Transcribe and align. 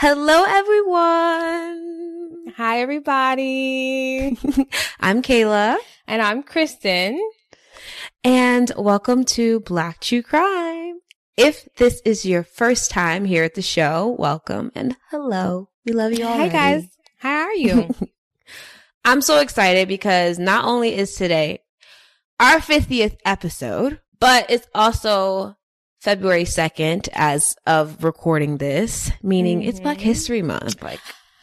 Hello, 0.00 0.44
everyone. 0.48 1.74
Hi, 2.56 2.80
everybody. 2.80 4.28
I'm 5.00 5.20
Kayla, 5.20 5.76
and 6.06 6.22
I'm 6.22 6.42
Kristen. 6.42 7.20
and 8.24 8.72
welcome 8.78 9.24
to 9.36 9.60
Black 9.60 10.00
True 10.00 10.22
Crime. 10.22 11.00
If 11.36 11.68
this 11.76 12.00
is 12.06 12.24
your 12.24 12.44
first 12.44 12.90
time 12.90 13.26
here 13.26 13.44
at 13.44 13.52
the 13.52 13.60
show, 13.60 14.16
welcome 14.18 14.72
and 14.74 14.96
hello. 15.10 15.68
We 15.84 15.92
love 15.92 16.18
you 16.18 16.26
all. 16.26 16.38
Hi, 16.38 16.48
guys. 16.48 16.88
How 17.18 17.42
are 17.42 17.52
you? 17.52 17.94
I'm 19.04 19.20
so 19.20 19.38
excited 19.40 19.86
because 19.86 20.38
not 20.38 20.64
only 20.64 20.96
is 20.96 21.14
today 21.14 21.58
our 22.40 22.56
50th 22.56 23.18
episode, 23.26 24.00
but 24.18 24.46
it's 24.48 24.66
also 24.74 25.58
February 26.00 26.44
2nd 26.44 27.08
as 27.12 27.56
of 27.66 28.02
recording 28.02 28.56
this, 28.58 29.10
meaning 29.22 29.62
it's 29.62 29.80
Black 29.80 29.98
Mhm. 29.98 30.02
History 30.02 30.42
Month. 30.42 30.82
Like, 30.82 31.00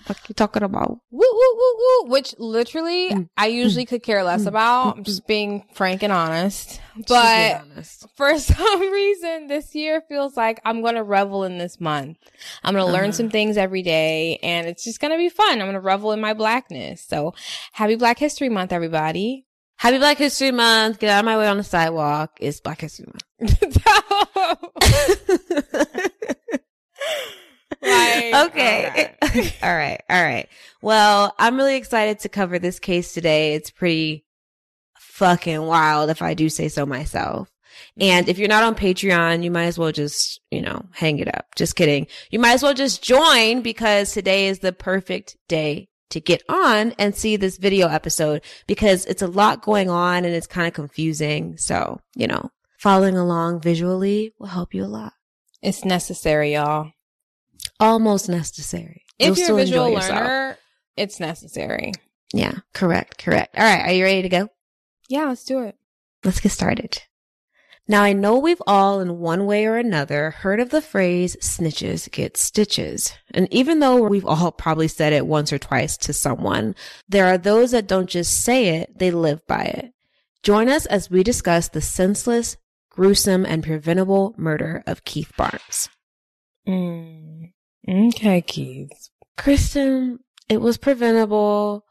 what 0.07 0.17
you 0.29 0.33
talking 0.33 0.63
about? 0.63 0.99
woo, 1.11 1.19
woo, 1.31 1.55
woo, 1.57 1.75
woo. 1.77 2.09
Which 2.11 2.33
literally 2.39 3.09
Mm. 3.11 3.29
I 3.37 3.47
usually 3.47 3.85
could 3.85 4.01
care 4.03 4.23
less 4.23 4.43
Mm. 4.43 4.47
about. 4.47 4.95
Mm. 4.95 4.97
I'm 4.99 5.03
just 5.03 5.27
being 5.27 5.65
frank 5.73 6.01
and 6.01 6.13
honest. 6.13 6.79
But 7.07 7.61
honest. 7.61 8.07
for 8.15 8.39
some 8.39 8.91
reason, 8.91 9.47
this 9.47 9.75
year 9.75 10.01
feels 10.07 10.37
like 10.37 10.59
I'm 10.65 10.81
going 10.81 10.95
to 10.95 11.03
revel 11.03 11.43
in 11.43 11.57
this 11.57 11.79
month. 11.81 12.17
I'm 12.63 12.73
going 12.73 12.85
to 12.85 12.91
learn 12.91 13.09
Uh-huh. 13.09 13.17
some 13.17 13.29
things 13.29 13.57
every 13.57 13.81
day 13.83 14.39
and 14.41 14.65
it's 14.67 14.83
just 14.85 14.99
going 15.01 15.11
to 15.11 15.17
be 15.17 15.29
fun. 15.29 15.53
I'm 15.59 15.67
going 15.67 15.73
to 15.73 15.79
revel 15.81 16.13
in 16.13 16.21
my 16.21 16.33
blackness. 16.33 17.05
So 17.07 17.33
happy 17.73 17.95
Black 17.95 18.17
History 18.17 18.49
Month, 18.49 18.71
everybody. 18.71 19.43
Happy 19.77 19.97
Black 19.99 20.17
History 20.17 20.51
Month. 20.51 20.99
Get 20.99 21.09
out 21.09 21.19
of 21.19 21.25
my 21.25 21.37
way 21.37 21.47
on 21.47 21.57
the 21.57 21.63
sidewalk. 21.63 22.37
It's 22.39 22.59
Black 22.59 22.81
History 22.81 23.07
Month. 23.39 23.77
Like, 27.81 28.47
okay. 28.47 29.15
all 29.63 29.75
right. 29.75 30.01
All 30.09 30.23
right. 30.23 30.47
Well, 30.81 31.33
I'm 31.37 31.57
really 31.57 31.75
excited 31.75 32.19
to 32.19 32.29
cover 32.29 32.59
this 32.59 32.79
case 32.79 33.13
today. 33.13 33.53
It's 33.53 33.71
pretty 33.71 34.25
fucking 34.99 35.61
wild 35.61 36.09
if 36.09 36.21
I 36.21 36.33
do 36.33 36.49
say 36.49 36.69
so 36.69 36.85
myself. 36.85 37.49
Mm-hmm. 37.99 38.03
And 38.03 38.29
if 38.29 38.37
you're 38.37 38.47
not 38.47 38.63
on 38.63 38.75
Patreon, 38.75 39.43
you 39.43 39.51
might 39.51 39.65
as 39.65 39.77
well 39.77 39.91
just, 39.91 40.41
you 40.51 40.61
know, 40.61 40.85
hang 40.93 41.19
it 41.19 41.33
up. 41.33 41.45
Just 41.55 41.75
kidding. 41.75 42.07
You 42.31 42.39
might 42.39 42.53
as 42.53 42.63
well 42.63 42.73
just 42.73 43.03
join 43.03 43.61
because 43.61 44.11
today 44.11 44.47
is 44.47 44.59
the 44.59 44.73
perfect 44.73 45.37
day 45.47 45.89
to 46.09 46.19
get 46.19 46.43
on 46.49 46.93
and 46.97 47.15
see 47.15 47.35
this 47.35 47.57
video 47.57 47.87
episode 47.87 48.41
because 48.65 49.05
it's 49.05 49.21
a 49.21 49.27
lot 49.27 49.61
going 49.61 49.89
on 49.89 50.25
and 50.25 50.33
it's 50.33 50.47
kind 50.47 50.67
of 50.67 50.73
confusing. 50.73 51.57
So, 51.57 51.99
you 52.15 52.27
know, 52.27 52.51
following 52.79 53.17
along 53.17 53.61
visually 53.61 54.33
will 54.39 54.47
help 54.47 54.73
you 54.73 54.83
a 54.83 54.87
lot. 54.87 55.13
It's 55.61 55.83
necessary, 55.83 56.53
y'all. 56.53 56.91
Almost 57.79 58.29
necessary. 58.29 59.03
If 59.19 59.37
You'll 59.37 59.47
you're 59.47 59.57
a 59.57 59.61
visual 59.61 59.91
learner, 59.91 60.57
it's 60.95 61.19
necessary. 61.19 61.91
Yeah, 62.33 62.53
correct, 62.73 63.23
correct. 63.23 63.57
All 63.57 63.63
right, 63.63 63.87
are 63.87 63.93
you 63.93 64.03
ready 64.03 64.21
to 64.21 64.29
go? 64.29 64.49
Yeah, 65.09 65.25
let's 65.25 65.45
do 65.45 65.61
it. 65.63 65.75
Let's 66.23 66.39
get 66.39 66.51
started. 66.51 67.01
Now, 67.89 68.03
I 68.03 68.11
know 68.11 68.37
we've 68.37 68.61
all, 68.67 68.99
in 68.99 69.19
one 69.19 69.45
way 69.45 69.65
or 69.65 69.77
another, 69.77 70.31
heard 70.31 70.59
of 70.59 70.71
the 70.71 70.81
phrase 70.81 71.37
snitches 71.37 72.11
get 72.11 72.35
stitches. 72.35 73.13
And 73.33 73.47
even 73.51 73.79
though 73.79 74.03
we've 74.03 74.25
all 74.25 74.51
probably 74.51 74.89
said 74.89 75.13
it 75.13 75.25
once 75.25 75.53
or 75.53 75.57
twice 75.57 75.95
to 75.97 76.11
someone, 76.11 76.75
there 77.07 77.27
are 77.27 77.37
those 77.37 77.71
that 77.71 77.87
don't 77.87 78.09
just 78.09 78.43
say 78.43 78.79
it, 78.79 78.99
they 78.99 79.09
live 79.09 79.45
by 79.47 79.63
it. 79.63 79.93
Join 80.43 80.67
us 80.67 80.85
as 80.85 81.09
we 81.09 81.23
discuss 81.23 81.69
the 81.69 81.81
senseless, 81.81 82.57
gruesome, 82.89 83.45
and 83.45 83.63
preventable 83.63 84.35
murder 84.37 84.83
of 84.85 85.05
Keith 85.05 85.31
Barnes. 85.37 85.89
Mm. 86.67 87.53
Okay, 87.87 88.41
Keith. 88.41 89.09
Kristen, 89.37 90.19
it 90.49 90.59
was 90.59 90.77
preventable 90.77 91.85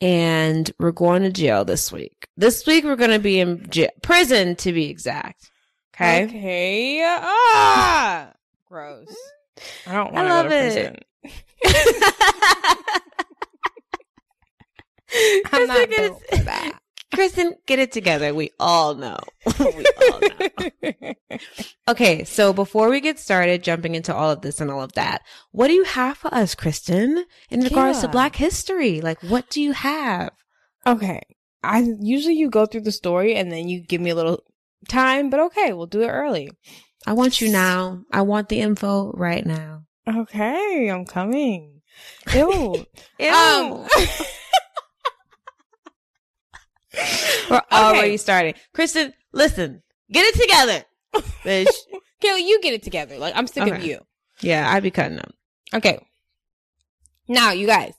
and 0.00 0.70
we're 0.78 0.92
going 0.92 1.22
to 1.22 1.30
jail 1.30 1.64
this 1.64 1.90
week. 1.92 2.28
This 2.36 2.66
week 2.66 2.84
we're 2.84 2.96
going 2.96 3.10
to 3.10 3.18
be 3.18 3.40
in 3.40 3.68
jail, 3.70 3.90
prison 4.02 4.56
to 4.56 4.72
be 4.72 4.88
exact. 4.90 5.50
Okay. 5.94 6.24
Okay. 6.24 7.02
Ah, 7.04 8.32
gross. 8.68 9.14
I 9.86 9.94
don't 9.94 10.12
want 10.12 10.28
to 10.28 10.34
love 10.34 10.44
go 10.44 10.50
to 10.50 10.56
it. 10.56 11.04
prison. 11.62 12.14
I'm 15.12 15.42
Kristen, 15.44 15.66
not 15.68 15.88
built 15.90 16.22
it- 16.22 16.36
for 16.38 16.44
that. 16.44 16.78
Kristen, 17.14 17.54
get 17.66 17.78
it 17.78 17.90
together. 17.90 18.34
We 18.34 18.50
all 18.60 18.94
know. 18.94 19.18
we 19.58 19.84
all 20.10 20.20
know. 20.20 21.40
Okay, 21.88 22.24
so 22.24 22.52
before 22.52 22.90
we 22.90 23.00
get 23.00 23.18
started 23.18 23.64
jumping 23.64 23.94
into 23.94 24.14
all 24.14 24.30
of 24.30 24.42
this 24.42 24.60
and 24.60 24.70
all 24.70 24.82
of 24.82 24.92
that, 24.92 25.22
what 25.50 25.68
do 25.68 25.74
you 25.74 25.84
have 25.84 26.18
for 26.18 26.32
us, 26.34 26.54
Kristen, 26.54 27.24
in 27.50 27.60
regards 27.60 28.00
to 28.00 28.08
Black 28.08 28.36
history? 28.36 29.00
Like, 29.00 29.22
what 29.22 29.48
do 29.50 29.62
you 29.62 29.72
have? 29.72 30.32
okay. 30.86 31.22
I 31.62 31.84
usually 32.00 32.36
you 32.36 32.50
go 32.50 32.66
through 32.66 32.82
the 32.82 32.92
story 32.92 33.34
and 33.34 33.50
then 33.50 33.68
you 33.68 33.82
give 33.82 34.00
me 34.00 34.10
a 34.10 34.14
little 34.14 34.44
time, 34.88 35.28
but 35.28 35.40
okay, 35.40 35.72
we'll 35.72 35.86
do 35.86 36.02
it 36.02 36.08
early. 36.08 36.50
I 37.06 37.14
want 37.14 37.40
you 37.40 37.50
now. 37.50 38.02
I 38.12 38.22
want 38.22 38.48
the 38.48 38.60
info 38.60 39.10
right 39.12 39.44
now. 39.44 39.82
Okay, 40.08 40.88
I'm 40.88 41.04
coming. 41.04 41.82
Ew. 42.32 42.86
Ew. 43.18 43.28
Um, 43.28 43.88
We're 47.50 47.62
already 47.72 48.16
starting. 48.16 48.54
Kristen, 48.72 49.12
listen, 49.32 49.82
get 50.10 50.24
it 50.34 50.40
together. 50.40 50.84
Bitch. 51.44 51.66
Kayla, 52.22 52.46
you 52.46 52.60
get 52.60 52.74
it 52.74 52.82
together. 52.82 53.18
Like 53.18 53.34
I'm 53.36 53.46
sick 53.46 53.66
of 53.70 53.82
you. 53.82 54.00
yeah, 54.40 54.72
I'd 54.72 54.82
be 54.82 54.90
cutting 54.90 55.18
up. 55.18 55.32
Okay. 55.72 55.98
Now, 57.28 57.52
you 57.52 57.66
guys, 57.66 57.94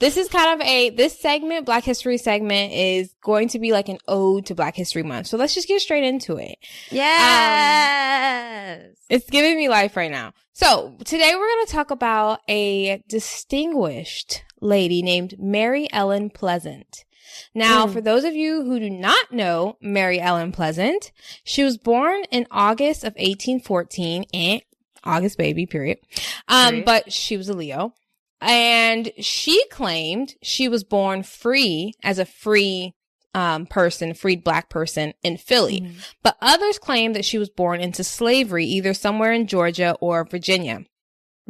this 0.00 0.16
is 0.16 0.28
kind 0.28 0.60
of 0.60 0.66
a 0.66 0.90
this 0.90 1.20
segment, 1.20 1.66
Black 1.66 1.84
History 1.84 2.16
segment, 2.16 2.72
is 2.72 3.14
going 3.22 3.48
to 3.48 3.58
be 3.58 3.70
like 3.72 3.88
an 3.90 3.98
ode 4.08 4.46
to 4.46 4.54
Black 4.54 4.74
History 4.74 5.02
Month. 5.02 5.26
So 5.28 5.36
let's 5.36 5.54
just 5.54 5.68
get 5.68 5.80
straight 5.82 6.04
into 6.04 6.36
it. 6.38 6.56
Yes. 6.90 8.80
Um, 8.80 8.94
it's 9.10 9.28
giving 9.28 9.56
me 9.56 9.68
life 9.68 9.96
right 9.96 10.10
now. 10.10 10.32
So 10.54 10.96
today 11.04 11.32
we're 11.34 11.46
going 11.46 11.66
to 11.66 11.72
talk 11.72 11.90
about 11.90 12.40
a 12.48 13.02
distinguished 13.08 14.42
lady 14.60 15.02
named 15.02 15.34
Mary 15.38 15.86
Ellen 15.92 16.30
Pleasant. 16.30 17.04
Now, 17.54 17.86
Mm. 17.86 17.92
for 17.92 18.00
those 18.00 18.24
of 18.24 18.34
you 18.34 18.62
who 18.64 18.78
do 18.80 18.90
not 18.90 19.32
know 19.32 19.76
Mary 19.80 20.20
Ellen 20.20 20.52
Pleasant, 20.52 21.12
she 21.44 21.62
was 21.64 21.76
born 21.78 22.24
in 22.30 22.46
August 22.50 23.02
of 23.04 23.14
1814 23.16 24.24
and 24.32 24.62
August 25.04 25.38
baby, 25.38 25.66
period. 25.66 25.98
Um, 26.48 26.68
Period. 26.70 26.84
but 26.84 27.12
she 27.12 27.36
was 27.36 27.48
a 27.48 27.54
Leo 27.54 27.94
and 28.40 29.12
she 29.18 29.66
claimed 29.68 30.34
she 30.42 30.68
was 30.68 30.84
born 30.84 31.22
free 31.22 31.94
as 32.02 32.18
a 32.18 32.24
free 32.26 32.94
um, 33.32 33.64
person, 33.66 34.12
freed 34.12 34.42
black 34.42 34.68
person 34.68 35.14
in 35.22 35.36
Philly. 35.36 35.82
Mm. 35.82 35.94
But 36.22 36.36
others 36.42 36.78
claim 36.80 37.12
that 37.12 37.24
she 37.24 37.38
was 37.38 37.48
born 37.48 37.80
into 37.80 38.02
slavery, 38.02 38.64
either 38.66 38.92
somewhere 38.92 39.32
in 39.32 39.46
Georgia 39.46 39.96
or 40.00 40.24
Virginia. 40.24 40.84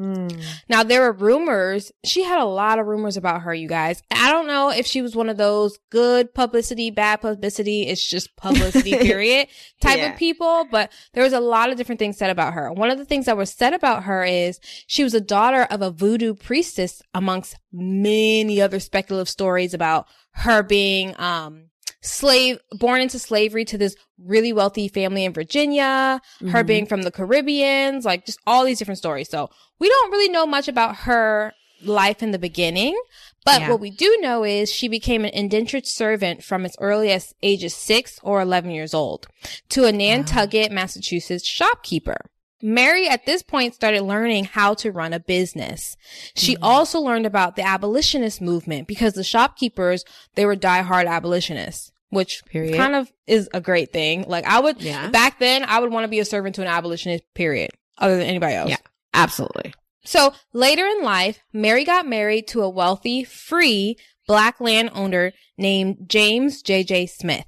Mm. 0.01 0.43
Now, 0.69 0.83
there 0.83 1.03
were 1.03 1.13
rumors. 1.13 1.93
She 2.05 2.25
had 2.25 2.41
a 2.41 2.47
lot 2.47 2.79
of 2.79 2.87
rumors 2.87 3.19
about 3.19 3.43
her, 3.43 3.53
you 3.53 3.69
guys. 3.69 4.03
I 4.11 4.31
don't 4.33 4.47
know 4.47 4.71
if 4.71 4.87
she 4.87 5.03
was 5.03 5.15
one 5.15 5.29
of 5.29 5.37
those 5.37 5.79
good 5.91 6.33
publicity, 6.33 6.91
bad 6.91 7.21
publicity. 7.21 7.83
It's 7.87 8.09
just 8.09 8.35
publicity, 8.37 8.93
period, 8.99 9.49
type 9.83 9.99
Yeah. 9.99 10.13
of 10.13 10.19
people. 10.19 10.67
But 10.71 10.91
there 11.13 11.23
was 11.23 11.35
a 11.35 11.41
lot 11.41 11.71
of 11.71 11.77
different 11.77 11.99
things 11.99 12.17
said 12.17 12.31
about 12.31 12.55
her. 12.55 12.73
One 12.73 12.91
of 12.91 12.97
the 12.99 13.05
things 13.05 13.27
that 13.27 13.37
was 13.37 13.51
said 13.51 13.75
about 13.75 14.05
her 14.05 14.25
is 14.25 14.59
she 14.87 15.05
was 15.05 15.13
a 15.15 15.21
daughter 15.21 15.65
of 15.65 15.83
a 15.83 15.91
voodoo 15.91 16.35
priestess 16.35 17.03
amongst 17.13 17.57
many 17.73 18.61
other 18.61 18.81
speculative 18.81 19.29
stories 19.29 19.75
about 19.75 20.07
her 20.33 20.63
being, 20.63 21.15
um, 21.21 21.65
slave, 22.03 22.59
born 22.73 23.01
into 23.01 23.19
slavery 23.19 23.65
to 23.67 23.77
this 23.79 23.95
really 24.19 24.53
wealthy 24.53 24.89
family 24.89 25.25
in 25.25 25.33
Virginia, 25.33 26.21
her 26.49 26.63
Mhm. 26.63 26.67
being 26.67 26.87
from 26.87 27.03
the 27.03 27.11
Caribbeans, 27.11 28.05
like 28.05 28.25
just 28.27 28.39
all 28.47 28.65
these 28.65 28.79
different 28.79 28.99
stories. 28.99 29.29
So 29.29 29.51
we 29.79 29.89
don't 29.89 30.11
really 30.11 30.29
know 30.29 30.47
much 30.47 30.69
about 30.69 30.97
her 30.99 31.53
life 31.83 32.23
in 32.23 32.31
the 32.31 32.39
beginning. 32.39 32.99
But 33.45 33.61
Yeah. 33.63 33.71
what 33.71 33.81
we 33.81 33.91
do 33.91 34.19
know 34.21 34.45
is 34.45 34.71
she 34.71 34.87
became 34.89 35.25
an 35.25 35.31
indentured 35.31 35.87
servant 35.87 36.45
from 36.45 36.67
as 36.67 36.77
early 36.79 37.11
as 37.11 37.33
ages 37.43 37.75
six 37.75 38.19
or 38.23 38.41
11 38.43 38.71
years 38.71 38.93
old 38.93 39.27
to 39.71 39.85
a 39.85 39.93
Nantucket, 39.93 40.71
Massachusetts 40.71 41.47
shopkeeper. 41.49 42.27
Mary 42.63 43.09
at 43.09 43.27
this 43.27 43.43
point 43.43 43.75
started 43.75 44.03
learning 44.03 44.45
how 44.45 44.75
to 44.75 44.91
run 44.93 45.13
a 45.13 45.21
business. 45.21 45.97
She 46.35 46.55
Mm-hmm. 46.55 46.65
also 46.65 47.01
learned 47.01 47.27
about 47.27 47.57
the 47.57 47.63
abolitionist 47.67 48.41
movement 48.41 48.87
because 48.89 49.15
the 49.15 49.25
shopkeepers, 49.25 50.05
they 50.35 50.45
were 50.47 50.57
diehard 50.57 51.07
abolitionists, 51.07 51.93
which 52.11 52.43
Period. 52.47 52.77
kind 52.77 52.95
of 52.95 53.11
is 53.27 53.49
a 53.55 53.61
great 53.61 53.93
thing. 53.93 54.25
Like 54.29 54.45
I 54.45 54.61
would, 54.61 54.83
Yeah. 54.83 55.09
back 55.11 55.39
then, 55.39 55.65
I 55.65 55.81
would 55.81 55.91
want 55.93 56.05
to 56.05 56.09
be 56.09 56.19
a 56.21 56.25
servant 56.25 56.55
to 56.57 56.63
an 56.63 56.69
abolitionist, 56.69 57.25
period, 57.35 57.71
other 57.99 58.17
than 58.19 58.27
anybody 58.27 58.55
else. 58.55 58.71
Yeah. 58.71 58.77
Absolutely. 59.15 59.75
So 60.05 60.33
later 60.53 60.87
in 60.87 61.03
life, 61.03 61.41
Mary 61.53 61.85
got 61.85 62.07
married 62.07 62.47
to 62.49 62.63
a 62.63 62.69
wealthy, 62.69 63.23
free 63.25 63.97
black 64.27 64.61
landowner 64.61 65.33
named 65.59 66.09
James 66.09 66.63
J.J. 66.63 67.07
Smith. 67.07 67.47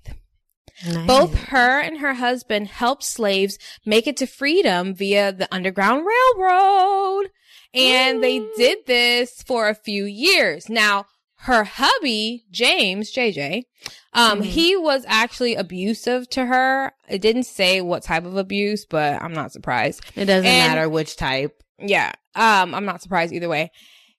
Both 1.07 1.35
her 1.49 1.81
and 1.81 1.99
her 1.99 2.15
husband 2.15 2.69
helped 2.69 3.05
slaves 3.05 3.59
make 3.85 4.07
it 4.07 4.17
to 4.19 4.27
freedom 4.27 4.95
via 4.95 5.33
the 5.33 5.53
Underground 5.55 6.07
Railroad. 6.07 7.31
And 7.75 8.23
they 8.23 8.41
did 8.57 8.79
this 8.87 9.43
for 9.43 9.69
a 9.69 9.75
few 9.75 10.05
years. 10.05 10.69
Now, 10.69 11.07
her 11.37 11.65
hubby, 11.65 12.45
James 12.51 13.11
JJ, 13.11 13.63
um, 14.13 14.43
Mhm. 14.43 14.45
he 14.45 14.77
was 14.77 15.05
actually 15.09 15.55
abusive 15.55 16.29
to 16.31 16.47
her. 16.47 16.93
It 17.09 17.21
didn't 17.23 17.45
say 17.45 17.81
what 17.81 18.03
type 18.03 18.25
of 18.27 18.37
abuse, 18.37 18.85
but 18.85 19.21
I'm 19.23 19.33
not 19.33 19.53
surprised. 19.53 20.03
It 20.15 20.27
doesn't 20.27 20.47
And- 20.47 20.73
matter 20.75 20.89
which 20.89 21.17
type. 21.17 21.63
Yeah. 21.79 22.13
Um, 22.35 22.75
I'm 22.75 22.85
not 22.85 23.03
surprised 23.03 23.33
either 23.33 23.49
way. 23.49 23.71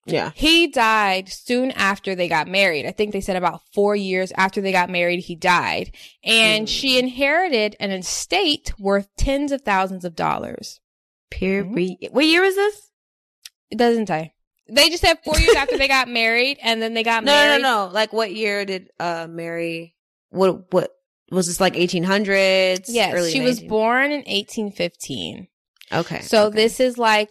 Yeah. 0.05 0.31
He 0.35 0.67
died 0.67 1.29
soon 1.29 1.71
after 1.71 2.13
they 2.13 2.27
got 2.27 2.47
married. 2.47 2.85
I 2.85 2.91
think 2.91 3.13
they 3.13 3.21
said 3.21 3.37
about 3.37 3.61
four 3.73 3.95
years 3.95 4.33
after 4.35 4.59
they 4.59 4.71
got 4.73 4.89
married, 4.89 5.21
he 5.21 5.35
died. 5.35 5.95
And 6.23 6.67
Mm. 6.67 6.69
she 6.69 6.99
inherited 6.99 7.75
an 7.79 7.91
estate 7.91 8.73
worth 8.77 9.07
tens 9.17 9.51
of 9.53 9.61
thousands 9.61 10.03
of 10.03 10.15
dollars. 10.15 10.81
Period. 11.31 12.09
What 12.11 12.25
year 12.25 12.41
was 12.41 12.55
this? 12.55 12.91
It 13.71 13.77
doesn't 13.77 14.07
say. 14.07 14.33
They 14.69 14.89
just 14.89 15.01
said 15.01 15.19
four 15.23 15.37
years 15.39 15.55
after 15.55 15.77
they 15.77 15.87
got 15.87 16.07
married, 16.07 16.57
and 16.61 16.81
then 16.81 16.93
they 16.93 17.03
got 17.03 17.23
No, 17.25 17.31
no, 17.33 17.37
married. 17.37 17.61
no, 17.61 17.87
no. 17.87 17.91
Like, 17.93 18.13
what 18.13 18.33
year 18.33 18.65
did 18.65 18.89
uh 18.99 19.27
Mary? 19.29 19.95
What? 20.29 20.71
What 20.71 20.91
was 21.31 21.47
this? 21.47 21.59
Like 21.59 21.73
1800s? 21.75 22.85
Yes, 22.87 23.13
Early 23.13 23.31
she 23.31 23.41
was 23.41 23.59
born 23.61 24.11
in 24.11 24.19
1815. 24.25 25.47
Okay. 25.91 26.21
So 26.21 26.45
okay. 26.47 26.55
this 26.55 26.79
is 26.79 26.97
like 26.97 27.29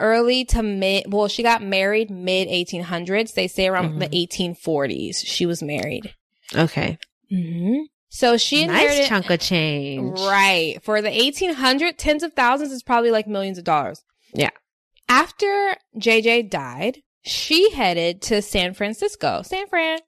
early 0.00 0.44
to 0.46 0.62
mid. 0.62 1.12
Well, 1.12 1.28
she 1.28 1.42
got 1.42 1.62
married 1.62 2.10
mid 2.10 2.48
1800s. 2.48 3.34
They 3.34 3.48
say 3.48 3.68
around 3.68 3.98
the 3.98 4.08
1840s 4.08 5.24
she 5.24 5.46
was 5.46 5.62
married. 5.62 6.14
Okay. 6.54 6.98
Mm-hmm. 7.30 7.82
So 8.08 8.36
she 8.36 8.66
nice 8.66 8.82
inherited 8.82 9.08
chunk 9.08 9.30
of 9.30 9.40
change. 9.40 10.18
Right. 10.18 10.78
For 10.82 11.00
the 11.00 11.10
1800, 11.10 11.96
tens 11.96 12.22
of 12.24 12.32
thousands 12.32 12.72
is 12.72 12.82
probably 12.82 13.12
like 13.12 13.28
millions 13.28 13.56
of 13.56 13.64
dollars. 13.64 14.02
Yeah. 14.34 14.50
After 15.08 15.76
JJ 15.96 16.50
died, 16.50 17.02
she 17.22 17.70
headed 17.70 18.20
to 18.22 18.42
San 18.42 18.74
Francisco, 18.74 19.42
San 19.42 19.68
Fran. 19.68 20.00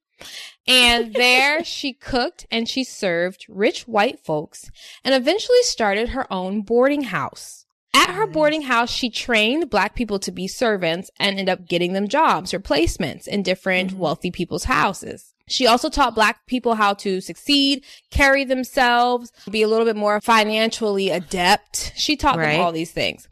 And 0.66 1.14
there 1.14 1.64
she 1.64 1.92
cooked 1.92 2.46
and 2.50 2.68
she 2.68 2.84
served 2.84 3.46
rich 3.48 3.86
white 3.86 4.18
folks 4.18 4.70
and 5.04 5.14
eventually 5.14 5.62
started 5.62 6.10
her 6.10 6.30
own 6.32 6.62
boarding 6.62 7.02
house. 7.02 7.61
At 7.94 8.10
her 8.10 8.26
boarding 8.26 8.62
house, 8.62 8.90
she 8.90 9.10
trained 9.10 9.68
black 9.70 9.94
people 9.94 10.18
to 10.20 10.32
be 10.32 10.48
servants 10.48 11.10
and 11.18 11.38
ended 11.38 11.48
up 11.52 11.68
getting 11.68 11.92
them 11.92 12.08
jobs 12.08 12.54
or 12.54 12.60
placements 12.60 13.28
in 13.28 13.42
different 13.42 13.92
Mhm. 13.92 13.98
wealthy 13.98 14.30
people's 14.30 14.64
houses. 14.64 15.34
She 15.48 15.66
also 15.66 15.90
taught 15.90 16.14
black 16.14 16.46
people 16.46 16.76
how 16.76 16.94
to 16.94 17.20
succeed, 17.20 17.84
carry 18.10 18.44
themselves, 18.44 19.30
be 19.50 19.60
a 19.60 19.68
little 19.68 19.84
bit 19.84 19.96
more 19.96 20.20
financially 20.20 21.10
adept. 21.10 21.92
She 21.96 22.16
taught 22.16 22.38
Right. 22.38 22.52
them 22.52 22.60
all 22.62 22.72
these 22.72 22.92
things. 22.92 23.28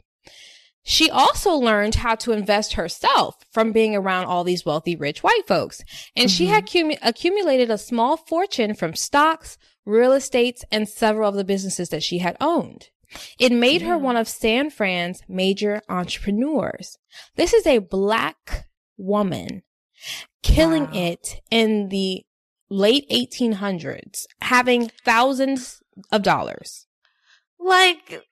She 0.83 1.09
also 1.09 1.53
learned 1.55 1.95
how 1.95 2.15
to 2.15 2.31
invest 2.31 2.73
herself 2.73 3.35
from 3.51 3.71
being 3.71 3.95
around 3.95 4.25
all 4.25 4.43
these 4.43 4.65
wealthy, 4.65 4.95
rich 4.95 5.23
white 5.23 5.47
folks. 5.47 5.83
And 6.15 6.29
she 6.29 6.47
had 6.47 6.65
cumu- 6.65 6.97
accumulated 7.01 7.69
a 7.71 7.77
small 7.77 8.17
fortune 8.17 8.73
from 8.73 8.95
stocks, 8.95 9.57
real 9.85 10.11
estates, 10.11 10.65
and 10.71 10.89
several 10.89 11.29
of 11.29 11.35
the 11.35 11.43
businesses 11.43 11.89
that 11.89 12.03
she 12.03 12.17
had 12.19 12.35
owned. 12.41 12.89
It 13.39 13.51
made 13.51 13.81
her 13.81 13.97
one 13.97 14.17
of 14.17 14.27
San 14.27 14.69
Fran's 14.69 15.21
major 15.27 15.81
entrepreneurs. 15.89 16.97
This 17.35 17.53
is 17.53 17.65
a 17.67 17.79
black 17.79 18.67
woman 18.97 19.63
killing 20.43 20.85
Wow. 20.85 20.91
it 20.93 21.41
in 21.51 21.89
the 21.89 22.23
late 22.69 23.05
1800s, 23.09 24.25
having 24.41 24.89
thousands 25.03 25.81
of 26.11 26.23
dollars. 26.23 26.87
Like, 27.59 28.23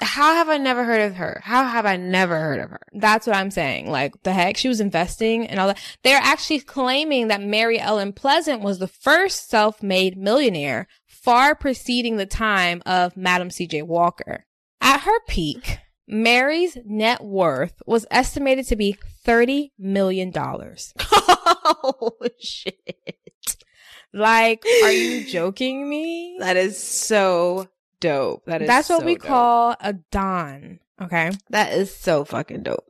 how 0.00 0.34
have 0.34 0.48
I 0.48 0.58
never 0.58 0.84
heard 0.84 1.00
of 1.00 1.16
her? 1.16 1.40
How 1.44 1.64
have 1.64 1.86
I 1.86 1.96
never 1.96 2.38
heard 2.38 2.60
of 2.60 2.70
her? 2.70 2.80
That's 2.92 3.26
what 3.26 3.34
I'm 3.34 3.50
saying. 3.50 3.90
Like 3.90 4.22
the 4.22 4.32
heck, 4.32 4.56
she 4.56 4.68
was 4.68 4.80
investing 4.80 5.46
and 5.46 5.58
all 5.58 5.68
that. 5.68 5.96
They're 6.04 6.20
actually 6.22 6.60
claiming 6.60 7.28
that 7.28 7.42
Mary 7.42 7.78
Ellen 7.80 8.12
Pleasant 8.12 8.62
was 8.62 8.78
the 8.78 8.86
first 8.86 9.48
self-made 9.48 10.16
millionaire, 10.16 10.86
far 11.26 11.56
preceding 11.56 12.18
the 12.18 12.24
time 12.24 12.80
of 12.86 13.16
Madam 13.16 13.50
C.J. 13.50 13.82
Walker. 13.82 14.46
At 14.80 15.00
her 15.00 15.20
peak, 15.26 15.78
Mary's 16.06 16.78
net 16.84 17.20
worth 17.20 17.82
was 17.84 18.06
estimated 18.12 18.68
to 18.68 18.76
be 18.76 18.96
$30 19.26 19.72
million. 19.76 20.32
oh 20.36 22.12
shit! 22.38 23.64
Like, 24.12 24.64
are 24.84 24.92
you 24.92 25.26
joking 25.26 25.90
me? 25.90 26.36
That 26.38 26.56
is 26.56 26.80
so 26.80 27.66
dope. 27.98 28.44
That 28.46 28.62
is. 28.62 28.68
That's 28.68 28.88
what 28.88 29.00
so 29.00 29.06
we 29.06 29.16
dope. 29.16 29.24
call 29.24 29.76
a 29.80 29.94
Don. 29.94 30.78
Okay. 31.02 31.32
That 31.50 31.72
is 31.72 31.94
so 31.94 32.24
fucking 32.24 32.62
dope. 32.62 32.86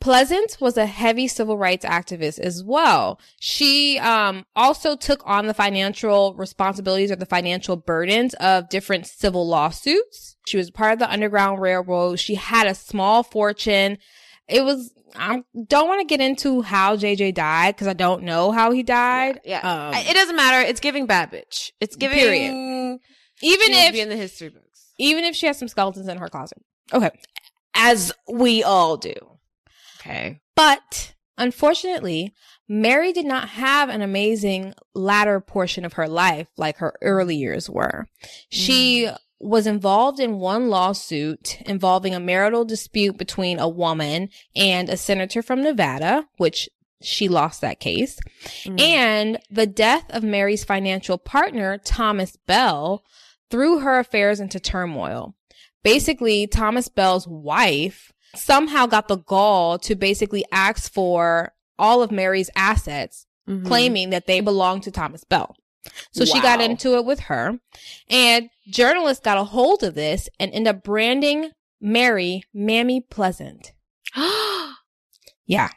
Pleasant 0.00 0.56
was 0.60 0.76
a 0.76 0.86
heavy 0.86 1.28
civil 1.28 1.56
rights 1.56 1.84
activist 1.84 2.38
as 2.38 2.62
well. 2.64 3.20
She 3.40 3.98
um, 3.98 4.44
also 4.56 4.96
took 4.96 5.22
on 5.24 5.46
the 5.46 5.54
financial 5.54 6.34
responsibilities 6.34 7.10
or 7.12 7.16
the 7.16 7.26
financial 7.26 7.76
burdens 7.76 8.34
of 8.34 8.68
different 8.68 9.06
civil 9.06 9.46
lawsuits. 9.46 10.36
She 10.46 10.56
was 10.56 10.70
part 10.70 10.94
of 10.94 10.98
the 10.98 11.10
Underground 11.10 11.60
Railroad. 11.60 12.18
She 12.18 12.34
had 12.34 12.66
a 12.66 12.74
small 12.74 13.22
fortune. 13.22 13.98
It 14.48 14.64
was, 14.64 14.92
I 15.14 15.44
don't 15.68 15.86
want 15.88 16.00
to 16.00 16.06
get 16.06 16.20
into 16.20 16.62
how 16.62 16.96
JJ 16.96 17.34
died 17.34 17.76
because 17.76 17.86
I 17.86 17.92
don't 17.92 18.24
know 18.24 18.50
how 18.50 18.72
he 18.72 18.82
died. 18.82 19.40
Yeah, 19.44 19.60
Um, 19.60 19.94
it 19.94 20.14
doesn't 20.14 20.34
matter. 20.36 20.66
It's 20.68 20.80
giving 20.80 21.06
bad 21.06 21.30
bitch. 21.30 21.70
It's 21.80 21.94
giving. 21.94 22.18
Period. 22.18 22.98
even 23.40 23.66
she 23.68 23.72
if 23.86 23.92
be 23.92 24.00
in 24.00 24.08
the 24.08 24.16
history 24.16 24.48
books, 24.48 24.92
even 24.98 25.22
if 25.24 25.36
she 25.36 25.46
has 25.46 25.58
some 25.58 25.68
skeletons 25.68 26.08
in 26.08 26.18
her 26.18 26.28
closet. 26.28 26.58
Okay. 26.92 27.10
as 27.74 28.12
we 28.28 28.62
all 28.64 28.96
do. 28.96 29.12
Okay. 30.02 30.40
But 30.56 31.14
unfortunately, 31.38 32.34
Mary 32.68 33.12
did 33.12 33.26
not 33.26 33.50
have 33.50 33.88
an 33.88 34.02
amazing 34.02 34.74
latter 34.94 35.40
portion 35.40 35.84
of 35.84 35.94
her 35.94 36.08
life 36.08 36.48
like 36.56 36.78
her 36.78 36.94
early 37.02 37.36
years 37.36 37.70
were. 37.70 38.08
She 38.48 39.08
was 39.40 39.66
involved 39.66 40.20
in 40.20 40.38
one 40.38 40.68
lawsuit 40.68 41.60
involving 41.62 42.14
a 42.14 42.20
marital 42.20 42.64
dispute 42.64 43.18
between 43.18 43.58
a 43.58 43.68
woman 43.68 44.28
and 44.54 44.88
a 44.88 44.96
senator 44.96 45.42
from 45.42 45.62
Nevada, 45.62 46.26
which 46.36 46.68
she 47.02 47.28
lost 47.28 47.60
that 47.60 47.80
case. 47.80 48.18
Mm. 48.64 48.80
And 48.80 49.38
the 49.50 49.66
death 49.66 50.04
of 50.10 50.22
Mary's 50.22 50.64
financial 50.64 51.18
partner, 51.18 51.78
Thomas 51.78 52.36
Bell, 52.46 53.02
threw 53.50 53.80
her 53.80 53.98
affairs 53.98 54.38
into 54.38 54.60
turmoil. 54.60 55.34
Basically, 55.82 56.46
Thomas 56.46 56.88
Bell's 56.88 57.26
wife 57.26 58.11
somehow 58.34 58.86
got 58.86 59.08
the 59.08 59.16
gall 59.18 59.78
to 59.80 59.94
basically 59.94 60.44
ask 60.52 60.92
for 60.92 61.52
all 61.78 62.02
of 62.02 62.10
Mary's 62.10 62.50
assets, 62.56 63.26
Mhm. 63.48 63.66
claiming 63.66 64.10
that 64.10 64.26
they 64.26 64.40
belonged 64.40 64.82
to 64.84 64.90
Thomas 64.90 65.24
Bell. 65.24 65.56
So 66.12 66.24
she 66.24 66.40
got 66.40 66.60
into 66.60 66.94
it 66.94 67.04
with 67.04 67.20
her 67.20 67.58
and 68.08 68.48
journalists 68.68 69.24
got 69.24 69.36
a 69.36 69.42
hold 69.44 69.82
of 69.82 69.94
this 69.94 70.28
and 70.38 70.52
ended 70.52 70.76
up 70.76 70.84
branding 70.84 71.50
Mary 71.80 72.44
Mammy 72.54 73.00
Pleasant. 73.00 73.72
Yeah. 75.44 75.70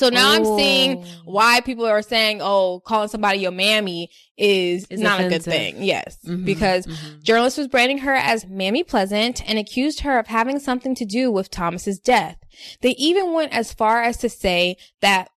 So 0.00 0.08
now 0.08 0.30
I'm 0.32 0.44
seeing 0.44 1.04
Oh. 1.04 1.04
why 1.24 1.60
people 1.60 1.84
are 1.84 2.00
saying, 2.00 2.40
oh, 2.40 2.80
calling 2.80 3.08
somebody 3.08 3.38
your 3.40 3.50
mammy 3.52 4.08
is 4.38 4.86
Is 4.88 4.98
not 4.98 5.20
a 5.20 5.28
good 5.28 5.42
thing. 5.42 5.82
Yes. 5.82 6.16
Mhm, 6.26 6.46
Because 6.46 6.86
mhm. 6.86 7.22
journalists 7.22 7.58
was 7.58 7.68
branding 7.68 7.98
her 7.98 8.14
as 8.14 8.46
Mammy 8.46 8.82
Pleasant 8.82 9.46
and 9.46 9.58
accused 9.58 10.00
her 10.00 10.18
of 10.18 10.26
having 10.28 10.58
something 10.58 10.94
to 10.94 11.04
do 11.04 11.30
with 11.30 11.50
Thomas's 11.50 11.98
death. 11.98 12.38
They 12.80 12.92
even 12.92 13.34
went 13.34 13.52
as 13.52 13.74
far 13.74 14.02
as 14.02 14.16
to 14.18 14.30
say 14.30 14.76
that 15.02 15.28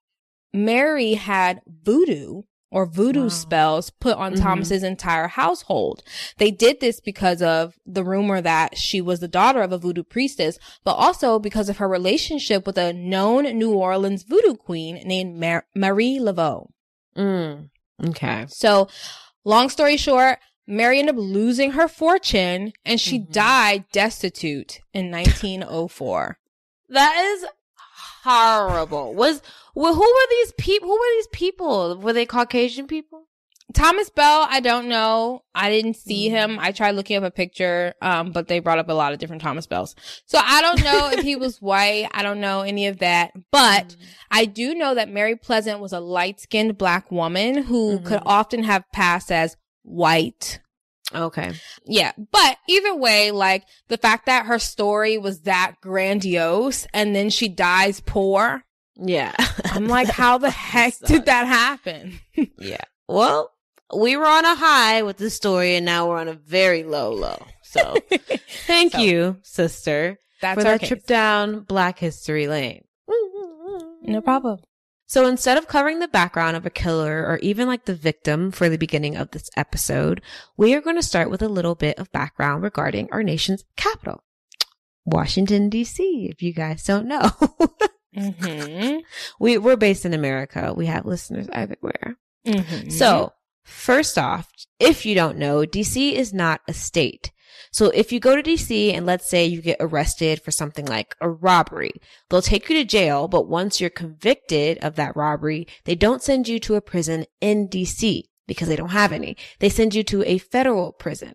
Mary 0.54 1.16
had 1.16 1.60
voodoo 1.68 2.44
or 2.74 2.86
voodoo 2.86 3.24
Wow. 3.24 3.30
spells 3.30 3.90
put 3.92 4.18
on 4.18 4.34
Mhm. 4.34 4.42
Thomas's 4.42 4.84
entire 4.84 5.28
household. 5.28 6.04
They 6.40 6.52
did 6.52 6.80
this 6.82 7.00
because 7.00 7.42
of 7.42 7.76
the 7.86 8.04
rumor 8.04 8.42
that 8.42 8.78
she 8.78 9.00
was 9.00 9.20
the 9.22 9.28
daughter 9.28 9.62
of 9.62 9.72
a 9.72 9.78
voodoo 9.78 10.04
priestess, 10.04 10.58
but 10.84 10.94
also 10.96 11.40
because 11.40 11.70
of 11.70 11.78
her 11.78 11.88
relationship 11.88 12.66
with 12.66 12.78
a 12.78 12.92
known 12.92 13.44
New 13.58 13.74
Orleans 13.74 14.24
voodoo 14.24 14.56
queen 14.56 14.96
named 15.06 15.40
Mar- 15.40 15.66
Marie 15.76 16.18
Laveau. 16.20 16.70
Mm. 17.16 17.70
Okay. 18.10 18.46
So, 18.50 18.88
long 19.46 19.70
story 19.70 19.96
short, 19.98 20.40
Mary 20.66 21.00
ended 21.00 21.16
up 21.16 21.22
losing 21.22 21.72
her 21.74 21.88
fortune 21.88 22.74
and 22.86 23.00
she 23.00 23.20
Mhm. 23.20 23.32
died 23.32 23.84
destitute 23.92 24.80
in 24.94 25.12
1904. 25.12 26.40
That 26.90 27.16
is 27.24 27.46
horrible. 28.24 29.14
Was 29.14 29.42
well, 29.76 29.94
who 29.94 30.02
were 30.02 30.28
these 30.30 30.54
people? 30.58 30.88
Who 30.90 30.94
were 30.96 31.16
these 31.18 31.28
people? 31.28 31.98
Were 32.00 32.14
they 32.14 32.26
Caucasian 32.26 32.88
people? 32.88 33.22
Thomas 33.74 34.10
Bell, 34.10 34.46
I 34.50 34.60
don't 34.60 34.88
know. 34.88 35.44
I 35.56 35.70
didn't 35.72 35.96
see 35.96 36.28
Mm. 36.28 36.32
him. 36.32 36.60
I 36.60 36.72
tried 36.74 36.92
looking 36.92 37.16
up 37.18 37.24
a 37.24 37.32
picture, 37.32 37.96
um, 38.02 38.32
but 38.32 38.48
they 38.48 38.60
brought 38.60 38.78
up 38.78 38.90
a 38.90 38.94
lot 38.94 39.14
of 39.14 39.20
different 39.20 39.42
Thomas 39.42 39.66
Bells. 39.66 39.96
So 40.26 40.38
I 40.44 40.62
don't 40.62 40.84
know 40.84 41.10
if 41.12 41.24
he 41.24 41.36
was 41.36 41.60
white. 41.62 42.08
I 42.14 42.22
don't 42.24 42.40
know 42.42 42.62
any 42.62 42.86
of 42.88 43.00
that. 43.00 43.32
But 43.52 43.96
I 44.30 44.46
do 44.46 44.76
know 44.76 44.94
that 44.94 45.10
Mary 45.10 45.36
Pleasant 45.36 45.80
was 45.80 45.94
a 45.94 46.00
light 46.02 46.40
skinned 46.40 46.78
black 46.78 47.10
woman 47.10 47.64
who 47.64 48.00
Mhm. 48.00 48.06
could 48.06 48.22
often 48.26 48.64
have 48.64 48.84
passed 48.92 49.32
as 49.32 49.56
white. 49.82 50.60
Okay. 51.14 51.54
Yeah. 51.86 52.12
But 52.32 52.58
either 52.68 52.96
way, 52.96 53.32
like 53.32 53.64
the 53.88 53.98
fact 53.98 54.26
that 54.26 54.46
her 54.48 54.60
story 54.60 55.18
was 55.18 55.42
that 55.42 55.76
grandiose 55.82 56.86
and 56.94 57.16
then 57.16 57.30
she 57.30 57.48
dies 57.50 58.00
poor. 58.00 58.64
Yeah. 58.96 59.34
I'm 59.66 59.88
like, 59.88 60.08
how 60.10 60.38
the 60.38 60.50
heck 60.52 60.94
did 61.06 61.26
that 61.26 61.48
happen? 61.48 62.20
Yeah. 62.58 62.82
Well, 63.08 63.52
we 63.96 64.16
were 64.18 64.26
on 64.26 64.46
a 64.46 64.56
high 64.56 65.04
with 65.04 65.18
the 65.18 65.30
story, 65.30 65.76
and 65.76 65.86
now 65.86 66.08
we're 66.10 66.18
on 66.18 66.28
a 66.30 66.34
very 66.34 66.84
low 66.84 67.12
low. 67.14 67.46
So, 67.64 67.96
thank 68.66 68.94
So, 68.94 69.00
you, 69.00 69.38
sister, 69.44 70.18
That's 70.42 70.56
for 70.62 70.68
our 70.68 70.74
that 70.74 70.80
case. 70.80 70.88
trip 70.90 71.06
down 71.06 71.60
Black 71.60 72.00
History 72.00 72.48
Lane. 72.48 72.86
No 74.02 74.22
problem. 74.22 74.60
So 75.14 75.28
instead 75.28 75.60
of 75.60 75.68
covering 75.68 76.00
the 76.00 76.08
background 76.08 76.58
of 76.58 76.66
a 76.66 76.72
killer 76.72 77.24
or 77.28 77.38
even 77.44 77.68
like 77.68 77.86
the 77.86 77.94
victim 77.94 78.50
for 78.50 78.68
the 78.68 78.80
beginning 78.80 79.16
of 79.16 79.30
this 79.30 79.48
episode, 79.56 80.24
we 80.58 80.74
are 80.74 80.82
going 80.82 80.96
to 80.96 81.04
start 81.04 81.30
with 81.30 81.44
a 81.44 81.48
little 81.48 81.76
bit 81.76 82.00
of 82.00 82.12
background 82.12 82.64
regarding 82.64 83.10
our 83.12 83.22
nation's 83.22 83.64
capital, 83.76 84.24
Washington, 85.06 85.70
D.C., 85.70 86.30
if 86.32 86.42
you 86.42 86.52
guys 86.52 86.84
don't 86.84 87.08
know. 87.08 87.30
Mm-hmm. 88.18 89.02
we, 89.40 89.60
we're 89.60 89.76
based 89.76 90.04
in 90.04 90.16
America. 90.16 90.74
We 90.76 90.88
have 90.88 91.06
listeners 91.06 91.48
everywhere. 91.54 92.18
Mm-hmm. 92.48 92.90
So, 92.90 93.34
first 93.64 94.18
off, 94.18 94.50
if 94.80 95.06
you 95.06 95.14
don't 95.14 95.38
know, 95.38 95.60
DC 95.60 96.14
is 96.14 96.34
not 96.34 96.62
a 96.68 96.74
state. 96.74 97.32
So 97.74 97.88
if 97.88 98.12
you 98.12 98.20
go 98.20 98.36
to 98.36 98.44
DC 98.44 98.94
and 98.94 99.08
let's 99.08 99.28
say 99.28 99.46
you 99.48 99.60
get 99.60 99.78
arrested 99.80 100.42
for 100.44 100.52
something 100.52 100.86
like 100.86 101.16
a 101.20 101.30
robbery, 101.30 101.92
they'll 102.30 102.44
take 102.44 102.70
you 102.70 102.78
to 102.78 102.86
jail, 102.86 103.28
but 103.28 103.48
once 103.48 103.82
you're 103.82 103.90
convicted 103.90 104.78
of 104.84 104.96
that 104.96 105.16
robbery, 105.16 105.68
they 105.86 105.96
don't 105.96 106.22
send 106.22 106.48
you 106.48 106.60
to 106.60 106.76
a 106.76 106.82
prison 106.82 107.26
in 107.42 107.68
DC 107.68 108.26
because 108.48 108.68
they 108.68 108.76
don't 108.76 108.90
have 108.90 109.12
any. 109.12 109.38
They 109.60 109.70
send 109.70 109.96
you 109.96 110.04
to 110.04 110.24
a 110.24 110.38
federal 110.38 110.92
prison. 110.92 111.34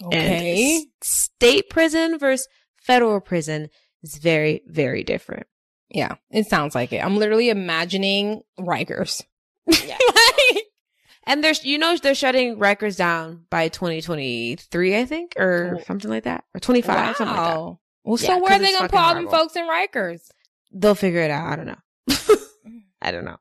And 0.00 0.14
okay. 0.14 0.76
s- 0.76 0.84
state 1.02 1.68
prison 1.68 2.18
versus 2.18 2.48
federal 2.80 3.20
prison 3.20 3.68
is 4.02 4.16
very, 4.16 4.62
very 4.66 5.04
different. 5.04 5.46
Yeah, 5.90 6.14
it 6.30 6.46
sounds 6.46 6.74
like 6.74 6.92
it. 6.94 7.04
I'm 7.04 7.18
literally 7.18 7.50
imagining 7.50 8.42
Rikers. 8.58 9.22
Yeah. 9.66 9.98
And 11.28 11.44
there's, 11.44 11.64
you 11.64 11.78
know, 11.78 11.96
they're 11.96 12.14
shutting 12.14 12.56
Rikers 12.56 12.96
down 12.96 13.44
by 13.50 13.68
2023, 13.68 14.96
I 14.96 15.04
think, 15.04 15.34
or 15.36 15.74
Cool. 15.76 15.84
something 15.84 16.10
like 16.10 16.24
that, 16.24 16.44
or 16.54 16.60
25, 16.60 17.16
something 17.16 17.26
like 17.36 17.36
that. 17.36 17.56
Wow. 17.56 17.80
Well, 18.04 18.18
Yeah, 18.20 18.26
so 18.26 18.38
where 18.38 18.54
are 18.54 18.58
they 18.58 18.72
gonna 18.72 18.88
put 18.88 18.98
all 18.98 19.14
them 19.14 19.28
folks 19.28 19.54
in 19.54 19.64
Rikers? 19.66 20.30
They'll 20.72 20.94
figure 20.94 21.20
it 21.20 21.30
out. 21.30 21.52
I 21.52 21.56
don't 21.56 21.66
know. 21.66 21.76
I 23.02 23.10
don't 23.10 23.24
know. 23.24 23.36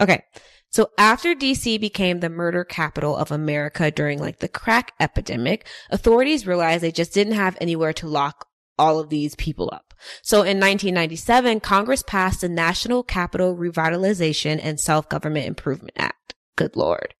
Okay. 0.00 0.22
So 0.70 0.90
after 0.98 1.34
DC 1.34 1.80
became 1.80 2.20
the 2.20 2.28
murder 2.28 2.62
capital 2.64 3.16
of 3.16 3.30
America 3.30 3.90
during 3.90 4.18
like 4.18 4.40
the 4.40 4.48
crack 4.48 4.92
epidemic, 5.00 5.66
authorities 5.90 6.46
realized 6.46 6.82
they 6.82 6.92
just 6.92 7.14
didn't 7.14 7.32
have 7.34 7.56
anywhere 7.60 7.92
to 7.94 8.06
lock 8.06 8.48
all 8.78 8.98
of 8.98 9.08
these 9.08 9.34
people 9.36 9.70
up. 9.72 9.94
So 10.22 10.38
in 10.38 10.58
1997, 10.60 11.60
Congress 11.60 12.02
passed 12.06 12.42
the 12.42 12.48
National 12.48 13.02
Capital 13.02 13.56
Revitalization 13.56 14.60
and 14.62 14.78
Self-Government 14.78 15.46
Improvement 15.46 15.94
Act. 15.96 16.34
Good 16.56 16.76
Lord. 16.76 17.14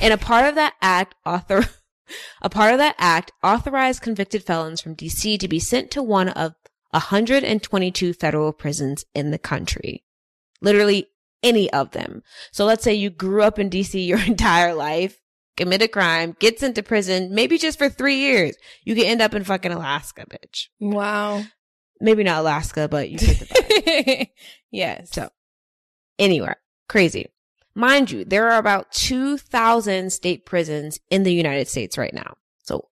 And 0.00 0.12
a 0.12 0.18
part 0.18 0.46
of 0.46 0.54
that 0.54 0.74
act 0.82 1.14
author, 1.24 1.66
a 2.42 2.50
part 2.50 2.72
of 2.72 2.78
that 2.78 2.96
act 2.98 3.32
authorized 3.42 4.02
convicted 4.02 4.44
felons 4.44 4.80
from 4.80 4.96
DC 4.96 5.38
to 5.38 5.48
be 5.48 5.58
sent 5.58 5.90
to 5.92 6.02
one 6.02 6.28
of 6.28 6.54
122 6.90 8.12
federal 8.14 8.52
prisons 8.52 9.04
in 9.14 9.30
the 9.30 9.38
country. 9.38 10.04
Literally 10.60 11.08
any 11.42 11.72
of 11.72 11.92
them. 11.92 12.22
So 12.52 12.64
let's 12.64 12.82
say 12.82 12.94
you 12.94 13.10
grew 13.10 13.42
up 13.42 13.58
in 13.58 13.70
DC 13.70 14.06
your 14.06 14.18
entire 14.26 14.74
life, 14.74 15.20
commit 15.56 15.82
a 15.82 15.88
crime, 15.88 16.36
gets 16.38 16.62
into 16.62 16.82
prison, 16.82 17.34
maybe 17.34 17.58
just 17.58 17.78
for 17.78 17.88
three 17.88 18.16
years. 18.16 18.56
You 18.84 18.94
could 18.94 19.04
end 19.04 19.22
up 19.22 19.34
in 19.34 19.44
fucking 19.44 19.72
Alaska, 19.72 20.26
bitch. 20.28 20.66
Wow. 20.80 21.44
Maybe 22.00 22.22
not 22.22 22.40
Alaska, 22.40 22.88
but 22.88 23.10
you 23.10 23.18
get 23.18 23.38
the 23.40 24.28
yes. 24.70 25.10
So 25.12 25.30
anywhere. 26.18 26.56
Crazy. 26.88 27.26
Mind 27.78 28.10
you, 28.10 28.24
there 28.24 28.50
are 28.50 28.58
about 28.58 28.90
2,000 28.90 30.12
state 30.12 30.44
prisons 30.44 30.98
in 31.10 31.22
the 31.22 31.32
United 31.32 31.68
States 31.68 31.96
right 31.96 32.12
now. 32.12 32.34
So 32.64 32.88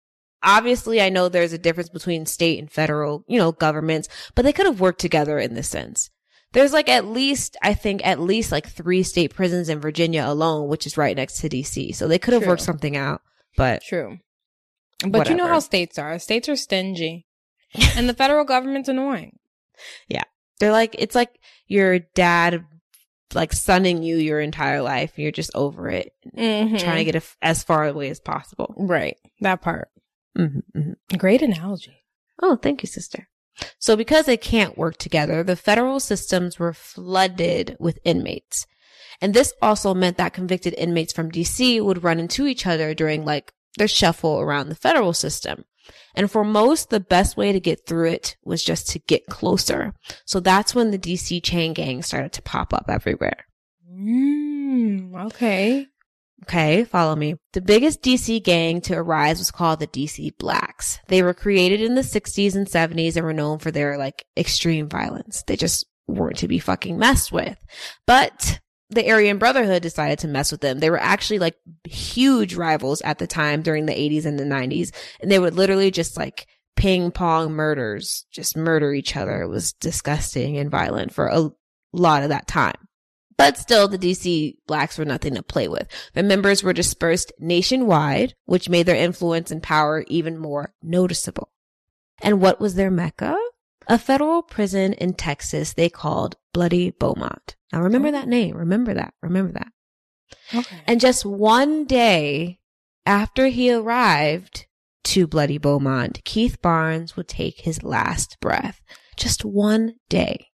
obviously 0.42 1.00
I 1.00 1.08
know 1.08 1.28
there's 1.28 1.52
a 1.52 1.58
difference 1.58 1.88
between 1.88 2.26
state 2.26 2.58
and 2.58 2.68
federal, 2.68 3.24
you 3.28 3.38
know, 3.38 3.52
governments, 3.52 4.08
but 4.34 4.42
they 4.42 4.52
could 4.52 4.66
have 4.66 4.80
worked 4.80 5.00
together 5.00 5.38
in 5.38 5.54
this 5.54 5.68
sense. 5.68 6.10
There's 6.50 6.72
like 6.72 6.88
at 6.88 7.06
least, 7.06 7.56
I 7.62 7.74
think 7.74 8.04
at 8.04 8.18
least 8.18 8.50
like 8.50 8.66
three 8.66 9.04
state 9.04 9.32
prisons 9.32 9.68
in 9.68 9.78
Virginia 9.78 10.24
alone, 10.26 10.66
which 10.66 10.84
is 10.84 10.96
right 10.96 11.16
next 11.16 11.38
to 11.42 11.48
DC. 11.48 11.94
So 11.94 12.08
they 12.08 12.18
could 12.18 12.34
have 12.34 12.42
True. 12.42 12.50
worked 12.50 12.62
something 12.62 12.96
out, 12.96 13.22
but 13.56 13.84
True. 13.84 14.18
But 15.06 15.30
you 15.30 15.36
know 15.36 15.46
how 15.46 15.60
states 15.60 15.96
are. 15.96 16.18
States 16.18 16.48
are 16.48 16.56
stingy. 16.56 17.28
and 17.96 18.08
the 18.08 18.14
federal 18.14 18.44
government's 18.44 18.88
annoying. 18.88 19.38
Yeah. 20.08 20.24
They're 20.58 20.72
like, 20.72 20.96
it's 20.98 21.14
like 21.14 21.38
your 21.68 22.00
dad 22.00 22.64
like 23.34 23.52
sunning 23.52 24.02
you 24.02 24.16
your 24.16 24.40
entire 24.40 24.82
life. 24.82 25.18
You're 25.18 25.32
just 25.32 25.50
over 25.54 25.88
it, 25.88 26.12
Mm-hmm. 26.36 26.76
trying 26.76 27.04
to 27.06 27.12
get 27.12 27.24
as 27.42 27.62
far 27.62 27.84
away 27.86 28.08
as 28.10 28.20
possible. 28.20 28.74
Right. 28.76 29.16
That 29.40 29.60
part. 29.62 29.88
hmm 30.36 30.58
hmm 30.74 30.92
Great 31.16 31.42
analogy. 31.42 32.04
Oh, 32.40 32.56
thank 32.56 32.82
you, 32.82 32.86
sister. 32.86 33.28
So 33.78 33.96
because 33.96 34.26
they 34.26 34.36
can't 34.38 34.78
work 34.78 34.96
together, 34.96 35.42
the 35.42 35.56
federal 35.56 36.00
systems 36.00 36.58
were 36.58 36.72
flooded 36.72 37.76
with 37.78 37.98
inmates. 38.04 38.66
And 39.20 39.34
this 39.34 39.52
also 39.62 39.94
meant 39.94 40.16
that 40.16 40.32
convicted 40.32 40.74
inmates 40.74 41.12
from 41.12 41.30
DC 41.30 41.80
would 41.84 42.02
run 42.02 42.18
into 42.18 42.46
each 42.46 42.66
other 42.66 42.94
during 42.94 43.24
like 43.24 43.52
their 43.76 43.86
shuffle 43.88 44.40
around 44.40 44.68
the 44.68 44.74
federal 44.74 45.12
system. 45.12 45.64
And 46.14 46.30
for 46.30 46.44
most, 46.44 46.90
the 46.90 47.00
best 47.00 47.36
way 47.36 47.52
to 47.52 47.60
get 47.60 47.86
through 47.86 48.10
it 48.10 48.36
was 48.44 48.62
just 48.62 48.88
to 48.90 48.98
get 49.00 49.26
closer. 49.26 49.94
So 50.26 50.40
that's 50.40 50.74
when 50.74 50.90
the 50.90 50.98
DC 50.98 51.42
chain 51.42 51.72
gang 51.72 52.02
started 52.02 52.32
to 52.32 52.42
pop 52.42 52.74
up 52.74 52.86
everywhere. 52.88 53.46
Mm, 53.90 55.26
okay. 55.26 55.86
Okay, 56.42 56.84
follow 56.84 57.14
me. 57.14 57.36
The 57.52 57.60
biggest 57.60 58.02
DC 58.02 58.42
gang 58.42 58.80
to 58.82 58.94
arise 58.94 59.38
was 59.38 59.52
called 59.52 59.78
the 59.78 59.86
DC 59.86 60.36
Blacks. 60.38 60.98
They 61.06 61.22
were 61.22 61.34
created 61.34 61.80
in 61.80 61.94
the 61.94 62.02
60s 62.02 62.56
and 62.56 62.66
70s 62.66 63.16
and 63.16 63.24
were 63.24 63.32
known 63.32 63.58
for 63.58 63.70
their 63.70 63.96
like 63.96 64.24
extreme 64.36 64.88
violence. 64.88 65.44
They 65.46 65.56
just 65.56 65.86
weren't 66.08 66.38
to 66.38 66.48
be 66.48 66.58
fucking 66.58 66.98
messed 66.98 67.30
with. 67.30 67.56
But 68.06 68.60
the 68.94 69.10
Aryan 69.10 69.38
Brotherhood 69.38 69.82
decided 69.82 70.18
to 70.20 70.28
mess 70.28 70.52
with 70.52 70.60
them. 70.60 70.78
They 70.78 70.90
were 70.90 71.00
actually 71.00 71.38
like 71.38 71.56
huge 71.84 72.54
rivals 72.54 73.00
at 73.02 73.18
the 73.18 73.26
time 73.26 73.62
during 73.62 73.86
the 73.86 73.92
80s 73.92 74.26
and 74.26 74.38
the 74.38 74.44
90s. 74.44 74.94
And 75.20 75.30
they 75.30 75.38
would 75.38 75.54
literally 75.54 75.90
just 75.90 76.16
like 76.16 76.46
ping 76.76 77.10
pong 77.10 77.52
murders, 77.52 78.26
just 78.30 78.56
murder 78.56 78.92
each 78.92 79.16
other. 79.16 79.42
It 79.42 79.48
was 79.48 79.72
disgusting 79.72 80.58
and 80.58 80.70
violent 80.70 81.12
for 81.12 81.26
a 81.26 81.50
lot 81.92 82.22
of 82.22 82.30
that 82.30 82.46
time. 82.46 82.74
But 83.36 83.58
still, 83.58 83.88
the 83.88 83.98
DC 83.98 84.56
blacks 84.66 84.98
were 84.98 85.04
nothing 85.04 85.34
to 85.34 85.42
play 85.42 85.66
with. 85.66 85.88
The 86.14 86.22
members 86.22 86.62
were 86.62 86.72
dispersed 86.72 87.32
nationwide, 87.38 88.34
which 88.44 88.68
made 88.68 88.86
their 88.86 88.96
influence 88.96 89.50
and 89.50 89.62
power 89.62 90.04
even 90.08 90.38
more 90.38 90.74
noticeable. 90.82 91.50
And 92.20 92.40
what 92.40 92.60
was 92.60 92.74
their 92.74 92.90
mecca? 92.90 93.36
A 93.88 93.98
federal 93.98 94.42
prison 94.42 94.92
in 94.92 95.14
Texas 95.14 95.72
they 95.72 95.88
called 95.88 96.36
Bloody 96.52 96.90
Beaumont. 96.90 97.56
Now 97.72 97.82
remember 97.82 98.10
that 98.10 98.28
name. 98.28 98.56
Remember 98.56 98.94
that. 98.94 99.14
Remember 99.22 99.52
that. 99.52 99.72
Okay. 100.54 100.80
And 100.86 101.00
just 101.00 101.24
one 101.24 101.84
day 101.84 102.58
after 103.06 103.46
he 103.48 103.72
arrived 103.72 104.66
to 105.04 105.26
Bloody 105.26 105.58
Beaumont, 105.58 106.22
Keith 106.24 106.60
Barnes 106.60 107.16
would 107.16 107.28
take 107.28 107.60
his 107.60 107.82
last 107.82 108.38
breath. 108.40 108.80
Just 109.16 109.44
one 109.44 109.94
day. 110.08 110.48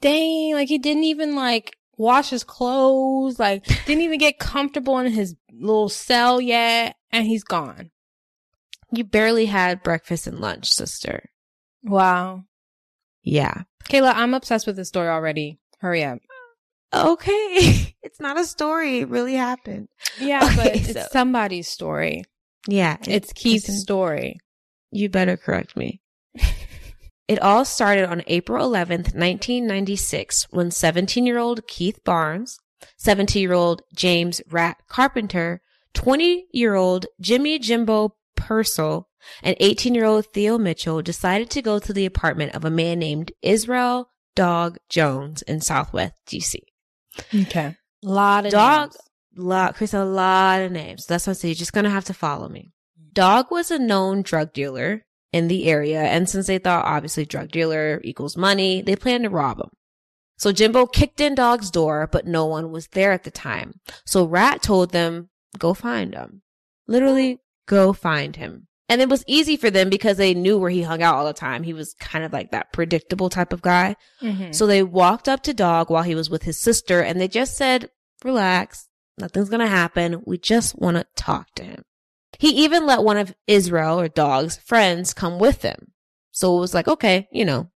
Dang, 0.00 0.54
like 0.54 0.68
he 0.68 0.78
didn't 0.78 1.04
even 1.04 1.34
like 1.34 1.76
wash 1.96 2.30
his 2.30 2.44
clothes, 2.44 3.38
like 3.38 3.64
didn't 3.86 4.02
even 4.02 4.18
get 4.18 4.38
comfortable 4.38 4.98
in 4.98 5.10
his 5.12 5.34
little 5.52 5.88
cell 5.88 6.40
yet, 6.40 6.96
and 7.10 7.26
he's 7.26 7.44
gone. 7.44 7.90
You 8.92 9.04
barely 9.04 9.46
had 9.46 9.82
breakfast 9.82 10.26
and 10.26 10.38
lunch, 10.38 10.72
sister. 10.72 11.30
Wow. 11.82 12.44
Yeah. 13.22 13.62
Kayla, 13.88 14.12
I'm 14.14 14.34
obsessed 14.34 14.66
with 14.66 14.76
this 14.76 14.88
story 14.88 15.08
already. 15.08 15.58
Hurry 15.78 16.04
up. 16.04 16.18
Okay. 16.94 17.94
it's 18.02 18.20
not 18.20 18.38
a 18.38 18.44
story. 18.44 19.00
It 19.00 19.08
really 19.08 19.34
happened. 19.34 19.88
Yeah, 20.18 20.40
but 20.56 20.66
Okay, 20.68 20.78
it's 20.80 20.92
so- 20.92 21.06
somebody's 21.12 21.68
story. 21.68 22.24
Yeah. 22.68 22.96
It's 23.06 23.32
Keith's 23.32 23.64
it's- 23.64 23.82
story. 23.82 24.38
You 24.90 25.08
better 25.08 25.36
correct 25.36 25.76
me. 25.76 26.00
It 27.28 27.42
all 27.42 27.64
started 27.64 28.08
on 28.08 28.22
April 28.28 28.70
11th, 28.70 29.12
1996, 29.12 30.46
when 30.50 30.70
17 30.70 31.26
year 31.26 31.38
old 31.38 31.66
Keith 31.66 31.98
Barnes, 32.04 32.60
17 32.98 33.42
year 33.42 33.52
old 33.52 33.82
James 33.92 34.40
Rat 34.48 34.76
Carpenter, 34.88 35.60
20 35.94 36.46
year 36.52 36.76
old 36.76 37.06
Jimmy 37.20 37.58
Jimbo 37.58 38.14
Purcell, 38.36 39.08
and 39.42 39.56
18 39.58 39.92
year 39.92 40.04
old 40.04 40.26
Theo 40.26 40.56
Mitchell 40.56 41.02
decided 41.02 41.50
to 41.50 41.62
go 41.62 41.80
to 41.80 41.92
the 41.92 42.06
apartment 42.06 42.54
of 42.54 42.64
a 42.64 42.70
man 42.70 43.00
named 43.00 43.32
Israel 43.42 44.10
Dog 44.36 44.78
Jones 44.88 45.42
in 45.42 45.60
Southwest 45.60 46.14
DC. 46.28 46.54
Okay. 47.34 47.74
A 48.04 48.08
lot 48.08 48.46
of 48.46 48.52
Dog- 48.52 48.92
names. 48.92 48.96
lot, 49.36 49.74
Chris, 49.74 49.92
a 49.94 50.04
lot 50.04 50.60
of 50.62 50.70
names. 50.70 51.06
That's 51.06 51.26
what 51.26 51.32
I 51.32 51.34
say. 51.34 51.48
You're 51.48 51.54
just 51.56 51.72
gonna 51.72 51.90
have 51.90 52.04
to 52.04 52.14
follow 52.14 52.48
me. 52.48 52.70
Dog 53.12 53.46
was 53.50 53.70
a 53.72 53.78
known 53.78 54.22
drug 54.22 54.52
dealer 54.52 55.04
in 55.32 55.48
the 55.48 55.66
area, 55.66 56.02
and 56.02 56.28
since 56.28 56.46
they 56.46 56.58
thought 56.58 56.84
obviously 56.84 57.24
drug 57.24 57.50
dealer 57.50 58.00
equals 58.04 58.36
money, 58.36 58.80
they 58.82 58.94
planned 58.94 59.24
to 59.24 59.30
rob 59.30 59.58
him. 59.58 59.70
So 60.38 60.52
Jimbo 60.52 60.86
kicked 60.86 61.20
in 61.20 61.34
Dog's 61.34 61.70
door, 61.70 62.06
but 62.12 62.26
no 62.26 62.44
one 62.44 62.70
was 62.70 62.88
there 62.88 63.12
at 63.12 63.24
the 63.24 63.30
time. 63.30 63.80
So 64.04 64.24
Rat 64.26 64.62
told 64.62 64.92
them, 64.92 65.30
"Go 65.58 65.72
find 65.74 66.14
him." 66.14 66.42
Literally, 66.86 67.40
go 67.66 67.92
find 67.94 68.36
him. 68.36 68.68
And 68.88 69.00
it 69.00 69.08
was 69.08 69.24
easy 69.26 69.56
for 69.56 69.68
them 69.70 69.90
because 69.90 70.16
they 70.16 70.32
knew 70.32 70.58
where 70.58 70.70
he 70.70 70.82
hung 70.82 71.02
out 71.02 71.16
all 71.16 71.26
the 71.26 71.32
time. 71.32 71.64
He 71.64 71.72
was 71.72 71.94
kind 71.98 72.24
of 72.24 72.32
like 72.32 72.52
that 72.52 72.72
predictable 72.72 73.28
type 73.28 73.52
of 73.52 73.60
guy. 73.62 73.96
Mhm. 74.22 74.54
So 74.54 74.66
they 74.66 74.82
walked 74.82 75.28
up 75.28 75.42
to 75.42 75.54
Dog 75.54 75.90
while 75.90 76.04
he 76.04 76.14
was 76.14 76.30
with 76.30 76.44
his 76.44 76.60
sister 76.60 77.00
and 77.02 77.20
they 77.20 77.26
just 77.28 77.56
said, 77.56 77.90
relax. 78.22 78.88
Nothing's 79.18 79.48
going 79.48 79.60
to 79.60 79.66
happen. 79.66 80.22
We 80.26 80.38
just 80.38 80.78
want 80.78 80.98
to 80.98 81.06
talk 81.16 81.52
to 81.56 81.64
him. 81.64 81.82
He 82.38 82.50
even 82.64 82.86
let 82.86 83.02
one 83.02 83.16
of 83.16 83.34
Israel 83.46 83.98
or 83.98 84.08
Dog's 84.08 84.56
friends 84.58 85.14
come 85.14 85.38
with 85.38 85.62
him. 85.62 85.92
So 86.32 86.56
it 86.56 86.60
was 86.60 86.74
like, 86.74 86.86
okay, 86.86 87.26
you 87.32 87.44
know, 87.44 87.70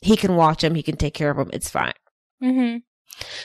he 0.00 0.16
can 0.16 0.36
watch 0.36 0.62
him. 0.62 0.76
He 0.76 0.82
can 0.84 0.96
take 0.96 1.14
care 1.14 1.30
of 1.30 1.38
him. 1.38 1.50
It's 1.52 1.68
fine. 1.68 1.92
Mhm. 2.42 2.82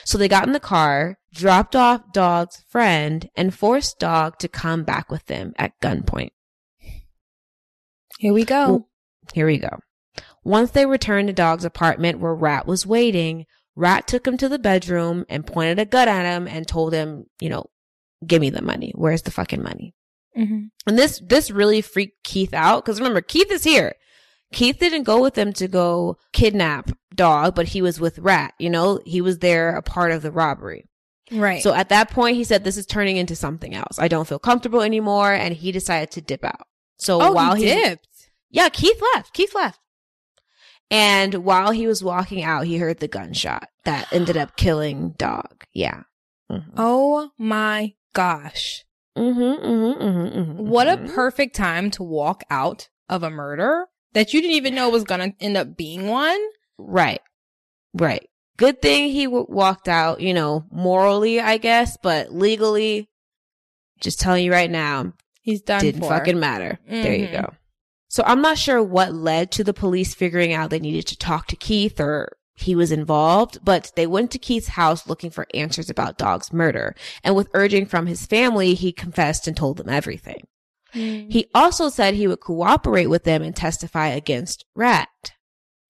So 0.04 0.16
they 0.16 0.28
got 0.28 0.46
in 0.46 0.52
the 0.52 0.60
car, 0.60 1.18
dropped 1.34 1.74
off 1.76 2.12
Dog's 2.12 2.62
friend 2.68 3.28
and 3.36 3.54
forced 3.54 3.98
Dog 3.98 4.38
to 4.38 4.48
come 4.48 4.84
back 4.84 5.10
with 5.10 5.26
them 5.26 5.52
at 5.58 5.78
gunpoint. 5.82 6.30
Here 8.18 8.32
we 8.32 8.44
go. 8.44 8.68
Well, 8.68 8.88
Here 9.32 9.46
we 9.46 9.58
go. 9.58 9.78
Once 10.44 10.70
they 10.70 10.86
returned 10.86 11.28
to 11.28 11.32
Dog's 11.34 11.64
apartment 11.64 12.20
where 12.20 12.34
Rat 12.34 12.66
was 12.66 12.86
waiting, 12.86 13.46
Rat 13.76 14.06
took 14.06 14.26
him 14.26 14.36
to 14.38 14.48
the 14.48 14.58
bedroom 14.58 15.24
and 15.28 15.46
pointed 15.46 15.78
a 15.78 15.84
gun 15.84 16.08
at 16.08 16.24
him 16.36 16.46
and 16.48 16.66
told 16.66 16.92
him, 16.92 17.24
you 17.40 17.48
know, 17.48 17.66
give 18.26 18.40
me 18.40 18.50
the 18.50 18.62
money. 18.62 18.92
Where's 18.94 19.22
the 19.22 19.30
fucking 19.30 19.62
money? 19.62 19.94
Mhm. 20.36 20.70
And 20.86 20.98
this, 20.98 21.20
this 21.24 21.50
really 21.50 21.80
freaked 21.80 22.22
Keith 22.24 22.52
out. 22.54 22.84
Cause 22.84 22.98
remember, 23.00 23.20
Keith 23.20 23.50
is 23.50 23.64
here. 23.64 23.94
Keith 24.52 24.78
didn't 24.78 25.02
go 25.02 25.20
with 25.20 25.34
them 25.34 25.52
to 25.54 25.68
go 25.68 26.16
kidnap 26.32 26.90
Dog, 27.14 27.54
but 27.54 27.68
he 27.68 27.82
was 27.82 28.00
with 28.00 28.18
Rat. 28.18 28.54
You 28.58 28.70
know, 28.70 29.00
he 29.04 29.20
was 29.20 29.38
there 29.38 29.76
a 29.76 29.82
part 29.82 30.10
of 30.12 30.22
the 30.22 30.30
robbery. 30.32 30.84
Right. 31.30 31.62
So 31.62 31.74
at 31.74 31.90
that 31.90 32.10
point, 32.10 32.36
he 32.36 32.44
said, 32.44 32.64
this 32.64 32.76
is 32.78 32.86
turning 32.86 33.16
into 33.18 33.36
something 33.36 33.74
else. 33.74 33.98
I 33.98 34.08
don't 34.08 34.26
feel 34.26 34.38
comfortable 34.38 34.80
anymore. 34.80 35.32
And 35.32 35.54
he 35.54 35.72
decided 35.72 36.10
to 36.12 36.20
dip 36.20 36.44
out. 36.44 36.66
So 36.98 37.20
oh, 37.20 37.32
while 37.32 37.54
he 37.54 37.64
he's- 37.66 37.84
dipped. 37.88 38.07
Yeah, 38.50 38.68
Keith 38.68 39.00
left. 39.14 39.32
Keith 39.32 39.54
left. 39.54 39.80
And 40.90 41.34
while 41.44 41.70
he 41.72 41.86
was 41.86 42.02
walking 42.02 42.42
out, 42.42 42.66
he 42.66 42.78
heard 42.78 42.98
the 42.98 43.08
gunshot 43.08 43.68
that 43.84 44.10
ended 44.12 44.36
up 44.36 44.56
killing 44.56 45.10
Dog. 45.18 45.64
Yeah. 45.74 46.02
Mm-hmm. 46.50 46.70
Oh 46.78 47.30
my 47.36 47.94
gosh. 48.14 48.84
Mm-hmm, 49.16 49.40
mm-hmm, 49.40 50.02
mm-hmm, 50.02 50.38
mm-hmm, 50.38 50.68
What 50.68 50.88
a 50.88 50.96
mhm. 50.96 51.14
perfect 51.14 51.54
time 51.56 51.90
to 51.92 52.02
walk 52.02 52.42
out 52.50 52.88
of 53.08 53.22
a 53.22 53.30
murder 53.30 53.86
that 54.14 54.32
you 54.32 54.40
didn't 54.40 54.56
even 54.56 54.74
know 54.74 54.88
was 54.88 55.04
going 55.04 55.32
to 55.32 55.44
end 55.44 55.56
up 55.56 55.76
being 55.76 56.06
one. 56.06 56.40
right, 56.78 57.20
right. 57.92 58.26
Good 58.56 58.80
thing 58.82 59.10
he 59.10 59.24
w- 59.26 59.46
walked 59.48 59.88
out. 59.88 60.20
You 60.20 60.34
know, 60.34 60.64
morally, 60.72 61.38
I 61.40 61.58
guess, 61.58 61.96
but 62.02 62.32
legally, 62.34 63.08
just 64.00 64.18
telling 64.20 64.44
you 64.44 64.50
right 64.52 64.70
now, 64.70 65.12
He's 65.42 65.62
done 65.62 65.80
didn't 65.80 66.00
for. 66.00 66.08
fucking 66.08 66.40
matter. 66.40 66.78
There 66.88 67.14
you 67.14 67.28
go. 67.28 67.52
So 68.08 68.22
I'm 68.26 68.40
not 68.40 68.58
sure 68.58 68.82
what 68.82 69.14
led 69.14 69.50
to 69.52 69.64
the 69.64 69.74
police 69.74 70.14
figuring 70.14 70.52
out 70.52 70.70
they 70.70 70.80
needed 70.80 71.06
to 71.08 71.18
talk 71.18 71.46
to 71.48 71.56
Keith 71.56 72.00
or 72.00 72.36
he 72.54 72.74
was 72.74 72.90
involved, 72.90 73.58
but 73.62 73.92
they 73.94 74.06
went 74.06 74.32
to 74.32 74.38
Keith's 74.38 74.68
house 74.68 75.06
looking 75.06 75.30
for 75.30 75.46
answers 75.54 75.88
about 75.88 76.18
Dog's 76.18 76.52
murder. 76.52 76.96
And 77.22 77.36
with 77.36 77.48
urging 77.54 77.86
from 77.86 78.06
his 78.06 78.26
family, 78.26 78.74
he 78.74 78.90
confessed 78.90 79.46
and 79.46 79.56
told 79.56 79.76
them 79.76 79.88
everything. 79.88 80.46
Mm. 80.94 81.30
He 81.30 81.48
also 81.54 81.88
said 81.88 82.14
he 82.14 82.26
would 82.26 82.40
cooperate 82.40 83.06
with 83.06 83.24
them 83.24 83.42
and 83.42 83.54
testify 83.54 84.08
against 84.08 84.64
Rat. 84.74 85.08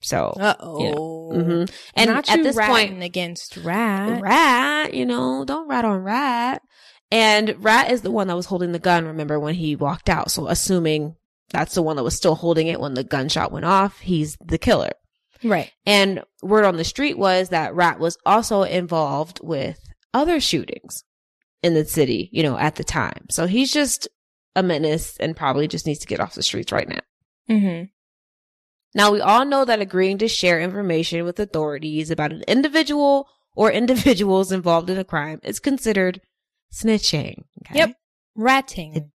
So, 0.00 0.32
Uh-oh. 0.38 1.32
mhm. 1.34 1.70
and 1.94 2.10
Not 2.10 2.28
at 2.28 2.38
you 2.38 2.44
this 2.44 2.56
point, 2.56 3.02
against 3.02 3.56
rat. 3.58 4.22
Rat, 4.22 4.94
you 4.94 5.04
know, 5.04 5.44
don't 5.44 5.68
rat 5.68 5.84
on 5.84 6.04
Rat. 6.04 6.62
And 7.10 7.56
Rat 7.64 7.90
is 7.90 8.02
the 8.02 8.10
one 8.10 8.28
that 8.28 8.36
was 8.36 8.46
holding 8.46 8.72
the 8.72 8.78
gun, 8.78 9.06
remember, 9.06 9.40
when 9.40 9.54
he 9.54 9.74
walked 9.74 10.08
out. 10.08 10.30
So 10.30 10.46
assuming 10.46 11.16
that's 11.50 11.74
the 11.74 11.82
one 11.82 11.96
that 11.96 12.04
was 12.04 12.16
still 12.16 12.34
holding 12.34 12.66
it 12.66 12.80
when 12.80 12.94
the 12.94 13.04
gunshot 13.04 13.52
went 13.52 13.64
off, 13.64 14.00
he's 14.00 14.36
the 14.44 14.58
killer. 14.58 14.92
Right. 15.42 15.70
And 15.86 16.22
word 16.42 16.64
on 16.64 16.76
the 16.76 16.84
street 16.84 17.16
was 17.16 17.50
that 17.50 17.74
Rat 17.74 17.98
was 18.00 18.18
also 18.26 18.62
involved 18.62 19.40
with 19.42 19.80
other 20.12 20.40
shootings 20.40 21.04
in 21.62 21.74
the 21.74 21.84
city, 21.84 22.28
you 22.32 22.42
know, 22.42 22.58
at 22.58 22.76
the 22.76 22.84
time. 22.84 23.26
So 23.30 23.46
he's 23.46 23.72
just 23.72 24.08
a 24.56 24.62
menace 24.62 25.16
and 25.18 25.36
probably 25.36 25.68
just 25.68 25.86
needs 25.86 26.00
to 26.00 26.06
get 26.06 26.20
off 26.20 26.34
the 26.34 26.42
streets 26.42 26.72
right 26.72 26.88
now. 26.88 27.00
Mm-hmm. 27.48 27.84
Now, 28.94 29.12
we 29.12 29.20
all 29.20 29.44
know 29.44 29.64
that 29.64 29.80
agreeing 29.80 30.18
to 30.18 30.28
share 30.28 30.60
information 30.60 31.24
with 31.24 31.38
authorities 31.38 32.10
about 32.10 32.32
an 32.32 32.42
individual 32.48 33.28
or 33.54 33.70
individuals 33.70 34.50
involved 34.50 34.90
in 34.90 34.98
a 34.98 35.04
crime 35.04 35.40
is 35.42 35.60
considered 35.60 36.20
snitching. 36.72 37.44
okay? 37.62 37.78
Yep. 37.78 37.96
Ratting. 38.34 39.10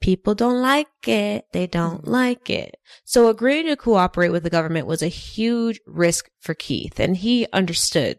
People 0.00 0.34
don't 0.34 0.60
like 0.60 0.88
it. 1.06 1.46
They 1.52 1.66
don't 1.66 2.04
Mhm. 2.04 2.08
like 2.08 2.50
it. 2.50 2.76
So 3.04 3.28
agreeing 3.28 3.66
to 3.66 3.76
cooperate 3.76 4.28
with 4.28 4.42
the 4.42 4.50
government 4.50 4.86
was 4.86 5.02
a 5.02 5.08
huge 5.08 5.80
risk 5.86 6.28
for 6.40 6.54
Keith, 6.54 7.00
and 7.00 7.16
he 7.16 7.46
understood 7.52 8.18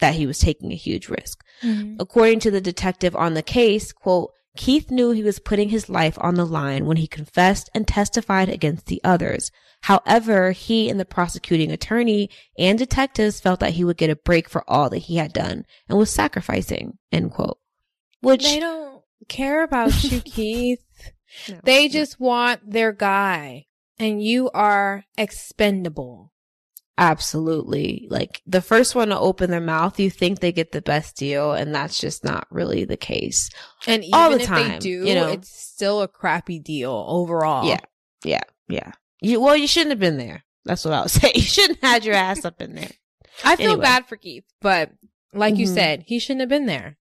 that 0.00 0.14
he 0.14 0.26
was 0.26 0.38
taking 0.38 0.72
a 0.72 0.76
huge 0.76 1.08
risk. 1.08 1.42
Mhm. 1.62 1.96
According 1.98 2.40
to 2.40 2.50
the 2.50 2.60
detective 2.60 3.16
on 3.16 3.34
the 3.34 3.42
case, 3.42 3.92
quote, 3.92 4.30
Keith 4.56 4.90
knew 4.90 5.10
he 5.10 5.22
was 5.22 5.38
putting 5.38 5.68
his 5.68 5.88
life 5.88 6.16
on 6.20 6.34
the 6.34 6.46
line 6.46 6.86
when 6.86 6.96
he 6.96 7.06
confessed 7.06 7.68
and 7.74 7.86
testified 7.86 8.48
against 8.48 8.86
the 8.86 9.00
others. 9.04 9.50
However, 9.82 10.52
he 10.52 10.88
and 10.88 10.98
the 10.98 11.04
prosecuting 11.04 11.70
attorney 11.70 12.30
and 12.58 12.78
detectives 12.78 13.38
felt 13.38 13.60
that 13.60 13.74
he 13.74 13.84
would 13.84 13.98
get 13.98 14.08
a 14.10 14.16
break 14.16 14.48
for 14.48 14.64
all 14.68 14.88
that 14.90 14.98
he 14.98 15.16
had 15.16 15.32
done 15.34 15.64
and 15.88 15.98
was 15.98 16.10
sacrificing, 16.10 16.98
end 17.12 17.32
quote. 17.32 17.58
Which 18.20 18.44
They 18.44 18.58
don't 18.60 19.02
care 19.28 19.62
about 19.62 20.02
you, 20.04 20.20
Keith. 20.24 20.80
No. 21.48 21.60
They 21.64 21.88
just 21.88 22.18
want 22.20 22.70
their 22.70 22.92
guy. 22.92 23.66
And 23.98 24.22
you 24.22 24.50
are 24.50 25.04
expendable. 25.16 26.32
Absolutely. 26.98 28.06
Like 28.10 28.42
the 28.46 28.60
first 28.62 28.94
one 28.94 29.08
to 29.08 29.18
open 29.18 29.50
their 29.50 29.60
mouth, 29.60 30.00
you 30.00 30.10
think 30.10 30.40
they 30.40 30.52
get 30.52 30.72
the 30.72 30.82
best 30.82 31.16
deal, 31.16 31.52
and 31.52 31.74
that's 31.74 31.98
just 31.98 32.24
not 32.24 32.46
really 32.50 32.84
the 32.84 32.96
case. 32.96 33.50
And 33.86 34.02
even 34.04 34.14
All 34.18 34.30
the 34.30 34.40
if 34.40 34.46
time, 34.46 34.68
they 34.72 34.78
do, 34.78 35.04
you 35.06 35.14
know. 35.14 35.28
it's 35.28 35.48
still 35.50 36.02
a 36.02 36.08
crappy 36.08 36.58
deal 36.58 37.04
overall. 37.08 37.66
Yeah. 37.68 37.80
Yeah. 38.24 38.42
Yeah. 38.68 38.92
You, 39.20 39.40
well, 39.40 39.56
you 39.56 39.66
shouldn't 39.66 39.90
have 39.92 40.00
been 40.00 40.18
there. 40.18 40.44
That's 40.64 40.84
what 40.84 40.94
I 40.94 41.02
would 41.02 41.10
say. 41.10 41.32
You 41.34 41.42
shouldn't 41.42 41.80
have 41.82 41.90
had 41.92 42.04
your 42.04 42.14
ass 42.14 42.44
up 42.44 42.60
in 42.60 42.74
there. 42.74 42.90
I 43.44 43.56
feel 43.56 43.70
Anyway. 43.72 43.82
bad 43.82 44.06
for 44.08 44.16
Keith, 44.16 44.44
but 44.60 44.90
like 45.34 45.56
you 45.56 45.66
Mhm. 45.66 45.74
said, 45.74 46.04
he 46.06 46.18
shouldn't 46.18 46.40
have 46.40 46.48
been 46.48 46.66
there. 46.66 46.96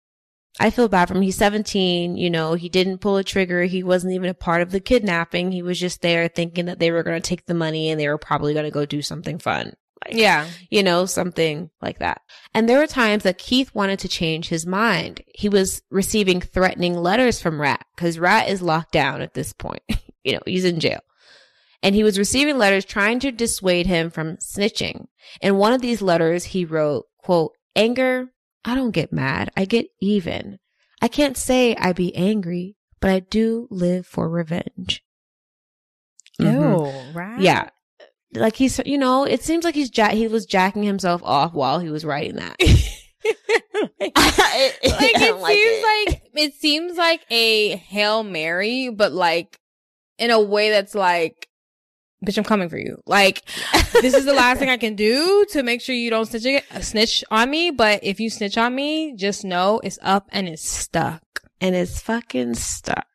I 0.61 0.71
feel 0.71 0.89
bad 0.89 1.09
for 1.09 1.15
him. 1.15 1.23
He's 1.23 1.37
17. 1.37 2.17
You 2.17 2.31
know, 2.31 2.55
he 2.55 2.69
didn't 2.69 2.99
pull 2.99 3.17
a 3.17 3.25
trigger. 3.25 3.65
He 3.65 3.83
wasn't 3.83 4.13
even 4.15 4.29
a 4.29 4.35
part 4.35 4.63
of 4.63 4.71
the 4.71 4.81
kidnapping. 4.81 5.51
He 5.51 5.63
was 5.63 5.81
just 5.81 6.03
there 6.03 6.29
thinking 6.29 6.67
that 6.67 6.79
they 6.79 6.91
were 6.91 7.03
going 7.03 7.21
to 7.21 7.27
take 7.27 7.47
the 7.47 7.55
money 7.55 7.91
and 7.91 7.99
they 7.99 8.09
were 8.09 8.19
probably 8.19 8.53
going 8.53 8.65
to 8.67 8.71
go 8.71 8.85
do 8.85 9.01
something 9.03 9.39
fun. 9.39 9.73
Like, 10.05 10.15
Yeah. 10.17 10.47
you 10.69 10.83
know, 10.83 11.07
something 11.07 11.71
like 11.81 12.01
that. 12.01 12.21
And 12.53 12.69
there 12.69 12.79
were 12.81 12.87
times 12.87 13.23
that 13.23 13.39
Keith 13.39 13.75
wanted 13.75 14.01
to 14.01 14.09
change 14.09 14.49
his 14.49 14.67
mind. 14.67 15.23
He 15.35 15.49
was 15.49 15.81
receiving 15.91 16.41
threatening 16.41 16.97
letters 16.97 17.41
from 17.41 17.61
Rat 17.61 17.87
because 17.97 18.19
Rat 18.19 18.49
is 18.49 18.61
locked 18.61 18.93
down 18.93 19.23
at 19.23 19.35
this 19.35 19.53
point. 19.53 19.83
you 20.25 20.33
know, 20.33 20.41
he's 20.45 20.65
in 20.65 20.81
jail. 20.81 21.01
And 21.85 21.95
he 21.95 22.05
was 22.05 22.19
receiving 22.19 22.59
letters 22.59 22.85
trying 22.85 23.21
to 23.21 23.33
dissuade 23.33 23.87
him 23.87 24.11
from 24.11 24.37
snitching. 24.37 25.07
In 25.41 25.57
one 25.57 25.73
of 25.73 25.81
these 25.81 26.03
letters, 26.03 26.45
he 26.45 26.65
wrote, 26.65 27.07
quote, 27.19 27.53
anger, 27.75 28.29
I 28.65 28.75
don't 28.75 28.91
get 28.93 29.13
mad. 29.13 29.51
I 29.57 29.65
get 29.65 29.87
even. 30.01 30.59
I 31.01 31.09
can't 31.09 31.37
say 31.37 31.75
I 31.77 31.93
be 31.93 32.15
angry, 32.15 32.77
but 33.01 33.11
I 33.11 33.21
do 33.21 33.67
live 33.71 34.07
for 34.07 34.29
revenge. 34.29 35.03
Mhm. 36.41 37.15
right? 37.15 37.41
Yeah. 37.41 37.69
Like 38.35 38.57
he's, 38.57 38.81
you 38.87 38.97
know, 38.99 39.25
it 39.25 39.43
seems 39.43 39.65
like 39.65 39.75
he's 39.75 39.91
ja- 39.97 40.11
he 40.11 40.27
was 40.29 40.47
jacking 40.47 40.85
himself 40.85 41.23
off 41.25 41.53
while 41.53 41.79
he 41.81 41.91
was 41.91 42.05
writing 42.05 42.37
that. 42.37 42.57
like 44.01 44.13
it 44.15 45.19
don't 45.21 45.41
like 45.41 45.53
seems 45.55 45.79
it. 45.85 46.09
like 46.09 46.23
it 46.35 46.55
seems 46.55 46.97
like 46.97 47.25
a 47.31 47.77
hail 47.77 48.23
mary, 48.23 48.89
but 48.89 49.13
like 49.13 49.59
in 50.19 50.31
a 50.31 50.41
way 50.41 50.71
that's 50.71 50.95
like, 50.95 51.49
bitch, 52.25 52.39
I'm 52.39 52.45
coming 52.45 52.69
for 52.69 52.79
you. 52.79 52.99
Like 53.07 53.43
this 54.01 54.15
is 54.15 54.25
the 54.25 54.33
last 54.35 54.59
thing 54.59 54.71
I 54.71 54.77
can 54.77 54.95
do 54.95 55.45
to 55.51 55.63
make 55.63 55.81
sure 55.81 55.95
you 55.95 56.11
don't 56.11 56.27
snitch 56.27 56.65
snitch 56.81 57.25
on 57.31 57.51
me. 57.51 57.71
But 57.71 58.01
if 58.03 58.21
you 58.21 58.31
snitch 58.31 58.57
on 58.59 58.75
me, 58.75 59.15
just 59.17 59.45
know 59.45 59.81
it's 59.83 59.99
up 60.03 60.29
and 60.33 60.49
it's 60.49 60.67
stuck. 60.69 61.23
and 61.61 61.75
it's 61.77 62.01
fucking 62.01 62.55
stuck. 62.55 63.07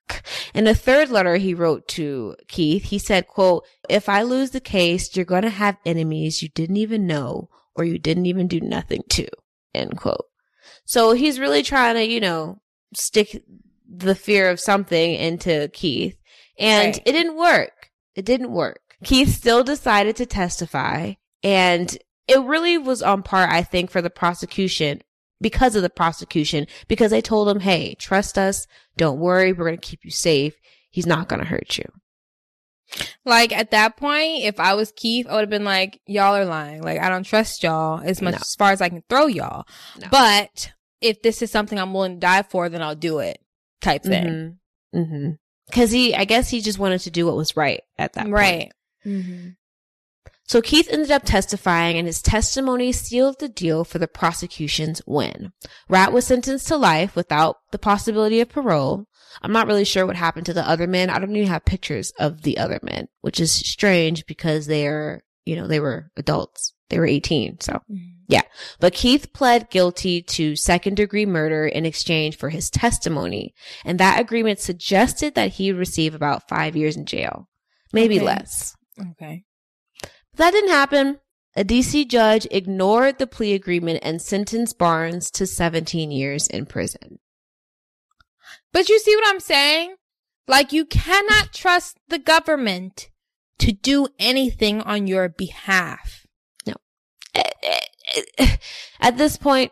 In 0.54 0.64
the 0.64 0.74
third 0.76 1.10
letter 1.10 1.36
he 1.36 1.54
wrote 1.54 1.88
to 1.90 2.36
Keith, 2.48 2.84
he 2.86 2.98
said, 2.98 3.28
quote, 3.28 3.66
if 3.90 4.08
I 4.08 4.22
lose 4.22 4.52
the 4.52 4.62
case, 4.62 5.16
you're 5.16 5.26
going 5.26 5.44
to 5.44 5.50
have 5.50 5.78
enemies 5.86 6.42
you 6.42 6.48
didn't 6.50 6.78
even 6.78 7.06
know 7.06 7.50
or 7.76 7.84
you 7.84 8.00
didn't 8.00 8.26
even 8.26 8.48
do 8.48 8.62
nothing 8.62 9.04
to, 9.10 9.28
end 9.76 9.98
quote. 9.98 10.26
So 10.86 11.12
he's 11.12 11.40
really 11.40 11.62
trying 11.62 11.96
to, 11.96 12.06
you 12.06 12.22
know, 12.22 12.62
stick 12.96 13.44
the 13.88 14.16
fear 14.16 14.50
of 14.50 14.60
something 14.62 15.14
into 15.16 15.68
Keith 15.74 16.18
and 16.58 16.96
Right. 16.96 17.04
it 17.06 17.12
didn't 17.12 17.36
work. 17.38 17.90
It 18.16 18.24
didn't 18.26 18.52
work. 18.52 18.87
Keith 19.04 19.30
still 19.36 19.64
decided 19.64 20.16
to 20.18 20.26
testify 20.26 21.14
and 21.44 21.98
it 22.28 22.42
really 22.42 22.78
was 22.78 23.02
on 23.02 23.24
par, 23.24 23.48
I 23.50 23.64
think, 23.64 23.90
for 23.90 24.02
the 24.02 24.10
prosecution 24.10 25.02
because 25.40 25.76
of 25.76 25.82
the 25.84 25.90
prosecution, 25.90 26.68
because 26.88 27.12
they 27.12 27.22
told 27.22 27.48
him, 27.48 27.60
Hey, 27.62 27.96
trust 27.96 28.38
us. 28.38 28.68
Don't 28.98 29.20
worry. 29.20 29.54
We're 29.54 29.66
going 29.66 29.78
to 29.78 29.88
keep 29.88 30.04
you 30.04 30.12
safe. 30.12 30.56
He's 30.90 31.06
not 31.06 31.30
going 31.30 31.40
to 31.42 31.46
hurt 31.48 31.78
you. 31.78 31.86
Like 33.26 33.52
at 33.52 33.72
that 33.72 33.98
point, 33.98 34.44
if 34.44 34.60
I 34.60 34.74
was 34.74 34.94
Keith, 34.96 35.28
I 35.28 35.34
would 35.34 35.42
have 35.42 35.50
been 35.50 35.66
like, 35.66 36.00
y'all 36.08 36.36
are 36.36 36.46
lying. 36.46 36.82
Like 36.82 37.00
I 37.00 37.10
don't 37.10 37.24
trust 37.26 37.62
y'all 37.64 38.02
as 38.04 38.22
much 38.22 38.34
No. 38.34 38.38
as 38.42 38.56
far 38.56 38.72
as 38.72 38.82
I 38.82 38.90
can 38.90 39.04
throw 39.10 39.28
y'all. 39.28 39.66
No. 40.00 40.08
But 40.10 40.72
if 41.02 41.22
this 41.22 41.42
is 41.42 41.52
something 41.52 41.78
I'm 41.78 41.94
willing 41.94 42.14
to 42.16 42.20
die 42.20 42.44
for, 42.44 42.70
then 42.70 42.82
I'll 42.82 42.96
do 42.96 43.20
it. 43.20 43.40
Type 43.82 44.04
thing. 44.04 44.58
Mm-hmm. 44.96 45.00
Mm-hmm. 45.00 45.30
Cause 45.72 45.92
he, 45.92 46.16
I 46.16 46.24
guess 46.24 46.50
he 46.50 46.62
just 46.62 46.80
wanted 46.80 47.00
to 47.02 47.12
do 47.12 47.26
what 47.26 47.36
was 47.36 47.58
right 47.58 47.82
at 47.98 48.14
that 48.14 48.24
point. 48.24 48.34
Right. 48.34 48.72
Mm-hmm. 49.08 49.50
So 50.48 50.62
Keith 50.62 50.88
ended 50.90 51.12
up 51.12 51.24
testifying 51.26 51.98
and 51.98 52.08
his 52.08 52.22
testimony 52.22 52.94
sealed 52.94 53.40
the 53.40 53.50
deal 53.50 53.84
for 53.84 54.00
the 54.00 54.08
prosecution's 54.08 55.02
win. 55.06 55.52
Rat 55.90 56.14
was 56.14 56.26
sentenced 56.26 56.70
to 56.70 56.78
life 56.78 57.16
without 57.16 57.58
the 57.72 57.80
possibility 57.80 58.40
of 58.40 58.50
parole. 58.50 59.08
I'm 59.42 59.52
not 59.52 59.68
really 59.68 59.84
sure 59.84 60.06
what 60.06 60.16
happened 60.16 60.46
to 60.46 60.54
the 60.54 60.68
other 60.68 60.88
men. 60.88 61.10
I 61.10 61.20
don't 61.20 61.36
even 61.36 61.50
have 61.50 61.66
pictures 61.66 62.14
of 62.18 62.44
the 62.44 62.58
other 62.58 62.80
men, 62.82 63.08
which 63.22 63.42
is 63.42 63.52
strange 63.52 64.26
because 64.26 64.68
they 64.68 64.88
are, 64.88 65.22
you 65.44 65.58
know, 65.58 65.68
they 65.68 65.82
were 65.82 66.12
adults. 66.16 66.74
They 66.90 66.98
were 66.98 67.06
18. 67.06 67.60
So, 67.60 67.82
yeah, 68.30 68.44
but 68.80 68.94
Keith 68.94 69.34
pled 69.34 69.70
guilty 69.70 70.22
to 70.22 70.56
second 70.56 70.96
degree 70.96 71.26
murder 71.26 71.68
in 71.68 71.86
exchange 71.86 72.38
for 72.38 72.50
his 72.50 72.70
testimony. 72.70 73.54
And 73.84 74.00
that 74.00 74.22
agreement 74.22 74.60
suggested 74.60 75.36
that 75.36 75.52
he 75.56 75.72
would 75.72 75.80
receive 75.80 76.16
about 76.16 76.48
five 76.48 76.78
years 76.78 76.96
in 76.96 77.06
jail, 77.06 77.50
maybe 77.92 78.16
Okay. 78.16 78.26
less. 78.26 78.77
Okay. 79.00 79.44
But 80.02 80.10
that 80.38 80.52
didn't 80.52 80.72
happen. 80.72 81.20
A 81.56 81.64
DC 81.64 82.08
judge 82.08 82.48
ignored 82.52 83.18
the 83.18 83.26
plea 83.28 83.54
agreement 83.54 84.00
and 84.04 84.22
sentenced 84.22 84.78
Barnes 84.78 85.32
to 85.32 85.48
17 85.48 86.12
years 86.12 86.48
in 86.48 86.66
prison. 86.68 87.20
But 88.72 88.90
you 88.90 89.00
see 89.00 89.16
what 89.16 89.28
I'm 89.28 89.40
saying? 89.40 89.96
Like 90.48 90.72
you 90.72 90.86
cannot 90.86 91.54
trust 91.54 91.98
the 92.08 92.20
government 92.20 93.10
to 93.60 93.72
do 93.72 94.08
anything 94.20 94.82
on 94.82 95.08
your 95.08 95.30
behalf. 95.30 96.28
No. 96.68 96.76
Eh, 97.34 97.44
eh, 97.64 98.22
eh, 98.38 98.58
at 99.00 99.18
this 99.18 99.38
point, 99.38 99.72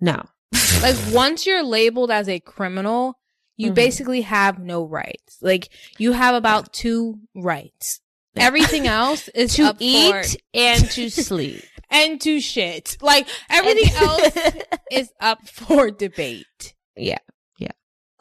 no. 0.00 0.22
Like 0.82 0.96
once 1.12 1.46
you're 1.46 1.62
labeled 1.64 2.10
as 2.10 2.28
a 2.28 2.38
criminal, 2.40 3.18
you 3.56 3.72
Mhm. 3.72 3.74
basically 3.74 4.20
have 4.22 4.58
no 4.58 4.84
rights. 4.84 5.38
Like 5.40 5.68
you 5.98 6.12
have 6.12 6.34
about 6.36 6.72
two 6.72 7.18
rights. 7.34 8.00
Everything 8.36 8.86
else 8.86 9.28
is 9.28 9.54
to 9.56 9.74
eat 9.78 10.10
for 10.12 10.38
and 10.54 10.90
to 10.92 11.10
sleep. 11.10 11.62
and 11.90 12.20
to 12.22 12.40
shit. 12.40 12.96
Like 13.02 13.28
everything 13.50 13.94
else 13.96 14.36
is 14.90 15.12
up 15.20 15.46
for 15.48 15.90
debate. 15.90 16.74
yeah, 16.96 17.18
yeah, 17.58 17.72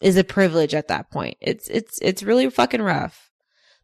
is 0.01 0.17
a 0.17 0.23
privilege 0.23 0.73
at 0.73 0.89
that 0.89 1.09
point. 1.11 1.37
It's 1.41 1.67
it's 1.69 1.99
it's 2.01 2.23
really 2.23 2.49
fucking 2.49 2.81
rough. 2.81 3.29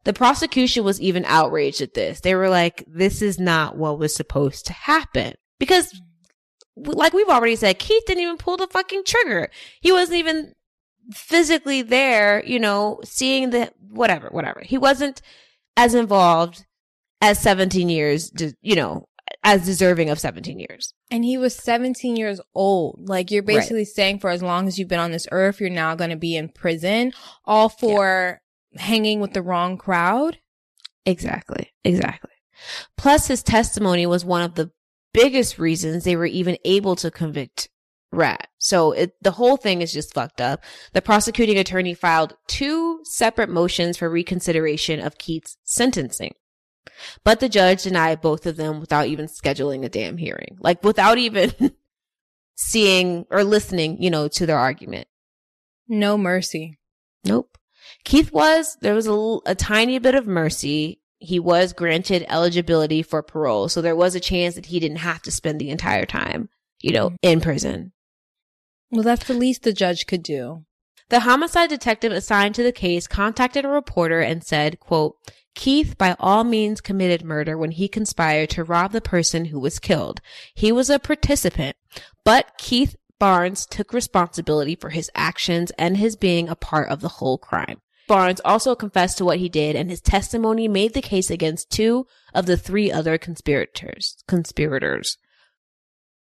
The 0.04 0.14
prosecution 0.14 0.84
was 0.84 1.02
even 1.02 1.26
outraged 1.26 1.82
at 1.82 1.94
this. 1.94 2.20
They 2.22 2.36
were 2.36 2.50
like, 2.50 2.84
"This 2.88 3.22
is 3.22 3.40
not 3.40 3.78
what 3.78 4.00
was 4.00 4.16
supposed 4.16 4.66
to 4.68 4.74
happen," 4.74 5.34
because, 5.60 5.94
like 6.76 7.14
we've 7.14 7.28
already 7.30 7.56
said, 7.56 7.80
Keith 7.80 8.04
didn't 8.06 8.24
even 8.24 8.38
pull 8.38 8.58
the 8.58 8.68
fucking 8.68 9.04
trigger. 9.06 9.50
He 9.82 9.92
wasn't 9.92 10.18
even 10.20 10.54
physically 11.14 11.82
there, 11.82 12.44
you 12.46 12.60
know, 12.60 13.00
seeing 13.04 13.50
the 13.52 13.72
whatever, 13.90 14.28
whatever. 14.30 14.62
He 14.62 14.78
wasn't 14.78 15.22
as 15.78 15.94
involved 15.96 16.66
as 17.22 17.40
17 17.40 17.88
years, 17.90 18.32
you 18.62 18.76
know, 18.76 19.06
as 19.44 19.66
deserving 19.66 20.10
of 20.10 20.20
17 20.20 20.60
years. 20.60 20.94
And 21.10 21.24
he 21.24 21.38
was 21.38 21.56
17 21.56 22.16
years 22.18 22.42
old. 22.54 23.08
Like 23.08 23.32
you're 23.32 23.44
Right. 23.44 23.58
basically 23.58 23.86
saying 23.86 24.20
for 24.20 24.30
as 24.30 24.44
long 24.44 24.68
as 24.68 24.78
you've 24.78 24.88
been 24.90 25.00
on 25.00 25.12
this 25.12 25.28
earth, 25.32 25.62
you're 25.62 25.70
now 25.70 25.96
going 25.96 26.10
to 26.10 26.16
be 26.18 26.36
in 26.36 26.50
prison, 26.50 27.14
all 27.46 27.70
for 27.70 28.42
hanging 28.76 29.20
with 29.22 29.34
the 29.34 29.42
wrong 29.42 29.78
crowd. 29.78 30.40
Exactly. 31.06 31.72
Exactly. 31.86 32.32
Plus, 32.98 33.28
his 33.28 33.44
testimony 33.44 34.06
was 34.06 34.26
one 34.26 34.42
of 34.42 34.56
the 34.56 34.72
biggest 35.14 35.58
reasons 35.58 36.04
they 36.04 36.16
were 36.16 36.26
even 36.26 36.58
able 36.66 36.96
to 36.98 37.10
convict 37.10 37.70
Rat. 38.18 38.48
So 38.58 38.92
it, 38.92 39.14
the 39.22 39.32
whole 39.32 39.56
thing 39.56 39.82
is 39.82 39.94
just 39.94 40.14
fucked 40.14 40.42
up. 40.42 40.64
The 40.94 41.02
prosecuting 41.02 41.58
attorney 41.58 41.94
filed 41.94 42.36
two 42.48 43.00
separate 43.04 43.50
motions 43.50 43.98
for 43.98 44.10
reconsideration 44.10 45.00
of 45.00 45.18
Keith's 45.18 45.58
sentencing. 45.64 46.34
But 47.24 47.40
the 47.40 47.50
judge 47.50 47.84
denied 47.84 48.22
both 48.22 48.46
of 48.46 48.58
them 48.58 48.80
without 48.80 49.08
even 49.08 49.28
scheduling 49.28 49.86
a 49.86 49.90
damn 49.90 50.18
hearing. 50.18 50.58
Like 50.60 50.84
without 50.84 51.18
even 51.20 51.54
seeing 52.56 53.26
or 53.30 53.44
listening, 53.44 54.02
you 54.02 54.10
know, 54.10 54.28
to 54.30 54.46
their 54.46 54.58
argument. 54.58 55.08
No 55.88 56.18
mercy. 56.18 56.80
Nope. 57.24 57.58
Keith 58.04 58.32
was, 58.32 58.78
there 58.82 58.96
was 58.96 59.08
a 59.46 59.56
tiny 59.56 60.00
bit 60.00 60.16
of 60.16 60.28
mercy. 60.28 61.02
He 61.20 61.40
was 61.40 61.74
granted 61.74 62.26
eligibility 62.30 63.02
for 63.02 63.24
parole. 63.24 63.70
So 63.70 63.82
there 63.82 63.96
was 63.96 64.16
a 64.16 64.20
chance 64.20 64.56
that 64.56 64.68
he 64.68 64.80
didn't 64.80 64.98
have 64.98 65.22
to 65.24 65.32
spend 65.32 65.60
the 65.60 65.70
entire 65.70 66.06
time, 66.06 66.50
you 66.82 66.92
know, 66.92 67.10
mm-hmm. 67.10 67.16
in 67.22 67.42
prison. 67.42 67.94
Well, 68.92 69.04
that's 69.04 69.28
the 69.28 69.34
least 69.34 69.64
the 69.64 69.74
judge 69.74 70.08
could 70.08 70.24
do. 70.24 70.66
The 71.10 71.22
homicide 71.22 71.70
detective 71.70 72.12
assigned 72.12 72.56
to 72.56 72.64
the 72.64 72.72
case 72.72 73.08
contacted 73.08 73.64
a 73.64 73.70
reporter 73.70 74.20
and 74.20 74.44
said, 74.44 74.80
quote, 74.80 75.16
Keith 75.56 75.98
by 75.98 76.16
all 76.20 76.44
means 76.44 76.82
committed 76.82 77.24
murder 77.24 77.58
when 77.58 77.72
he 77.72 77.88
conspired 77.88 78.50
to 78.52 78.64
rob 78.64 78.92
the 78.92 79.02
person 79.02 79.46
who 79.46 79.60
was 79.60 79.80
killed. 79.80 80.22
He 80.54 80.72
was 80.72 80.90
a 80.90 81.00
participant, 81.00 81.76
but 82.24 82.58
Keith 82.58 82.96
Barnes 83.20 83.66
took 83.66 83.94
responsibility 83.94 84.76
for 84.76 84.90
his 84.90 85.10
actions 85.16 85.72
and 85.80 85.98
his 85.98 86.16
being 86.16 86.48
a 86.48 86.56
part 86.56 86.90
of 86.90 87.02
the 87.02 87.08
whole 87.08 87.38
crime. 87.38 87.82
Barnes 88.08 88.40
also 88.46 88.76
confessed 88.76 89.18
to 89.18 89.26
what 89.26 89.40
he 89.40 89.50
did 89.50 89.76
and 89.76 89.90
his 89.90 90.00
testimony 90.00 90.68
made 90.68 90.94
the 90.94 91.02
case 91.02 91.30
against 91.30 91.70
two 91.70 92.06
of 92.34 92.46
the 92.46 92.56
three 92.56 92.92
other 92.92 93.18
conspirators, 93.18 94.24
conspirators. 94.28 95.18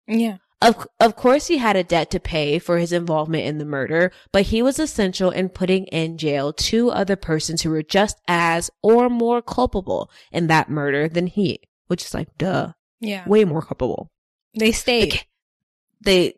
Yeah. 0.07 0.37
Of, 0.61 0.85
of 0.99 1.15
course, 1.15 1.47
he 1.47 1.57
had 1.57 1.77
a 1.77 1.83
debt 1.85 2.11
to 2.11 2.19
pay 2.19 2.59
for 2.59 2.79
his 2.79 2.91
involvement 2.91 3.45
in 3.45 3.59
the 3.59 3.65
murder, 3.65 4.11
but 4.33 4.43
he 4.43 4.61
was 4.61 4.77
essential 4.77 5.31
in 5.31 5.47
putting 5.49 5.85
in 5.85 6.17
jail 6.17 6.51
two 6.51 6.91
other 6.91 7.15
persons 7.15 7.61
who 7.61 7.69
were 7.69 7.83
just 7.83 8.17
as 8.27 8.69
or 8.83 9.09
more 9.09 9.41
culpable 9.41 10.11
in 10.33 10.47
that 10.47 10.69
murder 10.69 11.07
than 11.07 11.27
he, 11.27 11.61
which 11.87 12.03
is 12.03 12.13
like, 12.13 12.27
duh, 12.37 12.73
Yeah. 12.99 13.27
way 13.27 13.45
more 13.45 13.61
culpable. 13.61 14.11
They 14.57 14.73
stayed. 14.73 15.11
Like, 15.13 15.27
they, 16.01 16.33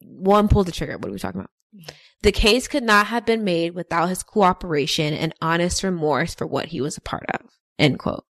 one 0.00 0.48
pulled 0.48 0.66
the 0.66 0.72
trigger. 0.72 0.96
What 0.96 1.08
are 1.10 1.12
we 1.12 1.18
talking 1.18 1.40
about? 1.40 1.50
Mm-hmm. 1.76 1.96
The 2.22 2.32
case 2.32 2.66
could 2.66 2.82
not 2.82 3.08
have 3.08 3.26
been 3.26 3.44
made 3.44 3.74
without 3.74 4.08
his 4.08 4.22
cooperation 4.22 5.12
and 5.14 5.34
honest 5.42 5.82
remorse 5.82 6.34
for 6.34 6.46
what 6.46 6.66
he 6.66 6.80
was 6.80 6.96
a 6.96 7.00
part 7.02 7.24
of. 7.32 7.42
End 7.78 7.98
quote. 7.98 8.24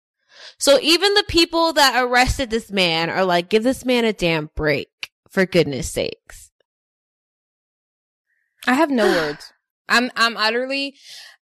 So 0.57 0.79
even 0.81 1.13
the 1.13 1.25
people 1.27 1.73
that 1.73 2.01
arrested 2.03 2.49
this 2.49 2.71
man 2.71 3.09
are 3.09 3.25
like, 3.25 3.49
give 3.49 3.63
this 3.63 3.85
man 3.85 4.05
a 4.05 4.13
damn 4.13 4.49
break, 4.55 4.89
for 5.29 5.45
goodness 5.45 5.89
sakes. 5.91 6.51
I 8.67 8.73
have 8.73 8.89
no 8.89 9.05
words. 9.07 9.53
I'm 9.87 10.11
I'm 10.15 10.37
utterly 10.37 10.95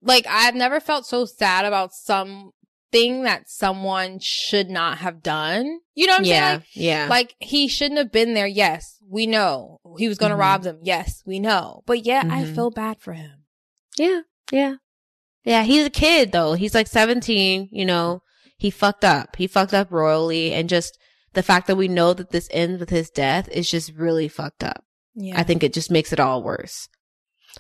like 0.02 0.26
I've 0.30 0.56
never 0.56 0.80
felt 0.80 1.06
so 1.06 1.26
sad 1.26 1.66
about 1.66 1.94
some 1.94 2.52
thing 2.92 3.24
that 3.24 3.50
someone 3.50 4.20
should 4.20 4.70
not 4.70 5.00
have 5.00 5.22
done. 5.22 5.80
You 5.94 6.08
know 6.08 6.14
what 6.14 6.20
I'm 6.22 6.26
yeah, 6.26 6.48
saying? 6.48 6.56
Like, 6.60 6.66
yeah. 6.74 7.08
like 7.10 7.36
he 7.40 7.68
shouldn't 7.68 8.00
have 8.00 8.12
been 8.12 8.34
there. 8.34 8.48
Yes, 8.48 8.98
we 9.08 9.28
know 9.28 9.80
he 9.98 10.08
was 10.08 10.18
going 10.18 10.32
to 10.32 10.36
Mhm. 10.36 10.40
rob 10.40 10.64
them. 10.64 10.80
Yes, 10.82 11.22
we 11.26 11.40
know. 11.40 11.84
But 11.86 12.06
yeah, 12.06 12.24
I 12.30 12.44
Mhm. 12.44 12.56
feel 12.56 12.72
bad 12.72 13.00
for 13.00 13.14
him. 13.14 13.46
Yeah, 13.98 14.22
yeah. 14.52 14.76
Yeah, 15.44 15.64
he's 15.64 15.86
a 15.86 15.90
kid 15.92 16.32
though. 16.32 16.54
He's 16.54 16.74
like 16.74 16.88
17, 16.88 17.70
you 17.72 17.86
know. 17.86 18.24
He 18.58 18.70
fucked 18.72 19.06
up. 19.06 19.38
He 19.38 19.48
fucked 19.48 19.74
up 19.74 19.90
royally 19.92 20.52
and 20.54 20.68
just 20.68 20.98
the 21.34 21.44
fact 21.44 21.68
that 21.68 21.76
we 21.78 21.88
know 21.88 22.14
that 22.14 22.32
this 22.32 22.50
ends 22.52 22.80
with 22.80 22.90
his 22.90 23.10
death 23.10 23.48
is 23.50 23.70
just 23.70 23.94
really 23.94 24.28
fucked 24.28 24.64
up. 24.64 24.84
Yeah. 25.16 25.40
I 25.40 25.44
think 25.44 25.64
it 25.64 25.74
just 25.74 25.92
makes 25.92 26.14
it 26.14 26.20
all 26.20 26.44
worse. 26.44 26.88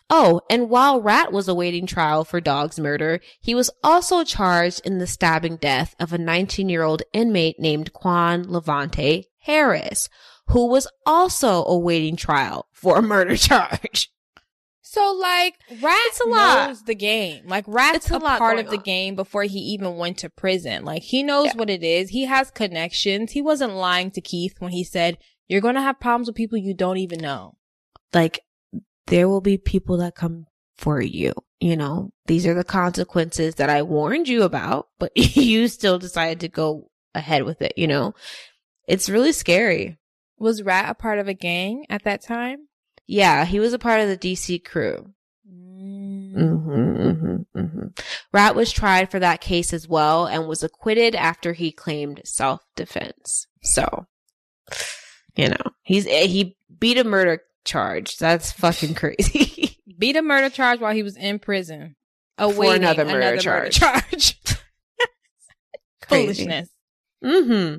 Oh, 0.10 0.41
and 0.49 0.69
while 0.69 1.01
Rat 1.01 1.32
was 1.32 1.47
awaiting 1.47 1.86
trial 1.86 2.23
for 2.23 2.39
Dog's 2.39 2.79
murder, 2.79 3.19
he 3.41 3.55
was 3.55 3.71
also 3.84 4.23
charged 4.23 4.86
in 4.86 4.99
the 4.99 5.08
stabbing 5.08 5.58
death 5.58 5.95
of 5.99 6.13
a 6.13 6.17
19 6.17 6.69
year 6.69 6.84
old 6.84 7.01
inmate 7.13 7.60
named 7.60 7.93
Quan 7.93 8.43
Levante 8.47 9.25
Harris, 9.41 10.10
who 10.47 10.67
was 10.67 10.88
also 11.05 11.65
awaiting 11.65 12.15
trial 12.15 12.67
for 12.71 12.97
a 12.97 13.01
murder 13.01 13.36
charge. 13.38 14.10
So 14.91 15.13
like 15.13 15.56
Rat 15.82 15.99
It's 16.08 16.19
a 16.19 16.28
lot. 16.28 16.67
knows 16.69 16.84
the 16.84 16.95
game. 16.95 17.43
Like 17.45 17.65
Rat's 17.67 17.97
It's 17.97 18.12
a 18.12 18.17
a, 18.17 18.17
lot 18.17 18.39
part 18.39 18.56
going 18.56 18.65
of 18.65 18.71
the 18.71 18.78
game 18.78 19.15
before 19.15 19.43
he 19.43 19.60
even 19.60 19.97
went 19.97 20.17
to 20.19 20.30
prison. 20.30 20.84
Like 20.84 21.04
he 21.04 21.21
knows 21.21 21.47
Yeah. 21.47 21.54
what 21.58 21.69
it 21.69 21.84
is. 21.84 22.10
He 22.10 22.23
has 22.25 22.49
connections. 22.49 23.34
He 23.34 23.41
wasn't 23.41 23.73
lying 23.73 24.10
to 24.12 24.21
Keith 24.21 24.56
when 24.60 24.71
he 24.71 24.84
said, 24.84 25.19
You're 25.47 25.62
gonna 25.62 25.82
have 25.84 25.99
problems 25.99 26.28
with 26.28 26.36
people 26.36 26.58
you 26.58 26.73
don't 26.73 26.97
even 26.97 27.19
know. 27.19 27.56
like 28.13 28.39
there 29.08 29.28
will 29.30 29.41
be 29.41 29.58
people 29.58 29.97
that 29.97 30.15
come 30.15 30.45
for 30.75 31.02
you. 31.02 31.34
You 31.60 31.75
know, 31.78 32.12
these 32.28 32.47
are 32.47 32.54
the 32.56 32.63
consequences 32.63 33.56
that 33.56 33.69
I 33.69 33.82
warned 33.84 34.28
you 34.28 34.43
about, 34.43 34.88
but 34.97 35.12
you 35.15 35.67
still 35.67 35.99
decided 35.99 36.39
to 36.39 36.47
go 36.47 36.89
ahead 37.13 37.43
with 37.43 37.62
it, 37.62 37.73
you 37.75 37.86
know? 37.88 38.13
It's 38.88 39.10
really 39.10 39.34
scary. 39.34 39.97
Was 40.38 40.63
Rat 40.63 40.89
a 40.89 40.93
part 40.95 41.19
of 41.19 41.28
a 41.28 41.34
gang 41.34 41.86
at 41.89 42.04
that 42.06 42.21
time? 42.23 42.68
Yeah, 43.12 43.43
he 43.43 43.60
was 43.60 43.74
a 43.74 43.80
part 43.80 44.02
of 44.02 44.08
the 44.08 44.17
DC 44.17 44.63
crew. 44.63 45.12
Mm. 45.52 46.32
hmm 46.36 47.39
hmm 47.56 47.60
hmm 47.60 47.88
Rat 48.32 48.56
was 48.56 48.72
tried 48.72 49.10
for 49.10 49.17
that 49.19 49.41
case 49.41 49.74
as 49.74 49.88
well 49.88 50.28
and 50.28 50.48
was 50.48 50.62
acquitted 50.62 51.15
after 51.15 51.54
he 51.54 51.72
claimed 51.72 52.22
self 52.24 52.62
defense. 52.76 53.48
So, 53.63 54.06
you 55.36 55.50
know, 55.50 55.72
he's 55.82 56.06
he 56.06 56.56
beat 56.78 57.00
a 57.00 57.04
murder 57.04 57.41
charge. 57.65 58.17
That's 58.17 58.52
fucking 58.52 58.93
crazy. 58.93 59.78
Beat 59.98 60.15
a 60.15 60.22
murder 60.22 60.50
charge 60.50 60.80
while 60.80 60.93
he 60.93 61.04
was 61.04 61.17
in 61.17 61.39
prison. 61.39 61.95
Awaiting 62.38 62.86
another 62.86 63.06
murder 63.06 63.38
charge. 63.38 63.80
charge. 63.80 64.39
Crazy. 66.04 66.45
Foolishness. 66.45 66.69
hmm 67.22 67.76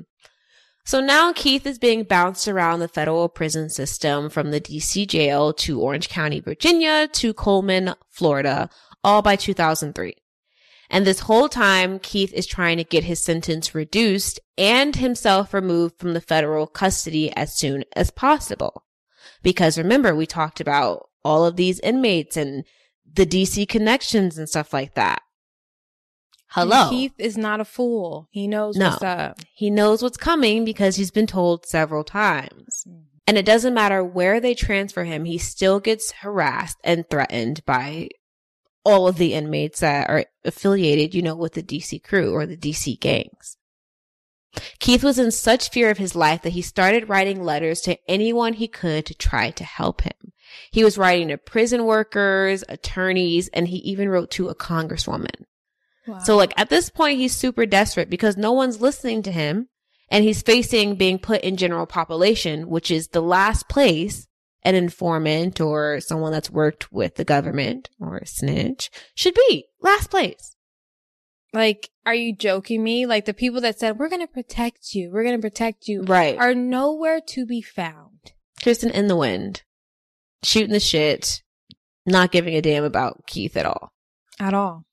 So 0.83 0.99
now 0.99 1.31
Keith 1.31 1.65
is 1.65 1.77
being 1.77 2.03
bounced 2.03 2.47
around 2.47 2.79
the 2.79 2.87
federal 2.87 3.29
prison 3.29 3.69
system 3.69 4.29
from 4.29 4.51
the 4.51 4.59
DC 4.59 5.07
jail 5.07 5.53
to 5.53 5.79
Orange 5.79 6.09
County, 6.09 6.39
Virginia 6.39 7.07
to 7.13 7.33
Coleman, 7.33 7.93
Florida, 8.09 8.69
all 9.03 9.21
by 9.21 9.35
2003. 9.35 10.15
And 10.89 11.07
this 11.07 11.21
whole 11.21 11.47
time, 11.47 11.99
Keith 11.99 12.33
is 12.33 12.45
trying 12.45 12.77
to 12.77 12.83
get 12.83 13.05
his 13.05 13.23
sentence 13.23 13.73
reduced 13.73 14.39
and 14.57 14.95
himself 14.95 15.53
removed 15.53 15.97
from 15.97 16.13
the 16.13 16.19
federal 16.19 16.67
custody 16.67 17.31
as 17.35 17.55
soon 17.55 17.85
as 17.95 18.11
possible. 18.11 18.83
Because 19.41 19.77
remember, 19.77 20.13
we 20.13 20.25
talked 20.25 20.59
about 20.59 21.07
all 21.23 21.45
of 21.45 21.55
these 21.55 21.79
inmates 21.79 22.35
and 22.35 22.65
the 23.13 23.25
DC 23.25 23.69
connections 23.69 24.37
and 24.37 24.49
stuff 24.49 24.73
like 24.73 24.95
that. 24.95 25.21
Hello. 26.51 26.81
And 26.81 26.89
Keith 26.89 27.13
is 27.17 27.37
not 27.37 27.61
a 27.61 27.65
fool. 27.65 28.27
He 28.29 28.47
knows 28.47 28.75
No. 28.75 28.89
what's 28.89 29.03
up. 29.03 29.39
He 29.53 29.69
knows 29.69 30.03
what's 30.03 30.17
coming 30.17 30.65
because 30.65 30.97
he's 30.97 31.11
been 31.11 31.27
told 31.27 31.65
several 31.65 32.03
times. 32.03 32.83
Mm-hmm. 32.87 32.99
And 33.27 33.37
it 33.37 33.45
doesn't 33.45 33.73
matter 33.73 34.03
where 34.03 34.41
they 34.41 34.53
transfer 34.53 35.05
him, 35.05 35.23
he 35.23 35.37
still 35.37 35.79
gets 35.79 36.11
harassed 36.11 36.77
and 36.83 37.09
threatened 37.09 37.63
by 37.65 38.09
all 38.83 39.07
of 39.07 39.17
the 39.17 39.33
inmates 39.33 39.79
that 39.79 40.09
are 40.09 40.25
affiliated, 40.43 41.15
you 41.15 41.21
know, 41.21 41.35
with 41.35 41.53
the 41.53 41.63
DC 41.63 42.03
crew 42.03 42.33
or 42.33 42.45
the 42.45 42.57
DC 42.57 42.99
gangs. 42.99 43.55
Keith 44.79 45.03
was 45.03 45.17
in 45.17 45.31
such 45.31 45.69
fear 45.69 45.89
of 45.89 45.97
his 45.97 46.15
life 46.15 46.41
that 46.41 46.49
he 46.49 46.61
started 46.61 47.07
writing 47.07 47.41
letters 47.41 47.79
to 47.81 47.97
anyone 48.09 48.53
he 48.53 48.67
could 48.67 49.05
to 49.05 49.13
try 49.13 49.51
to 49.51 49.63
help 49.63 50.01
him. 50.01 50.33
He 50.71 50.83
was 50.83 50.97
writing 50.97 51.29
to 51.29 51.37
prison 51.37 51.85
workers, 51.85 52.65
attorneys, 52.67 53.47
and 53.49 53.69
he 53.69 53.77
even 53.77 54.09
wrote 54.09 54.31
to 54.31 54.49
a 54.49 54.55
congresswoman. 54.55 55.45
Wow. 56.07 56.19
So 56.19 56.35
like 56.35 56.53
at 56.57 56.69
this 56.69 56.89
point, 56.89 57.19
he's 57.19 57.35
super 57.35 57.65
desperate 57.65 58.09
because 58.09 58.37
no 58.37 58.51
one's 58.51 58.81
listening 58.81 59.21
to 59.23 59.31
him 59.31 59.69
and 60.09 60.23
he's 60.23 60.41
facing 60.41 60.95
being 60.95 61.19
put 61.19 61.41
in 61.41 61.57
general 61.57 61.85
population, 61.85 62.69
which 62.69 62.91
is 62.91 63.09
the 63.09 63.21
last 63.21 63.69
place 63.69 64.27
an 64.63 64.75
informant 64.75 65.59
or 65.59 65.99
someone 65.99 66.31
that's 66.31 66.51
worked 66.51 66.91
with 66.91 67.15
the 67.15 67.23
government 67.25 67.89
or 67.99 68.17
a 68.17 68.27
snitch 68.27 68.91
should 69.15 69.33
be. 69.33 69.65
Last 69.81 70.11
place. 70.11 70.55
Like, 71.53 71.89
are 72.05 72.13
you 72.15 72.35
joking 72.35 72.83
me? 72.83 73.05
Like 73.05 73.25
the 73.25 73.33
people 73.33 73.61
that 73.61 73.79
said, 73.79 73.97
we're 73.97 74.07
going 74.09 74.21
to 74.21 74.31
protect 74.31 74.93
you. 74.93 75.11
We're 75.11 75.23
going 75.23 75.35
to 75.35 75.41
protect 75.41 75.87
you 75.87 76.03
Right. 76.03 76.37
are 76.37 76.53
nowhere 76.53 77.19
to 77.29 77.45
be 77.45 77.61
found. 77.61 78.33
Kristen 78.61 78.91
in 78.91 79.07
the 79.07 79.17
wind, 79.17 79.63
shooting 80.43 80.71
the 80.71 80.79
shit, 80.79 81.41
not 82.05 82.31
giving 82.31 82.55
a 82.55 82.61
damn 82.61 82.83
about 82.83 83.25
Keith 83.27 83.57
at 83.57 83.65
all. 83.65 83.91
At 84.39 84.53
all. 84.53 84.85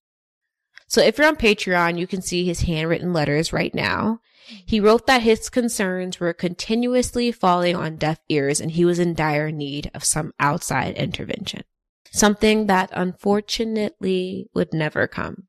So 0.89 1.01
if 1.03 1.19
you're 1.19 1.27
on 1.29 1.37
Patreon, 1.37 1.99
you 1.99 2.07
can 2.07 2.23
see 2.23 2.45
his 2.45 2.63
handwritten 2.63 3.13
letters 3.13 3.53
right 3.53 3.75
now. 3.75 4.21
He 4.65 4.81
wrote 4.81 5.07
that 5.07 5.21
his 5.23 5.51
concerns 5.51 6.19
were 6.19 6.33
continuously 6.33 7.31
falling 7.31 7.77
on 7.77 7.97
deaf 7.97 8.19
ears 8.31 8.61
and 8.61 8.71
he 8.71 8.85
was 8.87 8.99
in 8.99 9.13
dire 9.15 9.51
need 9.51 9.91
of 9.95 10.03
some 10.05 10.33
outside 10.41 10.97
intervention. 10.97 11.63
Something 12.11 12.67
that 12.69 12.89
unfortunately 12.95 14.49
would 14.55 14.73
never 14.73 15.07
come. 15.07 15.45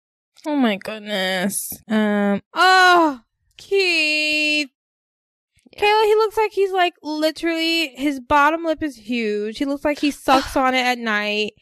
Oh 0.45 0.57
my 0.57 0.75
goodness. 0.75 1.71
Um, 1.87 2.41
oh, 2.53 3.21
Keith. 3.57 4.69
Kayla, 5.77 6.03
he 6.03 6.15
looks 6.15 6.35
like 6.35 6.51
he's 6.51 6.71
like 6.73 6.95
literally, 7.01 7.89
his 7.95 8.19
bottom 8.19 8.65
lip 8.65 8.83
is 8.83 8.97
huge. 8.97 9.57
He 9.59 9.65
looks 9.65 9.85
like 9.85 9.99
he 9.99 10.11
sucks 10.11 10.57
on 10.57 10.73
it 10.73 10.79
at 10.85 10.97
night 10.97 11.53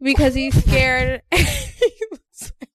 because 0.00 0.34
he's 0.34 0.54
scared. 0.64 1.20
He 1.32 2.06
looks 2.10 2.52
like- 2.60 2.70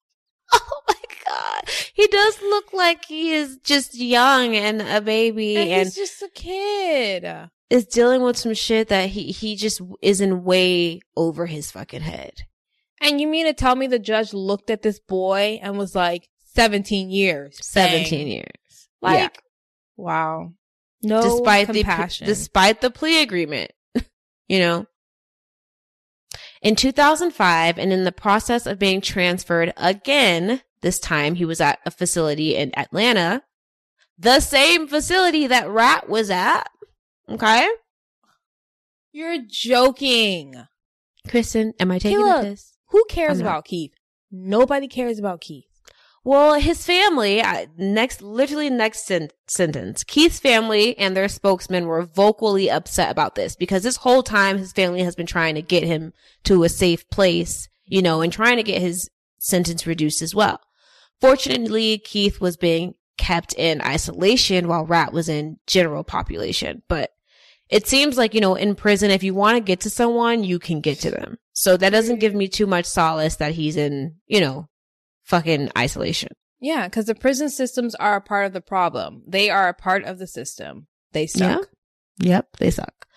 Oh 0.52 0.82
my 0.88 0.96
god. 1.36 1.70
He 1.94 2.08
does 2.08 2.42
look 2.42 2.74
like 2.74 3.06
he 3.06 3.34
is 3.34 3.58
just 3.64 3.96
young 3.96 4.56
and 4.56 4.82
a 4.82 5.02
baby 5.02 5.58
and 5.58 5.70
and, 5.72 5.84
he's 5.86 5.96
just 5.96 6.22
a 6.22 6.30
kid. 6.34 7.50
is 7.70 7.86
dealing 7.86 8.22
with 8.22 8.38
some 8.38 8.54
shit 8.54 8.88
that 8.90 9.10
he, 9.10 9.32
he 9.32 9.56
just 9.56 9.82
isn't 10.02 10.44
way 10.44 11.02
over 11.16 11.46
his 11.46 11.72
fucking 11.72 12.02
head. 12.02 12.44
And 13.02 13.20
you 13.20 13.28
mean 13.28 13.46
to 13.46 13.54
tell 13.54 13.76
me 13.76 13.88
the 13.88 14.00
judge 14.00 14.34
looked 14.34 14.70
at 14.70 14.82
this 14.82 15.00
boy 15.00 15.60
and 15.62 15.78
was 15.78 15.96
like, 15.96 16.30
17 16.56 17.10
years. 17.10 17.58
17 17.62 18.10
Bang. 18.20 18.28
years. 18.28 18.88
Like, 19.02 19.20
Yeah. 19.20 19.30
wow. 19.98 20.54
No 21.04 21.22
despite 21.22 21.68
compassion. 21.68 22.26
the 22.26 22.32
despite 22.34 22.82
the 22.82 22.90
plea 22.90 23.22
agreement 23.22 23.72
you 24.48 24.58
know 24.58 24.88
in 26.64 26.76
2005 26.76 27.78
and 27.78 27.94
in 27.94 28.06
the 28.06 28.12
process 28.12 28.66
of 28.66 28.80
being 28.80 29.02
transferred 29.02 29.72
again 29.78 30.62
this 30.86 31.00
time 31.00 31.34
he 31.36 31.46
was 31.46 31.60
at 31.60 31.80
a 31.84 31.92
facility 31.92 32.56
in 32.56 32.72
Atlanta 32.78 33.42
the 34.18 34.40
same 34.40 34.88
facility 34.88 35.48
that 35.48 35.68
Rat 35.68 36.08
was 36.08 36.30
at 36.30 36.70
okay 37.30 37.68
You're 39.12 39.40
joking. 39.48 40.56
Kristen 41.28 41.74
am 41.80 41.90
I 41.90 41.98
taking 41.98 42.20
Kayla, 42.20 42.40
a 42.40 42.44
piss 42.44 42.78
Who 42.90 43.04
cares 43.10 43.40
about 43.40 43.66
Keith? 43.66 43.94
Nobody 44.32 44.88
cares 44.88 45.18
about 45.18 45.42
Keith. 45.42 45.66
Well, 46.24 46.60
his 46.60 46.84
family, 46.84 47.44
next, 47.78 48.24
literally 48.24 48.72
next 48.72 49.06
sen- 49.06 49.30
sentence, 49.48 50.04
Keith's 50.04 50.40
family 50.40 50.98
and 50.98 51.16
their 51.16 51.28
spokesman 51.28 51.86
were 51.86 52.02
vocally 52.02 52.68
upset 52.68 53.12
about 53.12 53.36
this 53.36 53.56
because 53.56 53.84
this 53.84 53.98
whole 53.98 54.24
time 54.24 54.58
his 54.58 54.72
family 54.72 55.04
has 55.04 55.16
been 55.16 55.28
trying 55.28 55.54
to 55.54 55.62
get 55.62 55.84
him 55.84 56.14
to 56.46 56.64
a 56.64 56.70
safe 56.70 57.08
place, 57.12 57.70
you 57.86 58.02
know, 58.02 58.22
and 58.22 58.34
trying 58.34 58.58
to 58.58 58.64
get 58.64 58.82
his 58.82 59.08
sentence 59.38 59.86
reduced 59.86 60.24
as 60.24 60.34
well. 60.34 60.60
Fortunately, 61.22 61.98
Keith 62.00 62.42
was 62.42 62.58
being 62.58 62.96
kept 63.18 63.54
in 63.54 63.82
isolation 63.82 64.68
while 64.68 64.86
Rat 64.86 65.14
was 65.14 65.30
in 65.30 65.58
general 65.68 66.04
population, 66.04 66.84
but 66.88 67.12
it 67.70 67.88
seems 67.88 68.18
like, 68.18 68.34
you 68.34 68.42
know, 68.42 68.56
in 68.56 68.76
prison, 68.76 69.10
if 69.10 69.24
you 69.24 69.34
want 69.34 69.58
to 69.58 69.62
get 69.62 69.82
to 69.82 69.90
someone, 69.90 70.44
you 70.44 70.60
can 70.60 70.82
get 70.82 71.00
to 71.00 71.12
them. 71.12 71.38
So 71.54 71.78
that 71.78 71.92
doesn't 71.92 72.20
give 72.20 72.36
me 72.36 72.48
too 72.48 72.68
much 72.68 72.86
solace 72.86 73.38
that 73.38 73.54
he's 73.54 73.78
in, 73.78 74.16
you 74.28 74.40
know, 74.40 74.70
fucking 75.24 75.72
isolation. 75.78 76.30
Yeah, 76.60 76.88
because 76.88 77.06
the 77.06 77.16
prison 77.16 77.50
systems 77.50 77.96
are 77.96 78.18
a 78.18 78.22
part 78.22 78.46
of 78.46 78.54
the 78.54 78.62
problem. 78.62 79.24
They 79.28 79.50
are 79.50 79.68
a 79.68 79.74
part 79.74 80.04
of 80.04 80.20
the 80.20 80.28
system. 80.28 80.88
They 81.12 81.28
suck. 81.28 81.70
Yep, 82.20 82.58
they 82.58 82.72
suck. 82.72 83.08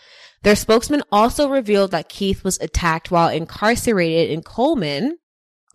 Their 0.42 0.56
spokesman 0.56 1.02
also 1.10 1.48
revealed 1.48 1.90
that 1.90 2.08
Keith 2.08 2.44
was 2.44 2.58
attacked 2.60 3.10
while 3.10 3.28
incarcerated 3.28 4.30
in 4.30 4.42
Coleman, 4.42 5.18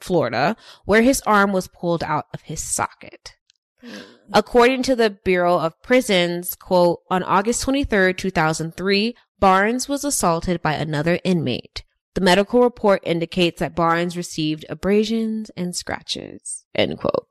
Florida, 0.04 0.56
where 0.86 1.02
his 1.02 1.22
arm 1.22 1.54
was 1.54 1.68
pulled 1.68 2.04
out 2.04 2.26
of 2.34 2.42
his 2.42 2.62
socket. 2.62 3.36
Mm. 3.84 4.02
According 4.34 4.84
to 4.84 4.96
the 4.96 5.10
Bureau 5.10 5.58
of 5.60 5.82
Prisons, 5.82 6.56
quote, 6.56 7.00
on 7.10 7.24
August 7.24 7.66
23rd, 7.66 8.18
2003, 8.18 9.16
Barnes 9.40 9.90
was 9.90 10.04
assaulted 10.04 10.62
by 10.62 10.74
another 10.74 11.20
inmate. 11.24 11.84
The 12.16 12.22
medical 12.22 12.62
report 12.62 13.02
indicates 13.04 13.60
that 13.60 13.76
Barnes 13.76 14.16
received 14.16 14.66
abrasions 14.70 15.50
and 15.58 15.76
scratches, 15.76 16.66
end 16.76 17.00
quote. 17.00 17.28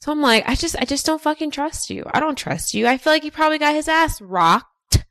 So 0.00 0.10
I'm 0.10 0.20
like, 0.20 0.48
I 0.48 0.56
just, 0.56 0.76
I 0.80 0.84
just 0.84 1.06
don't 1.06 1.22
fucking 1.22 1.52
trust 1.52 1.90
you. 1.90 2.04
I 2.12 2.18
don't 2.18 2.36
trust 2.36 2.74
you. 2.74 2.88
I 2.88 2.98
feel 2.98 3.12
like 3.12 3.22
he 3.22 3.30
probably 3.30 3.58
got 3.58 3.74
his 3.74 3.86
ass 3.86 4.20
rocked 4.20 5.06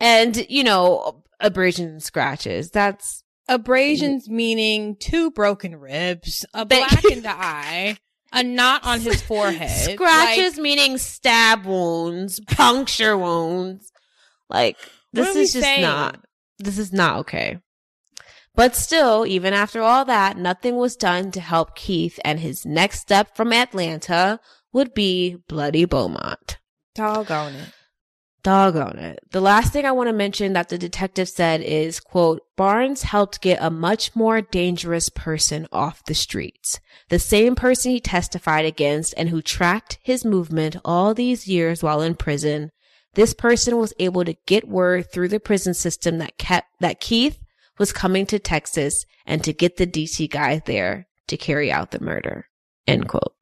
and, 0.00 0.44
you 0.50 0.64
know, 0.64 1.22
abrasions 1.38 1.90
and 1.92 2.02
scratches. 2.02 2.70
That's, 2.70 3.22
Abrasions 3.48 4.28
meaning 4.28 4.96
two 4.96 5.30
broken 5.30 5.76
ribs, 5.76 6.44
a 6.54 6.64
They- 6.64 6.78
blackened 6.78 7.26
eye, 7.26 7.96
a 8.32 8.42
knot 8.42 8.84
on 8.84 9.00
his 9.00 9.20
forehead. 9.30 9.92
Scratches 9.92 10.54
Like, 10.56 10.62
meaning 10.62 10.98
stab 10.98 11.66
wounds, 11.66 12.40
puncture 12.40 13.16
wounds. 13.18 13.90
Like 14.48 14.76
this 15.12 15.34
is 15.36 15.52
just 15.52 15.64
saying? 15.64 15.82
not 15.82 16.24
this 16.58 16.78
is 16.78 16.92
not 16.92 17.18
okay. 17.20 17.58
But 18.54 18.76
still, 18.76 19.24
even 19.26 19.54
after 19.54 19.80
all 19.80 20.04
that, 20.04 20.36
nothing 20.36 20.76
was 20.76 20.94
done 20.94 21.30
to 21.32 21.40
help 21.40 21.74
Keith 21.74 22.20
and 22.24 22.38
his 22.38 22.66
next 22.66 23.00
step 23.00 23.34
from 23.34 23.50
Atlanta 23.52 24.40
would 24.74 24.92
be 24.92 25.36
Bloody 25.48 25.86
Beaumont. 25.86 26.58
doggone 26.94 27.54
it. 27.54 27.68
Doggone 28.42 28.98
it. 28.98 29.20
The 29.30 29.40
last 29.40 29.72
thing 29.72 29.86
I 29.86 29.92
want 29.92 30.08
to 30.08 30.12
mention 30.12 30.52
that 30.52 30.68
the 30.68 30.76
detective 30.76 31.28
said 31.28 31.60
is, 31.60 32.00
quote, 32.00 32.42
Barnes 32.56 33.02
helped 33.02 33.40
get 33.40 33.62
a 33.62 33.70
much 33.70 34.16
more 34.16 34.40
dangerous 34.40 35.08
person 35.08 35.68
off 35.70 36.04
the 36.04 36.14
streets. 36.14 36.80
The 37.08 37.20
same 37.20 37.54
person 37.54 37.92
he 37.92 38.00
testified 38.00 38.64
against 38.64 39.14
and 39.16 39.28
who 39.28 39.42
tracked 39.42 39.98
his 40.02 40.24
movement 40.24 40.76
all 40.84 41.14
these 41.14 41.46
years 41.46 41.84
while 41.84 42.00
in 42.00 42.16
prison. 42.16 42.72
This 43.14 43.32
person 43.32 43.76
was 43.76 43.94
able 44.00 44.24
to 44.24 44.36
get 44.46 44.66
word 44.66 45.12
through 45.12 45.28
the 45.28 45.38
prison 45.38 45.74
system 45.74 46.18
that 46.18 46.36
kept, 46.36 46.68
that 46.80 46.98
Keith 46.98 47.38
was 47.78 47.92
coming 47.92 48.26
to 48.26 48.40
Texas 48.40 49.04
and 49.24 49.44
to 49.44 49.52
get 49.52 49.76
the 49.76 49.86
DC 49.86 50.28
guy 50.28 50.60
there 50.66 51.06
to 51.28 51.36
carry 51.36 51.70
out 51.70 51.92
the 51.92 52.00
murder. 52.00 52.48
End 52.88 53.06
quote. 53.08 53.34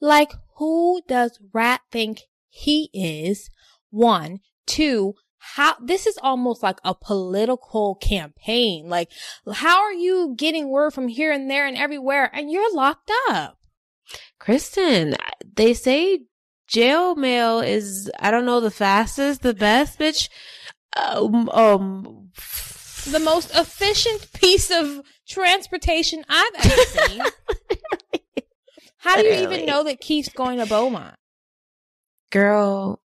Like, 0.00 0.32
who 0.56 1.00
does 1.06 1.38
Rat 1.52 1.82
think 1.92 2.22
he 2.56 2.90
is? 2.94 3.50
One. 3.90 4.40
Two, 4.66 5.14
how, 5.38 5.76
this 5.80 6.06
is 6.06 6.18
almost 6.22 6.62
like 6.62 6.78
a 6.84 6.94
political 6.94 7.96
campaign. 7.96 8.88
Like, 8.88 9.10
how 9.52 9.82
are 9.82 9.92
you 9.92 10.34
getting 10.36 10.70
word 10.70 10.92
from 10.92 11.08
here 11.08 11.30
and 11.30 11.50
there 11.50 11.66
and 11.66 11.76
everywhere 11.76 12.30
and 12.32 12.50
you're 12.50 12.74
locked 12.74 13.10
up? 13.28 13.58
Kristen, 14.38 15.16
they 15.54 15.74
say 15.74 16.20
jail 16.66 17.14
mail 17.14 17.60
is, 17.60 18.10
I 18.18 18.30
don't 18.30 18.46
know, 18.46 18.60
the 18.60 18.70
fastest, 18.70 19.42
the 19.42 19.54
best, 19.54 19.98
bitch. 19.98 20.28
Um, 20.96 21.48
um 21.50 22.30
The 23.04 23.20
most 23.20 23.54
efficient 23.54 24.32
piece 24.32 24.70
of 24.70 25.02
transportation 25.28 26.24
I've 26.28 26.54
ever 26.64 26.82
seen. 26.82 27.22
How 28.96 29.16
do 29.16 29.24
you 29.24 29.42
even 29.42 29.66
know 29.66 29.84
that 29.84 30.00
Keith's 30.00 30.30
going 30.30 30.58
to 30.58 30.66
Beaumont? 30.66 31.14
Girl 32.40 33.00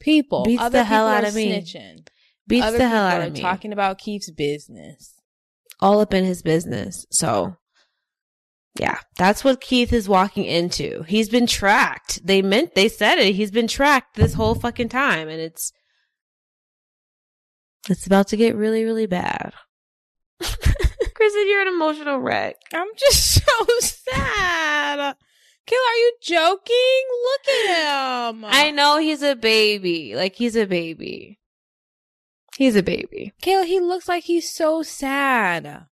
People, 0.00 0.44
Beats 0.44 0.62
other 0.62 0.78
the 0.78 0.84
hell 0.84 1.06
out 1.06 1.24
are 1.24 1.28
of 1.28 1.34
me. 1.34 1.50
snitching. 1.52 2.06
beats 2.46 2.64
other 2.66 2.78
the 2.78 2.88
hell 2.88 3.04
out 3.04 3.20
are 3.20 3.26
of 3.26 3.32
me. 3.32 3.40
talking 3.40 3.72
about 3.72 3.98
Keith's 3.98 4.30
business. 4.30 5.14
All 5.80 6.00
up 6.00 6.14
in 6.14 6.24
his 6.24 6.40
business. 6.42 7.04
So, 7.10 7.56
yeah, 8.78 8.98
that's 9.16 9.44
what 9.44 9.60
Keith 9.60 9.92
is 9.92 10.08
walking 10.08 10.44
into. 10.44 11.02
He's 11.02 11.28
been 11.28 11.46
tracked. 11.46 12.24
They 12.26 12.42
meant, 12.42 12.74
they 12.74 12.88
said 12.88 13.18
it. 13.18 13.34
He's 13.34 13.50
been 13.50 13.66
tracked 13.66 14.14
this 14.16 14.34
whole 14.34 14.54
fucking 14.54 14.88
time 14.88 15.28
and 15.28 15.40
it's, 15.40 15.72
it's 17.88 18.06
about 18.06 18.28
to 18.28 18.36
get 18.36 18.54
really, 18.56 18.84
really 18.84 19.06
bad. 19.06 19.52
Kristen, 20.40 21.48
you're 21.48 21.62
an 21.62 21.68
emotional 21.68 22.18
wreck. 22.18 22.56
I'm 22.72 22.88
just 22.96 23.42
so 23.46 23.66
sad. 23.80 25.16
Kill, 25.68 25.78
are 25.78 25.96
you 25.96 26.12
joking? 26.22 27.02
Look 27.22 27.54
at 27.54 28.30
him. 28.32 28.44
I 28.46 28.70
know 28.70 28.98
he's 28.98 29.22
a 29.22 29.36
baby. 29.36 30.14
Like 30.16 30.34
he's 30.34 30.56
a 30.56 30.64
baby. 30.66 31.38
He's 32.56 32.74
a 32.74 32.82
baby. 32.82 33.34
Kayla, 33.42 33.66
he 33.66 33.78
looks 33.78 34.08
like 34.08 34.24
he's 34.24 34.50
so 34.50 34.82
sad. 34.82 35.86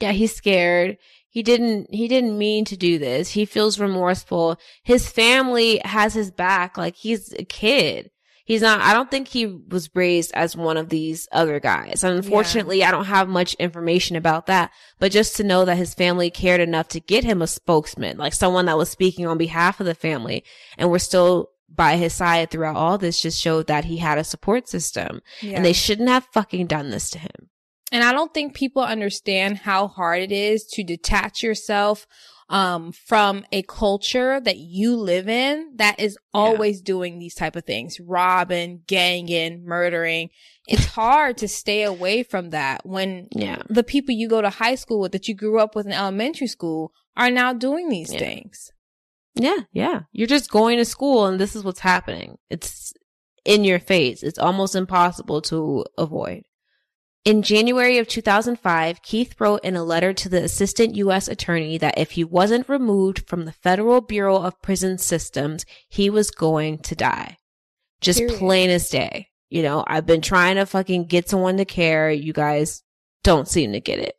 Yeah, 0.00 0.12
he's 0.12 0.34
scared. 0.34 0.98
He 1.28 1.44
didn't 1.44 1.94
he 1.94 2.08
didn't 2.08 2.36
mean 2.36 2.64
to 2.64 2.76
do 2.76 2.98
this. 2.98 3.30
He 3.30 3.44
feels 3.44 3.78
remorseful. 3.78 4.58
His 4.82 5.08
family 5.08 5.80
has 5.84 6.12
his 6.12 6.32
back. 6.32 6.76
Like 6.76 6.96
he's 6.96 7.32
a 7.34 7.44
kid. 7.44 8.10
He's 8.50 8.62
not 8.62 8.80
I 8.80 8.94
don't 8.94 9.08
think 9.08 9.28
he 9.28 9.46
was 9.46 9.88
raised 9.94 10.32
as 10.34 10.56
one 10.56 10.76
of 10.76 10.88
these 10.88 11.28
other 11.30 11.60
guys. 11.60 12.02
Unfortunately, 12.02 12.82
I 12.82 12.90
don't 12.90 13.04
have 13.04 13.28
much 13.28 13.54
information 13.54 14.16
about 14.16 14.46
that, 14.46 14.72
but 14.98 15.12
just 15.12 15.36
to 15.36 15.44
know 15.44 15.64
that 15.64 15.76
his 15.76 15.94
family 15.94 16.30
cared 16.30 16.60
enough 16.60 16.88
to 16.88 16.98
get 16.98 17.22
him 17.22 17.42
a 17.42 17.46
spokesman, 17.46 18.18
like 18.18 18.34
someone 18.34 18.66
that 18.66 18.76
was 18.76 18.90
speaking 18.90 19.24
on 19.24 19.38
behalf 19.38 19.78
of 19.78 19.86
the 19.86 19.94
family 19.94 20.42
and 20.76 20.90
were 20.90 20.98
still 20.98 21.50
by 21.68 21.94
his 21.94 22.12
side 22.12 22.50
throughout 22.50 22.74
all 22.74 22.98
this 22.98 23.22
just 23.22 23.40
showed 23.40 23.68
that 23.68 23.84
he 23.84 23.98
had 23.98 24.18
a 24.18 24.24
support 24.24 24.68
system 24.68 25.22
and 25.54 25.64
they 25.64 25.72
shouldn't 25.72 26.08
have 26.08 26.26
fucking 26.32 26.66
done 26.66 26.90
this 26.90 27.08
to 27.10 27.20
him. 27.20 27.50
And 27.92 28.02
I 28.02 28.10
don't 28.10 28.34
think 28.34 28.54
people 28.54 28.82
understand 28.82 29.58
how 29.58 29.86
hard 29.86 30.22
it 30.22 30.32
is 30.32 30.64
to 30.72 30.82
detach 30.82 31.44
yourself 31.44 32.04
um, 32.50 32.90
from 32.92 33.44
a 33.52 33.62
culture 33.62 34.40
that 34.40 34.58
you 34.58 34.96
live 34.96 35.28
in 35.28 35.72
that 35.76 35.98
is 36.00 36.18
always 36.34 36.82
doing 36.82 37.18
these 37.18 37.34
type 37.34 37.54
of 37.56 37.64
things, 37.64 37.98
robbing, 38.00 38.82
ganging, 38.86 39.64
murdering. 39.64 40.30
It's 40.66 40.84
hard 40.86 41.38
to 41.38 41.48
stay 41.48 41.84
away 41.84 42.22
from 42.24 42.50
that 42.50 42.84
when 42.84 43.28
Yeah. 43.30 43.62
the 43.68 43.84
people 43.84 44.14
you 44.14 44.28
go 44.28 44.42
to 44.42 44.50
high 44.50 44.74
school 44.74 45.00
with 45.00 45.12
that 45.12 45.28
you 45.28 45.34
grew 45.34 45.58
up 45.60 45.74
with 45.74 45.86
in 45.86 45.92
elementary 45.92 46.48
school 46.48 46.92
are 47.16 47.30
now 47.30 47.52
doing 47.52 47.88
these 47.88 48.12
Yeah. 48.12 48.18
things. 48.18 48.72
Yeah, 49.36 49.58
yeah. 49.72 50.00
You're 50.12 50.26
just 50.26 50.50
going 50.50 50.78
to 50.78 50.84
school 50.84 51.26
and 51.26 51.40
this 51.40 51.54
is 51.54 51.62
what's 51.64 51.80
happening. 51.80 52.36
It's 52.50 52.92
in 53.44 53.64
your 53.64 53.78
face. 53.78 54.22
It's 54.24 54.38
almost 54.38 54.74
impossible 54.74 55.40
to 55.42 55.84
avoid. 55.96 56.42
In 57.24 57.42
January 57.42 57.98
of 57.98 58.08
2005, 58.08 59.02
Keith 59.02 59.34
wrote 59.38 59.62
in 59.62 59.76
a 59.76 59.84
letter 59.84 60.14
to 60.14 60.28
the 60.30 60.42
assistant 60.42 60.96
U.S. 60.96 61.28
attorney 61.28 61.76
that 61.76 61.98
if 61.98 62.12
he 62.12 62.24
wasn't 62.24 62.68
removed 62.68 63.28
from 63.28 63.44
the 63.44 63.52
Federal 63.52 64.00
Bureau 64.00 64.38
of 64.38 64.62
Prison 64.62 64.96
Systems, 64.96 65.66
he 65.86 66.08
was 66.08 66.30
going 66.30 66.78
to 66.78 66.94
die. 66.94 67.36
Just 68.00 68.20
Period. 68.20 68.38
plain 68.38 68.70
as 68.70 68.88
day. 68.88 69.28
You 69.50 69.62
know, 69.62 69.84
I've 69.86 70.06
been 70.06 70.22
trying 70.22 70.56
to 70.56 70.64
fucking 70.64 71.06
get 71.06 71.28
someone 71.28 71.58
to 71.58 71.66
care. 71.66 72.10
You 72.10 72.32
guys 72.32 72.82
don't 73.22 73.48
seem 73.48 73.72
to 73.72 73.80
get 73.80 73.98
it. 73.98 74.16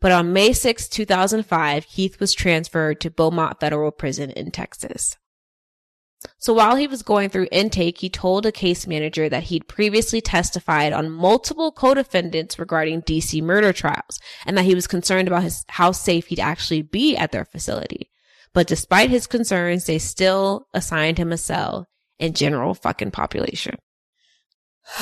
But 0.00 0.10
on 0.10 0.32
May 0.32 0.52
6, 0.52 0.88
2005, 0.88 1.86
Keith 1.86 2.18
was 2.18 2.34
transferred 2.34 3.00
to 3.02 3.10
Beaumont 3.10 3.60
Federal 3.60 3.92
Prison 3.92 4.30
in 4.30 4.50
Texas. 4.50 5.16
So 6.38 6.52
while 6.52 6.76
he 6.76 6.86
was 6.86 7.02
going 7.02 7.30
through 7.30 7.48
intake, 7.52 7.98
he 7.98 8.08
told 8.08 8.46
a 8.46 8.52
case 8.52 8.86
manager 8.86 9.28
that 9.28 9.44
he'd 9.44 9.68
previously 9.68 10.20
testified 10.20 10.92
on 10.92 11.10
multiple 11.10 11.72
co-defendants 11.72 12.58
regarding 12.58 13.02
DC 13.02 13.42
murder 13.42 13.72
trials 13.72 14.18
and 14.44 14.56
that 14.56 14.64
he 14.64 14.74
was 14.74 14.86
concerned 14.86 15.28
about 15.28 15.42
his, 15.42 15.64
how 15.68 15.92
safe 15.92 16.26
he'd 16.26 16.40
actually 16.40 16.82
be 16.82 17.16
at 17.16 17.32
their 17.32 17.44
facility. 17.44 18.10
But 18.52 18.66
despite 18.66 19.10
his 19.10 19.26
concerns, 19.26 19.86
they 19.86 19.98
still 19.98 20.68
assigned 20.72 21.18
him 21.18 21.32
a 21.32 21.36
cell 21.36 21.86
in 22.18 22.32
general 22.32 22.74
fucking 22.74 23.10
population. 23.10 23.76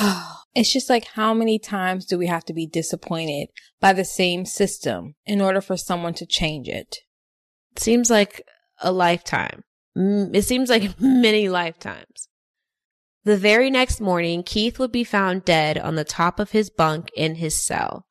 it's 0.55 0.73
just 0.73 0.89
like 0.89 1.05
how 1.13 1.33
many 1.33 1.59
times 1.59 2.05
do 2.05 2.17
we 2.17 2.27
have 2.27 2.45
to 2.45 2.53
be 2.53 2.67
disappointed 2.67 3.49
by 3.79 3.93
the 3.93 4.05
same 4.05 4.45
system 4.45 5.15
in 5.25 5.41
order 5.41 5.61
for 5.61 5.77
someone 5.77 6.13
to 6.15 6.25
change 6.25 6.67
it? 6.67 6.97
seems 7.77 8.09
like 8.09 8.41
a 8.81 8.91
lifetime. 8.91 9.63
It 9.95 10.43
seems 10.43 10.69
like 10.69 10.91
many 10.99 11.49
lifetimes. 11.49 12.27
The 13.23 13.37
very 13.37 13.71
next 13.71 14.01
morning, 14.01 14.43
Keith 14.43 14.77
would 14.77 14.91
be 14.91 15.03
found 15.03 15.45
dead 15.45 15.77
on 15.77 15.95
the 15.95 16.03
top 16.03 16.39
of 16.39 16.51
his 16.51 16.69
bunk 16.69 17.09
in 17.15 17.35
his 17.35 17.59
cell. 17.59 18.05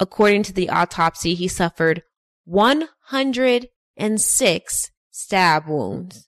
According 0.00 0.42
to 0.44 0.52
the 0.52 0.68
autopsy, 0.68 1.34
he 1.34 1.46
suffered 1.46 2.02
106 2.44 4.90
stab 5.10 5.68
wounds, 5.68 6.26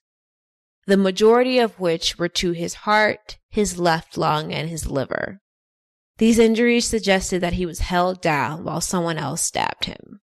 the 0.85 0.95
majority 0.95 1.59
of 1.59 1.79
which 1.79 2.17
were 2.17 2.29
to 2.29 2.51
his 2.51 2.75
heart, 2.75 3.37
his 3.49 3.77
left 3.77 4.17
lung, 4.17 4.53
and 4.53 4.69
his 4.69 4.87
liver. 4.87 5.41
These 6.17 6.39
injuries 6.39 6.85
suggested 6.85 7.41
that 7.41 7.53
he 7.53 7.65
was 7.65 7.79
held 7.79 8.21
down 8.21 8.63
while 8.63 8.79
someone 8.79 9.17
else 9.17 9.41
stabbed 9.41 9.85
him. 9.85 10.21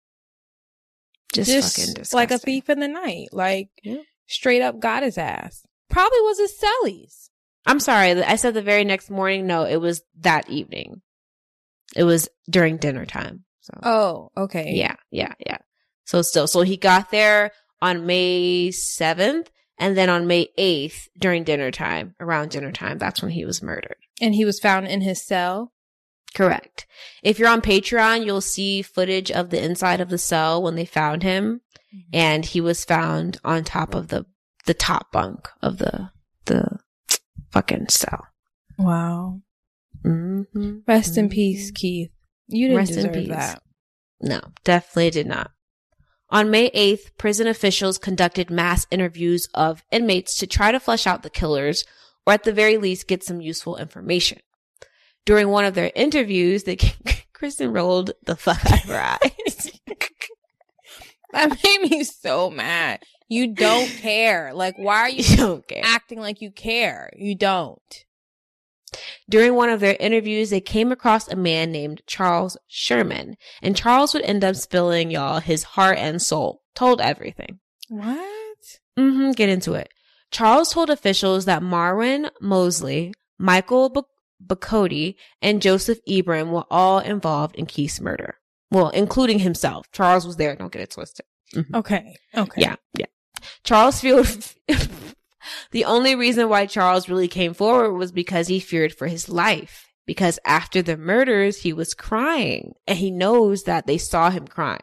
Just, 1.31 1.77
fucking 1.77 1.93
disgusting. 1.93 2.17
like 2.17 2.31
a 2.31 2.39
thief 2.39 2.69
in 2.69 2.79
the 2.79 2.87
night, 2.87 3.27
like 3.31 3.69
Yeah. 3.83 4.01
Straight 4.27 4.61
up 4.61 4.79
got 4.79 5.03
his 5.03 5.17
ass. 5.17 5.65
Probably 5.89 6.21
was 6.21 6.39
his 6.39 6.53
cellies. 6.59 7.29
I'm 7.65 7.79
sorry. 7.79 8.21
I 8.23 8.35
said 8.35 8.53
the 8.53 8.61
very 8.61 8.83
next 8.83 9.09
morning. 9.09 9.47
No, 9.47 9.63
it 9.63 9.77
was 9.77 10.01
that 10.19 10.49
evening. 10.49 11.01
It 11.95 12.03
was 12.03 12.27
during 12.49 12.77
dinner 12.77 13.05
time. 13.05 13.45
So 13.61 13.73
Oh, 13.83 14.29
okay. 14.35 14.71
yeah, 14.73 14.95
yeah, 15.11 15.33
yeah. 15.45 15.59
So 16.05 16.21
still, 16.21 16.47
so 16.47 16.61
he 16.61 16.75
got 16.77 17.11
there 17.11 17.51
on 17.81 18.05
May 18.05 18.69
7th 18.69 19.47
and 19.77 19.97
then 19.97 20.09
on 20.09 20.27
May 20.27 20.47
8th 20.57 21.07
during 21.17 21.43
dinner 21.43 21.71
time, 21.71 22.15
around 22.19 22.51
dinner 22.51 22.71
time, 22.71 22.97
that's 22.97 23.21
when 23.21 23.31
he 23.31 23.45
was 23.45 23.61
murdered. 23.63 23.97
And 24.21 24.35
he 24.35 24.45
was 24.45 24.59
found 24.59 24.87
in 24.87 25.01
his 25.01 25.21
cell. 25.25 25.71
Correct. 26.35 26.87
If 27.21 27.37
you're 27.39 27.49
on 27.49 27.61
Patreon, 27.61 28.25
you'll 28.25 28.41
see 28.41 28.81
footage 28.81 29.31
of 29.31 29.49
the 29.49 29.63
inside 29.63 30.01
of 30.01 30.09
the 30.09 30.17
cell 30.17 30.61
when 30.61 30.75
they 30.75 30.85
found 30.85 31.23
him 31.23 31.61
and 32.11 32.45
he 32.45 32.59
was 32.61 32.85
found 32.85 33.37
on 33.43 33.63
top 33.63 33.93
of 33.93 34.07
the 34.07 34.25
the 34.65 34.73
top 34.73 35.11
bunk 35.11 35.47
of 35.61 35.77
the 35.77 36.09
the 36.45 36.79
fucking 37.51 37.89
cell. 37.89 38.25
Wow. 38.79 39.41
Mm-hmm. 40.03 40.79
Rest 40.87 41.17
in 41.17 41.29
peace, 41.29 41.71
Keith. 41.71 42.11
You 42.47 42.67
didn't 42.67 42.77
Rest 42.77 42.91
in 42.91 42.97
deserve 42.97 43.13
peace. 43.13 43.27
that. 43.29 43.61
No, 44.21 44.41
definitely 44.63 45.11
did 45.11 45.27
not. 45.27 45.51
On 46.29 46.49
May 46.49 46.71
8th, 46.71 47.15
prison 47.17 47.47
officials 47.47 47.97
conducted 47.97 48.49
mass 48.49 48.87
interviews 48.89 49.47
of 49.53 49.83
inmates 49.91 50.37
to 50.39 50.47
try 50.47 50.71
to 50.71 50.79
flesh 50.79 51.05
out 51.05 51.21
the 51.23 51.29
killers 51.29 51.85
or 52.25 52.33
at 52.33 52.43
the 52.43 52.51
very 52.53 52.77
least 52.77 53.07
get 53.07 53.23
some 53.23 53.39
useful 53.39 53.77
information. 53.77 54.39
During 55.25 55.49
one 55.49 55.65
of 55.65 55.73
their 55.73 55.91
interviews, 55.95 56.63
they 56.63 56.77
Kristen 57.33 57.73
rolled 57.73 58.11
the 58.25 58.35
fuck 58.35 58.65
out 58.65 58.83
of 58.83 58.89
her 58.89 59.01
eyes. 59.01 59.71
That 61.33 61.57
made 61.63 61.89
me 61.89 62.03
so 62.03 62.51
mad. 62.51 63.01
You 63.27 63.55
don't 63.55 63.89
care. 63.89 64.53
Like, 64.53 64.75
why 64.77 64.99
are 64.99 65.09
you 65.09 65.23
you 65.23 65.35
don't 65.35 65.67
care. 65.67 65.81
acting 65.83 66.19
like 66.19 66.41
you 66.41 66.51
care? 66.51 67.09
You 67.15 67.35
don't. 67.35 68.05
During 69.27 69.55
one 69.55 69.69
of 69.69 69.79
their 69.79 69.97
interviews, 69.99 70.51
they 70.51 70.61
came 70.61 70.91
across 70.91 71.27
a 71.27 71.35
man 71.35 71.71
named 71.71 72.03
Charles 72.05 72.55
Sherman, 72.67 73.35
and 73.63 73.75
Charles 73.75 74.13
would 74.13 74.21
end 74.23 74.43
up 74.43 74.55
spilling 74.55 75.09
y'all 75.09 75.39
his 75.39 75.63
heart 75.63 75.97
and 75.97 76.21
soul, 76.21 76.61
told 76.75 77.01
everything. 77.01 77.59
What? 77.89 78.19
Mm-hmm, 78.99 79.31
get 79.31 79.49
into 79.49 79.73
it. 79.73 79.89
Charles 80.29 80.71
told 80.71 80.91
officials 80.91 81.45
that 81.45 81.63
Marwin 81.63 82.29
Mosley, 82.39 83.11
Michael 83.39 83.89
B- 84.47 84.55
Bacote, 84.55 85.15
and 85.41 85.61
Joseph 85.61 85.99
Ebram 86.07 86.49
were 86.49 86.65
all 86.71 86.99
involved 86.99 87.55
in 87.55 87.65
Keith's 87.65 87.99
murder. 88.01 88.35
Well, 88.71 88.89
including 88.89 89.39
himself. 89.39 89.85
Charles 89.91 90.25
was 90.25 90.37
there, 90.37 90.55
don't 90.55 90.71
get 90.71 90.81
it 90.81 90.91
twisted. 90.91 91.25
Mm-hmm. 91.55 91.75
Okay. 91.75 92.15
Okay. 92.35 92.61
Yeah, 92.61 92.75
yeah. 92.97 93.05
Charles 93.63 93.99
feared. 94.01 94.27
the 95.71 95.85
only 95.85 96.15
reason 96.15 96.49
why 96.49 96.65
Charles 96.65 97.09
really 97.09 97.27
came 97.27 97.53
forward 97.53 97.93
was 97.93 98.11
because 98.11 98.47
he 98.47 98.59
feared 98.59 98.93
for 98.93 99.07
his 99.07 99.29
life. 99.29 99.87
Because 100.05 100.37
after 100.45 100.81
the 100.81 100.97
murders, 100.97 101.59
he 101.61 101.71
was 101.71 101.93
crying 101.93 102.73
and 102.87 102.97
he 102.97 103.09
knows 103.09 103.63
that 103.63 103.87
they 103.87 103.97
saw 103.97 104.29
him 104.29 104.47
crying. 104.47 104.81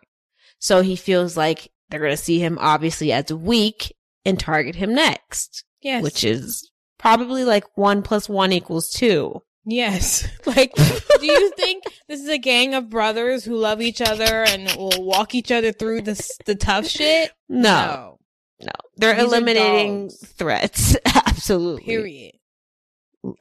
So 0.59 0.81
he 0.81 0.97
feels 0.97 1.37
like 1.37 1.71
they're 1.91 2.01
going 2.01 2.13
to 2.13 2.17
see 2.17 2.39
him 2.39 2.57
obviously 2.61 3.13
as 3.13 3.31
weak 3.33 3.95
and 4.25 4.39
target 4.39 4.77
him 4.77 4.95
next, 4.95 5.65
Yes. 5.83 6.03
which 6.03 6.25
is 6.25 6.71
probably 6.99 7.45
like 7.45 7.65
one 7.77 8.01
plus 8.03 8.29
one 8.31 8.53
equals 8.53 8.91
two. 8.91 9.43
Yes. 9.65 10.27
Like, 10.47 10.75
do 10.75 11.27
you 11.27 11.53
think 11.53 11.85
this 12.09 12.21
is 12.21 12.29
a 12.29 12.39
gang 12.39 12.75
of 12.75 12.91
brothers 12.91 13.45
who 13.45 13.55
love 13.55 13.81
each 13.81 14.01
other 14.01 14.45
and 14.49 14.69
will 14.77 15.05
walk 15.05 15.35
each 15.35 15.53
other 15.53 15.71
through 15.71 16.03
the 16.03 16.21
the 16.45 16.57
tough 16.57 16.89
shit? 16.89 17.31
No, 17.49 18.19
no, 18.61 18.73
they're 18.97 19.15
These 19.15 19.25
eliminating 19.25 20.11
threats. 20.11 20.97
Absolutely. 21.07 21.85
Period. 21.85 22.33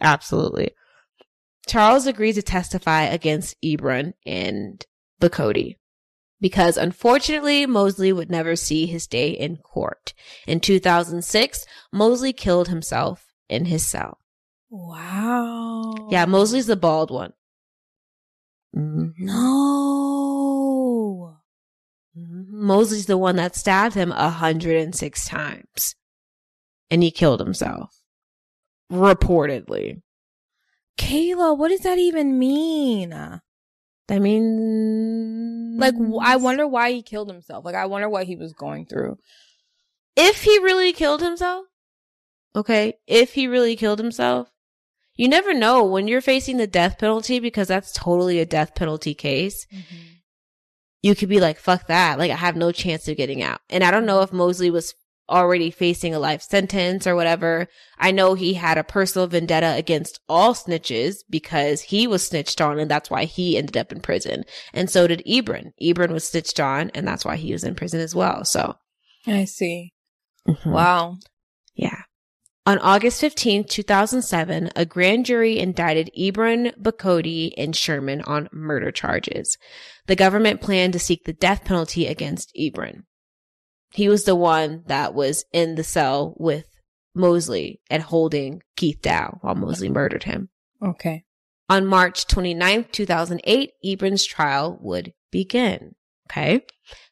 Absolutely. 0.01 0.72
Charles 1.67 2.05
agreed 2.05 2.34
to 2.34 2.43
testify 2.43 3.03
against 3.03 3.55
Ebron 3.63 4.13
and 4.26 4.86
Bacote 5.20 5.78
because 6.39 6.78
unfortunately 6.78 7.65
Mosley 7.65 8.13
would 8.13 8.30
never 8.30 8.55
see 8.55 8.86
his 8.86 9.07
day 9.07 9.32
in 9.32 9.57
court. 9.57 10.13
In 10.47 10.59
2006, 10.59 11.65
Mosley 11.91 12.34
killed 12.34 12.67
himself 12.67 13.26
in 13.49 13.65
his 13.65 13.86
cell. 13.86 14.18
Wow. 14.70 16.07
Yeah, 16.11 16.26
Mosley's 16.26 16.67
the 16.67 16.76
bald 16.76 17.11
one. 17.11 17.34
Mhm. 18.76 19.13
No. 19.17 21.38
Mhm. 22.15 22.47
Mosley's 22.49 23.07
the 23.07 23.17
one 23.17 23.36
that 23.38 23.55
stabbed 23.55 23.95
him 23.95 24.11
106 24.11 25.28
times. 25.28 25.95
And 26.91 27.01
he 27.03 27.11
killed 27.11 27.39
himself. 27.39 28.01
Reportedly. 28.91 30.01
Kayla, 30.97 31.57
what 31.57 31.70
does 31.70 31.82
that 31.82 31.97
even 31.97 32.38
mean? 32.38 33.13
I 33.13 34.20
mean, 34.20 35.78
Like, 35.78 35.93
I 36.22 36.36
wonder 36.36 36.67
why 36.67 36.91
he 36.91 37.03
killed 37.03 37.30
himself. 37.30 37.63
Like, 37.63 37.76
I 37.76 37.86
wonder 37.86 38.09
what 38.09 38.26
he 38.26 38.36
was 38.36 38.53
going 38.53 38.86
through. 38.86 39.17
if 40.15 40.43
he 40.43 40.59
really 40.59 40.91
killed 40.91 41.22
himself, 41.22 41.65
okay, 42.55 42.95
if 43.07 43.34
he 43.34 43.47
really 43.47 43.76
killed 43.78 43.99
himself, 43.99 44.51
you 45.20 45.28
never 45.28 45.53
know 45.53 45.84
when 45.84 46.07
you're 46.07 46.22
facing 46.22 46.55
the 46.55 46.65
death 46.65 46.97
penalty 46.97 47.41
because 47.41 47.67
that's 47.67 47.91
totally 47.91 48.39
a 48.39 48.45
death 48.45 48.74
penalty 48.74 49.13
case. 49.13 49.67
You 51.01 51.13
could 51.13 51.28
be 51.28 51.41
like, 51.41 51.59
fuck 51.59 51.88
that. 51.88 52.17
Like, 52.17 52.32
I 52.32 52.36
have 52.38 52.55
no 52.55 52.72
chance 52.72 53.05
of 53.09 53.17
getting 53.17 53.43
out. 53.43 53.59
And 53.70 53.84
I 53.84 53.91
don't 53.91 54.05
know 54.05 54.22
if 54.22 54.32
Mosley 54.32 54.72
was 54.72 54.93
already 55.30 55.72
facing 55.72 56.15
a 56.15 56.20
life 56.20 56.41
sentence 56.41 57.05
or 57.05 57.17
whatever. 57.17 57.67
I 57.97 58.11
know 58.11 58.34
he 58.34 58.53
had 58.53 58.78
a 58.78 58.84
personal 58.86 59.28
vendetta 59.28 59.76
against 59.76 60.22
all 60.30 60.53
snitches 60.53 61.17
because 61.30 61.82
he 61.82 62.07
was 62.07 62.26
snitched 62.26 62.61
on 62.61 62.80
and 62.80 62.89
that's 62.89 63.09
why 63.09 63.26
he 63.26 63.57
ended 63.57 63.76
up 63.76 63.91
in 63.91 63.99
prison. 63.99 64.45
And 64.74 64.89
so 64.89 65.05
did 65.05 65.22
Ebron. 65.28 65.74
Ebron 65.84 66.11
was 66.11 66.26
snitched 66.30 66.61
on 66.61 66.91
and 66.95 67.05
that's 67.05 67.26
why 67.26 67.36
he 67.36 67.51
was 67.51 67.65
in 67.65 67.76
prison 67.76 67.99
as 67.99 68.15
well. 68.15 68.45
So, 68.45 68.76
I 69.28 69.43
see. 69.43 69.91
mhm. 70.47 70.72
Wow. 70.72 71.17
Yeah. 71.76 72.03
On 72.66 72.78
August 72.80 73.20
15, 73.22 73.64
2007, 73.64 74.70
a 74.76 74.86
grand 74.86 75.26
jury 75.26 75.57
indicted 75.57 76.12
Ebron, 76.18 76.76
Bacote, 76.80 77.53
and 77.57 77.76
Sherman 77.76 78.22
on 78.24 78.49
murder 78.51 78.91
charges. 78.91 79.57
The 80.07 80.16
government 80.16 80.62
planned 80.62 80.93
to 80.93 80.99
seek 80.99 81.24
the 81.24 81.34
death 81.34 81.64
penalty 81.66 82.05
against 82.05 82.53
Ebron. 82.55 83.03
He 83.91 84.07
was 84.07 84.26
the 84.26 84.36
one 84.36 84.84
that 84.88 85.14
was 85.14 85.45
in 85.51 85.76
the 85.76 85.84
cell 85.84 86.36
with 86.38 86.68
Mosley 87.16 87.82
and 87.89 88.03
holding 88.03 88.62
Keith 88.76 89.01
Dow 89.01 89.39
while 89.41 89.55
Mosley 89.55 89.89
murdered 89.89 90.24
him. 90.24 90.49
Okay. 90.84 91.24
On 91.70 91.86
March 91.86 92.28
29th, 92.28 92.91
2008, 92.91 93.72
Ebron's 93.84 94.26
trial 94.26 94.78
would 94.82 95.14
begin. 95.32 95.95
Okay. 96.30 96.62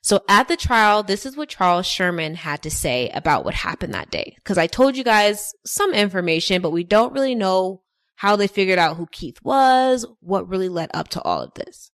So 0.01 0.21
at 0.29 0.47
the 0.47 0.57
trial, 0.57 1.03
this 1.03 1.25
is 1.25 1.35
what 1.35 1.49
Charles 1.49 1.85
Sherman 1.85 2.35
had 2.35 2.63
to 2.63 2.71
say 2.71 3.09
about 3.09 3.45
what 3.45 3.53
happened 3.53 3.93
that 3.93 4.11
day. 4.11 4.37
Cause 4.43 4.57
I 4.57 4.67
told 4.67 4.95
you 4.95 5.03
guys 5.03 5.51
some 5.65 5.93
information, 5.93 6.61
but 6.61 6.71
we 6.71 6.83
don't 6.83 7.13
really 7.13 7.35
know 7.35 7.81
how 8.15 8.35
they 8.35 8.47
figured 8.47 8.79
out 8.79 8.97
who 8.97 9.07
Keith 9.11 9.39
was, 9.43 10.05
what 10.19 10.47
really 10.47 10.69
led 10.69 10.89
up 10.93 11.07
to 11.09 11.21
all 11.21 11.41
of 11.41 11.53
this. 11.53 11.91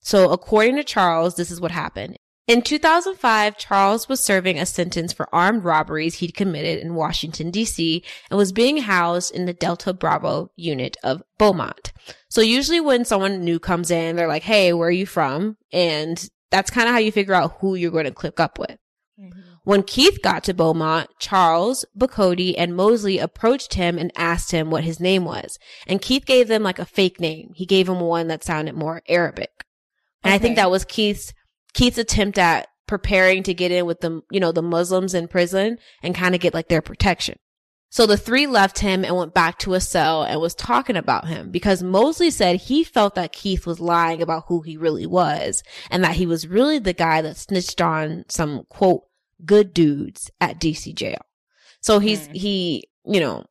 So 0.00 0.30
according 0.30 0.76
to 0.76 0.84
Charles, 0.84 1.36
this 1.36 1.50
is 1.50 1.60
what 1.60 1.70
happened. 1.70 2.16
In 2.46 2.62
2005, 2.62 3.58
Charles 3.58 4.08
was 4.08 4.24
serving 4.24 4.58
a 4.58 4.64
sentence 4.64 5.12
for 5.12 5.28
armed 5.34 5.64
robberies 5.64 6.14
he'd 6.14 6.34
committed 6.34 6.78
in 6.78 6.94
Washington, 6.94 7.50
D.C., 7.50 8.02
and 8.30 8.38
was 8.38 8.52
being 8.52 8.78
housed 8.78 9.34
in 9.34 9.44
the 9.44 9.52
Delta 9.52 9.92
Bravo 9.92 10.50
unit 10.56 10.96
of 11.02 11.22
Beaumont. 11.38 11.92
So 12.30 12.40
usually 12.40 12.80
when 12.80 13.04
someone 13.04 13.44
new 13.44 13.58
comes 13.58 13.90
in, 13.90 14.16
they're 14.16 14.28
like, 14.28 14.44
hey, 14.44 14.72
where 14.72 14.88
are 14.88 14.90
you 14.90 15.04
from? 15.04 15.58
And 15.72 16.26
that's 16.50 16.70
kind 16.70 16.88
of 16.88 16.94
how 16.94 17.00
you 17.00 17.12
figure 17.12 17.34
out 17.34 17.56
who 17.60 17.74
you're 17.74 17.90
going 17.90 18.04
to 18.04 18.10
click 18.10 18.40
up 18.40 18.58
with. 18.58 18.78
Mm-hmm. 19.20 19.40
When 19.64 19.82
Keith 19.82 20.20
got 20.22 20.44
to 20.44 20.54
Beaumont, 20.54 21.10
Charles, 21.18 21.84
Bacody, 21.96 22.54
and 22.56 22.74
Mosley 22.74 23.18
approached 23.18 23.74
him 23.74 23.98
and 23.98 24.12
asked 24.16 24.52
him 24.52 24.70
what 24.70 24.84
his 24.84 25.00
name 25.00 25.24
was. 25.24 25.58
And 25.86 26.00
Keith 26.00 26.24
gave 26.24 26.48
them 26.48 26.62
like 26.62 26.78
a 26.78 26.86
fake 26.86 27.20
name. 27.20 27.50
He 27.54 27.66
gave 27.66 27.88
him 27.88 28.00
one 28.00 28.28
that 28.28 28.44
sounded 28.44 28.74
more 28.74 29.02
Arabic. 29.08 29.50
And 30.22 30.32
I 30.32 30.38
think 30.38 30.56
that 30.56 30.70
was 30.70 30.84
Keith's 30.84 31.32
Keith's 31.74 31.98
attempt 31.98 32.38
at 32.38 32.68
preparing 32.86 33.42
to 33.44 33.54
get 33.54 33.70
in 33.70 33.86
with 33.86 34.00
the 34.00 34.22
you 34.30 34.40
know 34.40 34.52
the 34.52 34.62
Muslims 34.62 35.14
in 35.14 35.28
prison 35.28 35.78
and 36.02 36.14
kind 36.14 36.34
of 36.34 36.40
get 36.40 36.54
like 36.54 36.68
their 36.68 36.82
protection. 36.82 37.38
So 37.90 38.06
the 38.06 38.18
three 38.18 38.46
left 38.46 38.80
him 38.80 39.04
and 39.04 39.16
went 39.16 39.32
back 39.32 39.58
to 39.60 39.74
a 39.74 39.80
cell 39.80 40.22
and 40.22 40.40
was 40.40 40.54
talking 40.54 40.96
about 40.96 41.26
him 41.26 41.50
because 41.50 41.82
Mosley 41.82 42.30
said 42.30 42.56
he 42.56 42.84
felt 42.84 43.14
that 43.14 43.32
Keith 43.32 43.66
was 43.66 43.80
lying 43.80 44.20
about 44.20 44.44
who 44.48 44.60
he 44.60 44.76
really 44.76 45.06
was 45.06 45.62
and 45.90 46.04
that 46.04 46.16
he 46.16 46.26
was 46.26 46.46
really 46.46 46.78
the 46.78 46.92
guy 46.92 47.22
that 47.22 47.36
snitched 47.36 47.80
on 47.80 48.24
some 48.28 48.64
quote 48.68 49.04
good 49.44 49.72
dudes 49.72 50.30
at 50.40 50.60
DC 50.60 50.94
jail. 50.94 51.20
So 51.80 51.98
he's 51.98 52.26
Hmm. 52.26 52.32
he, 52.34 52.88
you 53.06 53.20
know, 53.20 53.46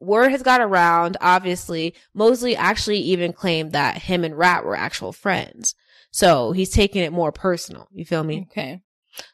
word 0.00 0.32
has 0.32 0.42
got 0.42 0.60
around. 0.60 1.16
Obviously, 1.20 1.94
Mosley 2.12 2.54
actually 2.56 2.98
even 2.98 3.32
claimed 3.32 3.72
that 3.72 4.02
him 4.02 4.22
and 4.22 4.36
Rat 4.36 4.64
were 4.64 4.76
actual 4.76 5.12
friends. 5.12 5.74
So 6.10 6.52
he's 6.52 6.70
taking 6.70 7.02
it 7.02 7.12
more 7.12 7.32
personal. 7.32 7.88
You 7.90 8.04
feel 8.04 8.24
me? 8.24 8.46
Okay. 8.50 8.82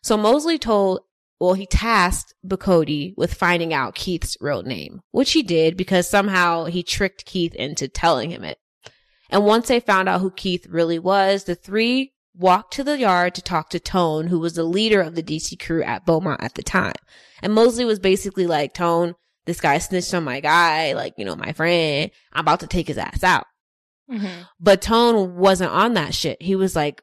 So 0.02 0.16
Mosley 0.16 0.59
told, 0.59 1.00
well, 1.41 1.55
he 1.55 1.66
tasked 1.66 2.35
Bacote 2.47 3.14
with 3.16 3.35
finding 3.35 3.74
out 3.74 3.95
Keith's 3.95 4.37
real 4.41 4.62
name, 4.62 5.01
which 5.11 5.32
he 5.32 5.43
did 5.43 5.76
because 5.76 6.09
somehow 6.09 6.64
he 6.66 6.82
tricked 6.82 7.26
Keith 7.26 7.55
into 7.55 7.89
telling 7.89 8.30
him 8.30 8.45
it. 8.45 8.59
And 9.30 9.45
once 9.45 9.68
they 9.68 9.80
found 9.80 10.09
out 10.09 10.20
who 10.20 10.30
Keith 10.30 10.66
really 10.68 10.99
was, 10.99 11.45
the 11.45 11.55
three 11.55 12.12
walked 12.37 12.72
to 12.74 12.85
the 12.85 12.99
yard 12.99 13.35
to 13.35 13.43
talk 13.43 13.70
to 13.70 13.80
Tone, 13.80 14.28
who 14.28 14.39
was 14.39 14.55
the 14.55 14.64
leader 14.64 15.01
of 15.01 15.14
the 15.14 15.22
DC 15.22 15.59
crew 15.64 15.82
at 15.82 16.05
Beaumont 16.05 16.43
at 16.43 16.55
the 16.55 16.62
time. 16.62 16.95
And 17.43 17.53
Mosley 17.53 17.85
was 17.85 17.99
basically 17.99 18.47
like, 18.47 18.74
Tone, 18.74 19.14
this 19.47 19.61
guy 19.61 19.78
snitched 19.78 20.14
on 20.14 20.24
my 20.24 20.41
guy, 20.41 20.95
like, 20.95 21.14
you 21.16 21.24
know, 21.24 21.37
my 21.37 21.53
friend. 21.53 22.11
I'm 22.32 22.41
about 22.41 22.61
to 22.61 22.66
take 22.66 22.89
his 22.89 22.99
ass 22.99 23.22
out. 23.22 23.45
Mhm. 24.11 24.47
But 24.61 24.82
Tone 24.82 25.37
wasn't 25.37 25.70
on 25.72 25.95
that 25.95 26.14
shit. 26.14 26.41
He 26.41 26.57
was 26.57 26.76
like, 26.76 27.03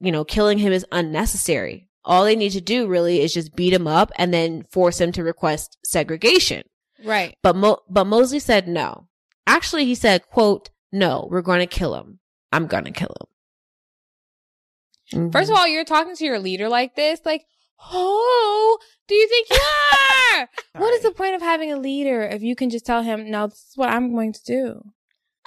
you 0.00 0.12
know, 0.12 0.24
killing 0.24 0.58
him 0.58 0.72
is 0.72 0.86
unnecessary. 0.92 1.88
All 2.04 2.24
they 2.24 2.36
need 2.36 2.50
to 2.50 2.60
do 2.60 2.86
really 2.86 3.20
is 3.20 3.32
just 3.32 3.54
beat 3.54 3.72
him 3.72 3.86
up 3.86 4.10
and 4.16 4.34
then 4.34 4.64
force 4.70 5.00
him 5.00 5.12
to 5.12 5.22
request 5.22 5.78
segregation. 5.84 6.64
Right. 7.04 7.36
But 7.42 7.56
Mo- 7.56 7.82
but 7.88 8.06
Mosley 8.06 8.40
said 8.40 8.68
no. 8.68 9.08
Actually, 9.46 9.84
he 9.84 9.94
said, 9.94 10.28
"quote 10.28 10.70
No, 10.92 11.28
we're 11.30 11.42
going 11.42 11.60
to 11.60 11.66
kill 11.66 11.94
him. 11.94 12.18
I'm 12.52 12.66
going 12.66 12.84
to 12.84 12.90
kill 12.90 13.14
him." 13.20 15.20
Mm-hmm. 15.20 15.30
First 15.30 15.50
of 15.50 15.56
all, 15.56 15.66
you're 15.66 15.84
talking 15.84 16.16
to 16.16 16.24
your 16.24 16.38
leader 16.38 16.68
like 16.68 16.94
this, 16.94 17.20
like, 17.24 17.44
who 17.90 18.78
do 19.08 19.14
you 19.14 19.28
think 19.28 19.48
you 19.50 19.56
are? 20.38 20.48
what 20.76 20.94
is 20.94 21.02
the 21.02 21.10
point 21.10 21.34
of 21.34 21.42
having 21.42 21.72
a 21.72 21.76
leader 21.76 22.22
if 22.22 22.42
you 22.42 22.56
can 22.56 22.70
just 22.70 22.86
tell 22.86 23.02
him, 23.02 23.30
no, 23.30 23.48
this 23.48 23.58
is 23.58 23.72
what 23.76 23.90
I'm 23.90 24.12
going 24.12 24.32
to 24.32 24.44
do? 24.44 24.82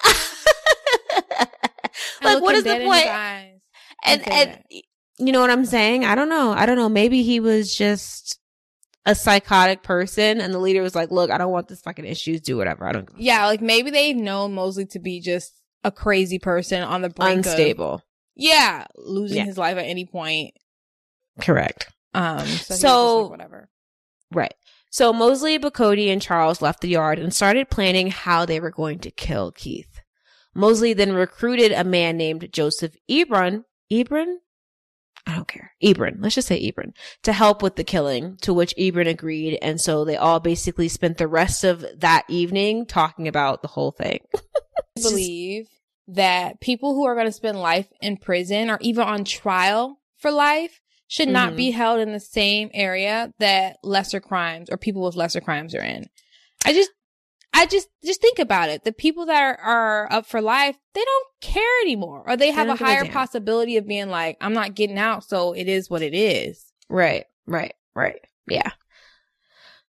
Like, 2.25 2.41
what 2.41 2.55
is 2.55 2.63
the 2.63 2.69
dead 2.69 2.81
in 2.81 2.87
his 2.87 3.03
point? 3.03 3.61
And 4.03 4.27
and 4.27 4.51
that. 4.51 4.65
You 5.17 5.31
know 5.31 5.41
what 5.41 5.49
I'm 5.49 5.65
saying? 5.65 6.05
I 6.05 6.15
don't 6.15 6.29
know. 6.29 6.51
I 6.51 6.65
don't 6.65 6.77
know. 6.77 6.89
Maybe 6.89 7.23
he 7.23 7.39
was 7.39 7.75
just 7.75 8.39
a 9.05 9.15
psychotic 9.15 9.83
person, 9.83 10.41
and 10.41 10.53
the 10.53 10.59
leader 10.59 10.81
was 10.81 10.95
like, 10.95 11.11
"Look, 11.11 11.29
I 11.31 11.37
don't 11.37 11.51
want 11.51 11.67
this 11.67 11.81
fucking 11.81 12.05
issues. 12.05 12.41
Do 12.41 12.57
whatever. 12.57 12.87
I 12.87 12.91
don't." 12.91 13.09
Yeah, 13.17 13.45
like 13.45 13.61
maybe 13.61 13.91
they've 13.91 14.15
known 14.15 14.53
Mosley 14.53 14.85
to 14.87 14.99
be 14.99 15.19
just 15.21 15.53
a 15.83 15.91
crazy 15.91 16.39
person 16.39 16.81
on 16.83 17.01
the 17.01 17.09
brink 17.09 17.45
of, 17.45 17.51
Unstable. 17.53 18.01
yeah, 18.35 18.85
losing 18.95 19.37
Yeah. 19.37 19.45
his 19.45 19.57
life 19.57 19.77
at 19.77 19.85
any 19.85 20.05
point. 20.05 20.53
Correct. 21.41 21.91
Um, 22.13 22.39
so, 22.39 22.45
he 22.45 22.51
was 22.51 22.67
just 22.67 22.81
So- 22.81 23.21
like, 23.21 23.31
whatever. 23.31 23.69
Right. 24.31 24.53
So 24.89 25.11
Mosley, 25.13 25.59
Bacody, 25.59 26.07
and 26.11 26.21
Charles 26.21 26.61
left 26.61 26.79
the 26.81 26.87
yard 26.87 27.19
and 27.19 27.33
started 27.33 27.69
planning 27.69 28.07
how 28.11 28.45
they 28.45 28.59
were 28.61 28.71
going 28.71 28.99
to 28.99 29.11
kill 29.11 29.51
Keith. 29.51 29.99
Mosley 30.53 30.93
then 30.93 31.11
recruited 31.13 31.73
a 31.73 31.83
man 31.83 32.15
named 32.15 32.51
Joseph 32.53 32.95
Ebron. 33.09 33.65
Ebron? 33.91 34.37
I 35.27 35.35
don't 35.35 35.47
care. 35.47 35.71
Ebron. 35.83 36.17
Let's 36.19 36.35
just 36.35 36.47
say 36.47 36.71
Ebron. 36.71 36.93
To 37.23 37.33
help 37.33 37.63
with 37.63 37.75
the 37.75 37.83
killing, 37.83 38.37
to 38.41 38.53
which 38.53 38.75
Ebron 38.77 39.07
agreed. 39.07 39.57
And 39.61 39.81
so 39.81 40.05
they 40.05 40.17
all 40.17 40.39
basically 40.39 40.87
spent 40.87 41.17
the 41.17 41.27
rest 41.27 41.63
of 41.63 41.83
that 41.99 42.25
evening 42.29 42.85
talking 42.85 43.27
about 43.27 43.61
the 43.61 43.67
whole 43.67 43.91
thing. 43.91 44.19
I 44.97 45.01
believe 45.01 45.67
that 46.07 46.61
people 46.61 46.93
who 46.93 47.05
are 47.05 47.15
going 47.15 47.25
to 47.25 47.31
spend 47.31 47.59
life 47.59 47.87
in 48.01 48.17
prison 48.17 48.69
or 48.69 48.77
even 48.81 49.03
on 49.03 49.23
trial 49.25 49.99
for 50.17 50.31
life 50.31 50.79
should 51.07 51.29
not 51.29 51.53
Mhm. 51.53 51.57
be 51.57 51.71
held 51.71 51.99
in 51.99 52.11
the 52.11 52.19
same 52.19 52.69
area 52.73 53.31
that 53.39 53.77
lesser 53.83 54.19
crimes 54.19 54.69
or 54.69 54.77
people 54.77 55.01
with 55.03 55.15
lesser 55.15 55.41
crimes 55.41 55.73
are 55.73 55.81
in. 55.83 56.05
I 56.63 56.73
just, 56.73 56.91
I 57.55 57.65
just, 57.65 57.87
just 58.03 58.21
think 58.21 58.39
about 58.39 58.69
it. 58.69 58.83
The 58.83 58.91
people 58.91 59.25
that 59.27 59.41
are, 59.41 59.57
are 59.57 60.11
up 60.11 60.25
for 60.25 60.41
life, 60.41 60.77
they 60.93 61.03
don't 61.03 61.27
care 61.41 61.81
anymore 61.81 62.23
or 62.27 62.37
they 62.37 62.51
have 62.51 62.67
a 62.67 62.73
a 62.73 62.75
higher 62.75 63.03
damn. 63.03 63.13
possibility 63.13 63.77
of 63.77 63.87
being 63.87 64.09
like, 64.09 64.37
I'm 64.41 64.53
not 64.53 64.75
getting 64.75 64.99
out. 64.99 65.23
So 65.23 65.53
it 65.53 65.67
is 65.67 65.89
what 65.89 66.01
it 66.01 66.13
is. 66.13 66.65
Right, 66.89 67.25
right, 67.47 67.73
right. 67.95 68.19
Yeah. 68.47 68.71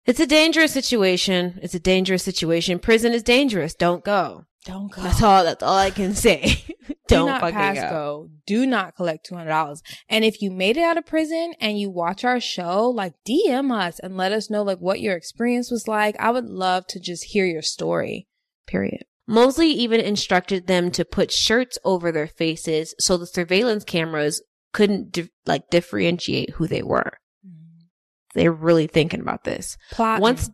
It's 0.06 0.20
a 0.20 0.26
dangerous 0.26 0.72
situation. 0.72 1.58
It's 1.62 1.74
a 1.74 1.80
dangerous 1.80 2.22
situation. 2.22 2.78
Prison 2.78 3.12
is 3.12 3.22
dangerous. 3.22 3.74
Don't 3.74 4.04
go. 4.04 4.44
Don't 4.64 4.90
go. 4.92 5.02
That's 5.02 5.22
all. 5.22 5.44
That's 5.44 5.62
all 5.62 5.76
I 5.76 5.90
can 5.90 6.14
say. 6.26 6.64
Don't 6.86 6.98
Don't 7.08 7.26
not 7.26 7.40
fucking 7.40 7.54
pass 7.54 7.76
go. 7.76 7.88
go. 7.90 8.30
Do 8.46 8.66
not 8.66 8.96
collect 8.96 9.26
two 9.26 9.34
hundred 9.34 9.50
dollars. 9.50 9.82
And 10.08 10.24
if 10.24 10.40
you 10.40 10.50
made 10.50 10.76
it 10.76 10.82
out 10.82 10.96
of 10.98 11.06
prison 11.06 11.54
and 11.60 11.78
you 11.78 11.90
watch 11.90 12.24
our 12.24 12.40
show, 12.40 12.88
like 12.88 13.14
DM 13.26 13.72
us 13.72 13.98
and 13.98 14.16
let 14.16 14.32
us 14.32 14.50
know 14.50 14.62
like 14.62 14.78
what 14.78 15.00
your 15.00 15.16
experience 15.16 15.70
was 15.70 15.86
like. 15.88 16.16
I 16.18 16.30
would 16.30 16.46
love 16.46 16.86
to 16.88 17.00
just 17.00 17.24
hear 17.24 17.44
your 17.46 17.62
story. 17.62 18.26
Period. 18.66 19.04
Mosley 19.26 19.68
even 19.68 20.00
instructed 20.00 20.66
them 20.66 20.90
to 20.92 21.04
put 21.04 21.32
shirts 21.32 21.78
over 21.84 22.12
their 22.12 22.26
faces 22.26 22.94
so 22.98 23.16
the 23.16 23.26
surveillance 23.26 23.84
cameras 23.84 24.42
couldn't 24.72 25.12
di- 25.12 25.30
like 25.46 25.70
differentiate 25.70 26.50
who 26.50 26.66
they 26.66 26.82
were. 26.82 27.12
They're 28.34 28.52
really 28.52 28.86
thinking 28.86 29.20
about 29.20 29.44
this. 29.44 29.76
Plot. 29.92 30.20
Once, 30.20 30.50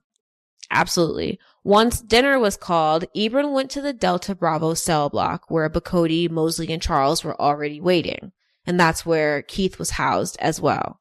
absolutely. 0.71 1.39
Once 1.65 2.01
dinner 2.01 2.39
was 2.39 2.57
called, 2.57 3.05
Ebron 3.17 3.53
went 3.53 3.71
to 3.73 3.81
the 3.83 3.93
Delta 3.93 4.35
Bravo 4.35 4.75
cell 4.75 5.09
block 5.11 5.51
where 5.51 5.69
Bacody, 5.69 6.31
Mosley, 6.31 6.73
and 6.73 6.81
Charles 6.83 7.25
were 7.25 7.41
already 7.41 7.81
waiting. 7.81 8.33
And 8.67 8.79
that's 8.79 9.05
where 9.05 9.43
Keith 9.43 9.79
was 9.79 9.91
housed 9.91 10.37
as 10.41 10.61
well. 10.61 11.01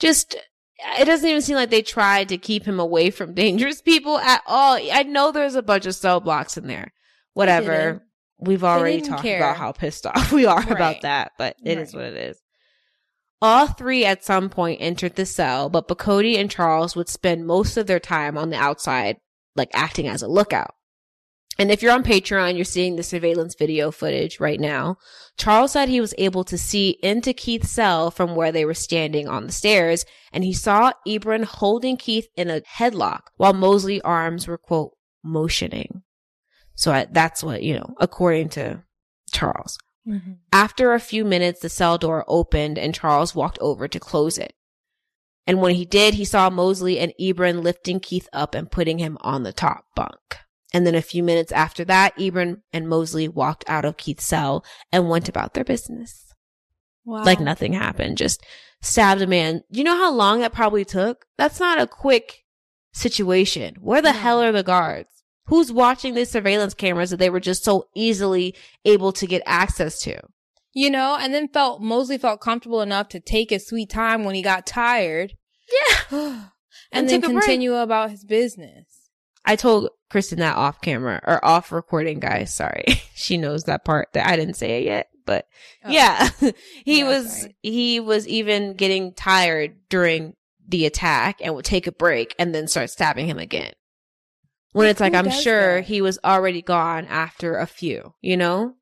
Just, 0.00 0.34
it 0.98 1.04
doesn't 1.04 1.28
even 1.28 1.42
seem 1.42 1.56
like 1.56 1.70
they 1.70 1.82
tried 1.82 2.28
to 2.28 2.38
keep 2.38 2.64
him 2.64 2.80
away 2.80 3.10
from 3.10 3.34
dangerous 3.34 3.80
people 3.80 4.18
at 4.18 4.42
all. 4.46 4.76
I 4.76 5.04
know 5.04 5.30
there's 5.32 5.54
a 5.54 5.62
bunch 5.62 5.86
of 5.86 5.94
cell 5.94 6.20
blocks 6.20 6.56
in 6.56 6.66
there. 6.66 6.92
Whatever. 7.34 8.02
We've 8.38 8.64
already 8.64 9.00
talked 9.00 9.22
care. 9.22 9.38
about 9.38 9.56
how 9.56 9.72
pissed 9.72 10.06
off 10.14 10.32
we 10.32 10.44
are 10.46 10.58
Right. 10.58 10.70
about 10.70 11.00
that, 11.02 11.32
but 11.38 11.56
it 11.64 11.78
is 11.78 11.94
Right. 11.94 12.02
what 12.02 12.12
it 12.12 12.16
is. 12.30 12.40
All 13.46 13.66
three 13.66 14.06
at 14.06 14.24
some 14.24 14.48
point 14.48 14.80
entered 14.80 15.16
the 15.16 15.26
cell, 15.26 15.68
but 15.68 15.86
Bacody 15.86 16.38
and 16.38 16.50
Charles 16.50 16.96
would 16.96 17.10
spend 17.10 17.46
most 17.46 17.76
of 17.76 17.86
their 17.86 18.00
time 18.00 18.38
on 18.38 18.48
the 18.48 18.56
outside, 18.56 19.18
like 19.54 19.68
acting 19.74 20.08
as 20.08 20.22
a 20.22 20.28
lookout. 20.28 20.74
And 21.58 21.70
if 21.70 21.82
you're 21.82 21.92
on 21.92 22.04
Patreon, 22.04 22.56
you're 22.56 22.64
seeing 22.64 22.96
the 22.96 23.02
surveillance 23.02 23.54
video 23.54 23.90
footage 23.90 24.40
right 24.40 24.58
now. 24.58 24.96
Charles 25.36 25.72
said 25.72 25.90
he 25.90 26.00
was 26.00 26.14
able 26.16 26.42
to 26.44 26.56
see 26.56 26.96
into 27.02 27.34
Keith's 27.34 27.68
cell 27.68 28.10
from 28.10 28.34
where 28.34 28.50
they 28.50 28.64
were 28.64 28.72
standing 28.72 29.28
on 29.28 29.44
the 29.44 29.52
stairs, 29.52 30.06
and 30.32 30.42
he 30.42 30.54
saw 30.54 30.92
Ebron 31.06 31.44
holding 31.44 31.98
Keith 31.98 32.28
in 32.36 32.48
a 32.48 32.62
headlock 32.62 33.24
while 33.36 33.52
Mosley 33.52 34.00
arms 34.00 34.48
were, 34.48 34.56
quote, 34.56 34.92
motioning. 35.22 36.02
So 36.76 36.92
I, 36.92 37.08
that's 37.10 37.44
what, 37.44 37.62
you 37.62 37.74
know, 37.74 37.94
according 38.00 38.48
to 38.50 38.84
Charles. 39.34 39.76
Mhm. 40.06 40.38
After 40.52 40.92
a 40.92 41.00
few 41.00 41.24
minutes, 41.24 41.60
the 41.60 41.68
cell 41.68 41.98
door 41.98 42.24
opened 42.28 42.78
and 42.78 42.94
Charles 42.94 43.34
walked 43.34 43.58
over 43.60 43.88
to 43.88 43.98
close 44.00 44.38
it. 44.38 44.54
And 45.46 45.60
when 45.60 45.74
he 45.74 45.84
did, 45.84 46.14
he 46.14 46.24
saw 46.24 46.48
Mosley 46.50 46.98
and 46.98 47.12
Ebron 47.20 47.62
lifting 47.62 48.00
Keith 48.00 48.28
up 48.32 48.54
and 48.54 48.70
putting 48.70 48.98
him 48.98 49.18
on 49.20 49.42
the 49.42 49.52
top 49.52 49.84
bunk. 49.94 50.38
And 50.72 50.86
then 50.86 50.94
a 50.94 51.02
few 51.02 51.22
minutes 51.22 51.52
after 51.52 51.84
that, 51.84 52.16
Ebron 52.18 52.62
and 52.72 52.88
Mosley 52.88 53.28
walked 53.28 53.64
out 53.68 53.84
of 53.84 53.96
Keith's 53.96 54.24
cell 54.24 54.64
and 54.90 55.08
went 55.08 55.28
about 55.28 55.54
their 55.54 55.64
business. 55.64 56.32
Wow. 57.04 57.24
Like 57.24 57.40
nothing 57.40 57.74
happened. 57.74 58.16
Just 58.18 58.42
stabbed 58.82 59.22
a 59.22 59.26
man. 59.26 59.62
You 59.70 59.84
know 59.84 59.96
how 59.96 60.10
long 60.12 60.40
that 60.40 60.52
probably 60.54 60.84
took? 60.84 61.26
That's 61.36 61.60
not 61.60 61.80
a 61.80 61.86
quick 61.86 62.44
situation. 62.94 63.76
Where 63.80 64.00
the 64.02 64.12
No. 64.12 64.18
hell 64.18 64.42
are 64.42 64.52
the 64.52 64.62
guards? 64.62 65.13
Who's 65.46 65.70
watching 65.72 66.14
these 66.14 66.30
surveillance 66.30 66.74
cameras 66.74 67.10
that 67.10 67.18
they 67.18 67.30
were 67.30 67.40
just 67.40 67.64
so 67.64 67.86
easily 67.94 68.54
able 68.84 69.12
to 69.12 69.26
get 69.26 69.42
access 69.44 70.00
to? 70.00 70.20
You 70.72 70.90
know, 70.90 71.16
and 71.20 71.32
then 71.34 71.48
felt 71.48 71.80
Mosley 71.82 72.18
felt 72.18 72.40
comfortable 72.40 72.80
enough 72.80 73.08
to 73.10 73.20
take 73.20 73.50
his 73.50 73.66
sweet 73.66 73.90
time 73.90 74.24
when 74.24 74.34
he 74.34 74.42
got 74.42 74.66
tired. 74.66 75.34
Yeah. 76.10 76.18
and, 76.18 76.42
And 76.92 77.08
then 77.08 77.18
a 77.24 77.28
break. 77.28 77.40
continue 77.42 77.74
about 77.74 78.10
his 78.10 78.24
business. 78.24 78.86
I 79.44 79.56
told 79.56 79.90
Kristen 80.10 80.38
that 80.38 80.56
off 80.56 80.80
camera 80.80 81.20
or 81.26 81.44
off 81.44 81.70
recording, 81.70 82.18
guys. 82.20 82.54
Sorry. 82.54 82.84
she 83.14 83.36
knows 83.36 83.64
that 83.64 83.84
part 83.84 84.08
that 84.14 84.26
I 84.26 84.36
didn't 84.36 84.54
say 84.54 84.78
it 84.78 84.84
yet, 84.84 85.08
but 85.26 85.46
Oh. 85.84 85.90
yeah, 85.90 86.30
he 86.84 87.04
was, 87.04 87.40
sorry. 87.42 87.56
he 87.62 88.00
was 88.00 88.26
even 88.26 88.72
getting 88.74 89.12
tired 89.12 89.76
during 89.90 90.34
the 90.66 90.86
attack 90.86 91.40
and 91.42 91.54
would 91.54 91.66
take 91.66 91.86
a 91.86 91.92
break 91.92 92.34
and 92.38 92.54
then 92.54 92.66
start 92.66 92.88
stabbing 92.90 93.26
him 93.26 93.38
again. 93.38 93.74
When 94.74 94.88
it's 94.88 95.00
like, 95.00 95.14
I'm 95.14 95.30
sure 95.30 95.76
that? 95.76 95.84
he 95.84 96.02
was 96.02 96.18
already 96.24 96.60
gone 96.60 97.06
after 97.06 97.56
a 97.56 97.66
few, 97.66 98.14
you 98.20 98.36
know? 98.36 98.74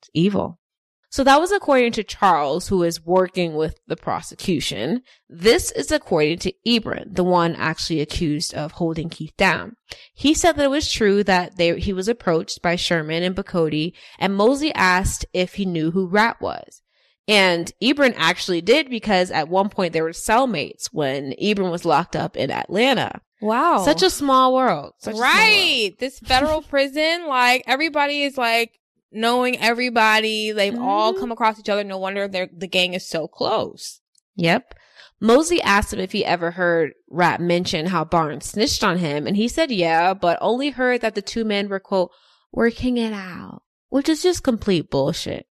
It's 0.00 0.10
evil. 0.12 0.60
So 1.08 1.24
that 1.24 1.40
was 1.40 1.50
according 1.50 1.92
to 1.92 2.04
Charles, 2.04 2.68
who 2.68 2.82
is 2.82 3.06
working 3.06 3.54
with 3.54 3.78
the 3.86 3.96
prosecution. 3.96 5.00
This 5.28 5.70
is 5.70 5.90
according 5.90 6.40
to 6.40 6.52
Ebron, 6.66 7.14
the 7.14 7.24
one 7.24 7.54
actually 7.54 8.00
accused 8.00 8.52
of 8.52 8.72
holding 8.72 9.08
Keith 9.08 9.34
down. 9.36 9.76
He 10.12 10.34
said 10.34 10.56
that 10.56 10.64
it 10.64 10.70
was 10.70 10.92
true 10.92 11.24
that 11.24 11.56
they, 11.56 11.78
he 11.78 11.92
was 11.92 12.08
approached 12.08 12.60
by 12.60 12.76
Sherman 12.76 13.22
and 13.22 13.34
Bacody, 13.34 13.92
and 14.18 14.34
Mosley 14.34 14.74
asked 14.74 15.24
if 15.32 15.54
he 15.54 15.64
knew 15.64 15.92
who 15.92 16.06
Rat 16.06 16.38
was. 16.40 16.82
And 17.26 17.72
Ebron 17.82 18.14
actually 18.16 18.60
did 18.60 18.90
because 18.90 19.30
at 19.30 19.48
one 19.48 19.70
point 19.70 19.94
they 19.94 20.02
were 20.02 20.10
cellmates 20.10 20.88
when 20.92 21.32
Ebron 21.40 21.70
was 21.70 21.86
locked 21.86 22.14
up 22.14 22.36
in 22.36 22.50
Atlanta. 22.50 23.22
Wow. 23.44 23.84
Such 23.84 24.02
a 24.02 24.08
small 24.10 24.54
world. 24.54 24.92
Such 24.98 25.14
a 25.14 25.16
small 25.16 25.28
world. 25.28 25.34
right. 25.38 25.90
This 25.98 26.18
federal 26.18 26.62
prison, 26.74 27.26
like 27.26 27.62
everybody 27.66 28.22
is 28.22 28.38
like 28.38 28.72
knowing 29.12 29.58
everybody. 29.58 30.50
They've 30.52 30.78
all 30.78 31.12
Mhm. 31.14 31.20
come 31.20 31.30
across 31.32 31.58
each 31.60 31.68
other. 31.68 31.84
No 31.84 31.98
wonder 31.98 32.26
they're, 32.26 32.48
the 32.56 32.66
gang 32.66 32.94
is 32.94 33.06
so 33.06 33.28
close. 33.28 34.00
Yep. 34.36 34.74
Mosley 35.20 35.60
asked 35.62 35.92
him 35.92 36.00
if 36.00 36.12
he 36.12 36.24
ever 36.24 36.52
heard 36.52 36.92
Rat 37.08 37.40
mention 37.40 37.86
how 37.86 38.04
Barnes 38.04 38.46
snitched 38.46 38.82
on 38.82 38.98
him, 38.98 39.26
and 39.26 39.36
he 39.36 39.46
said 39.48 39.70
yeah, 39.70 40.12
but 40.14 40.38
only 40.40 40.70
heard 40.70 41.00
that 41.02 41.14
the 41.14 41.22
two 41.22 41.44
men 41.44 41.68
were, 41.68 41.80
quote, 41.80 42.10
working 42.52 42.96
it 42.96 43.12
out, 43.12 43.62
which 43.90 44.08
is 44.08 44.22
just 44.22 44.42
complete 44.42 44.90
bullshit. 44.90 45.46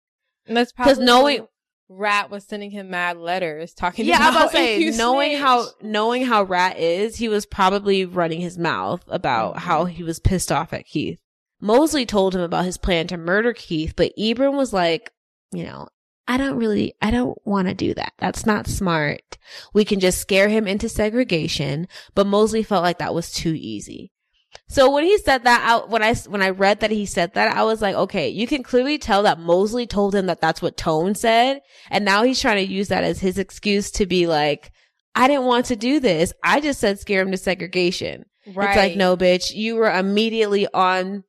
And 0.46 0.56
that's 0.56 0.72
probably 0.72 0.92
Because 0.94 1.04
knowing, 1.04 1.46
Rat 1.92 2.30
was 2.30 2.44
sending 2.44 2.70
him 2.70 2.88
mad 2.90 3.16
letters 3.18 3.74
talking 3.74 4.06
Yeah, 4.06 4.18
I 4.20 4.26
was 4.28 4.36
about 4.36 4.50
to 4.52 4.56
say, 4.56 4.90
knowing 4.96 5.30
snitch. 5.32 5.40
how 5.42 5.66
knowing 5.82 6.24
how 6.24 6.44
Rat 6.44 6.78
is, 6.78 7.16
he 7.16 7.28
was 7.28 7.44
probably 7.46 8.04
running 8.04 8.40
his 8.40 8.56
mouth 8.56 9.02
about 9.08 9.56
Mhm. 9.56 9.58
how 9.58 9.84
he 9.86 10.02
was 10.04 10.20
pissed 10.20 10.52
off 10.52 10.72
at 10.72 10.86
Keith. 10.86 11.18
Mosley 11.60 12.06
told 12.06 12.34
him 12.34 12.40
about 12.42 12.64
his 12.64 12.78
plan 12.78 13.06
to 13.08 13.16
murder 13.16 13.52
Keith, 13.52 13.94
but 13.96 14.12
Ebron 14.16 14.56
was 14.56 14.72
like, 14.72 15.10
you 15.52 15.64
know, 15.64 15.88
I 16.28 16.36
don't 16.36 16.56
really, 16.56 16.94
I 17.02 17.10
don't 17.10 17.36
want 17.44 17.66
to 17.66 17.74
do 17.74 17.92
that. 17.94 18.12
That's 18.18 18.46
not 18.46 18.68
smart. 18.68 19.36
We 19.74 19.84
can 19.84 19.98
just 19.98 20.18
scare 20.20 20.48
him 20.48 20.68
into 20.68 20.88
segregation. 20.88 21.88
But 22.14 22.28
Mosley 22.28 22.62
felt 22.62 22.84
like 22.84 22.98
that 22.98 23.14
was 23.14 23.32
too 23.32 23.52
easy. 23.56 24.12
So 24.70 24.88
when 24.88 25.02
he 25.02 25.18
said 25.18 25.42
that 25.44 25.68
out, 25.68 25.90
when 25.90 26.00
I, 26.00 26.14
when 26.14 26.42
I 26.42 26.50
read 26.50 26.78
that 26.80 26.92
he 26.92 27.04
said 27.04 27.34
that, 27.34 27.56
I 27.56 27.64
was 27.64 27.82
like, 27.82 27.96
okay, 27.96 28.28
you 28.28 28.46
can 28.46 28.62
clearly 28.62 28.98
tell 28.98 29.24
that 29.24 29.40
Mosley 29.40 29.84
told 29.84 30.14
him 30.14 30.26
that 30.26 30.40
that's 30.40 30.62
what 30.62 30.76
Tone 30.76 31.16
said. 31.16 31.60
And 31.90 32.04
now 32.04 32.22
he's 32.22 32.40
trying 32.40 32.64
to 32.64 32.72
use 32.72 32.86
that 32.86 33.02
as 33.02 33.18
his 33.18 33.36
excuse 33.36 33.90
to 33.92 34.06
be 34.06 34.28
like, 34.28 34.70
I 35.16 35.26
didn't 35.26 35.46
want 35.46 35.66
to 35.66 35.76
do 35.76 35.98
this. 35.98 36.32
I 36.44 36.60
just 36.60 36.78
said 36.78 37.00
scare 37.00 37.22
him 37.22 37.32
to 37.32 37.36
segregation. 37.36 38.26
right. 38.54 38.68
It's 38.68 38.76
like, 38.76 38.96
no, 38.96 39.16
bitch, 39.16 39.52
you 39.52 39.74
were 39.74 39.90
immediately 39.90 40.68
on, 40.72 41.24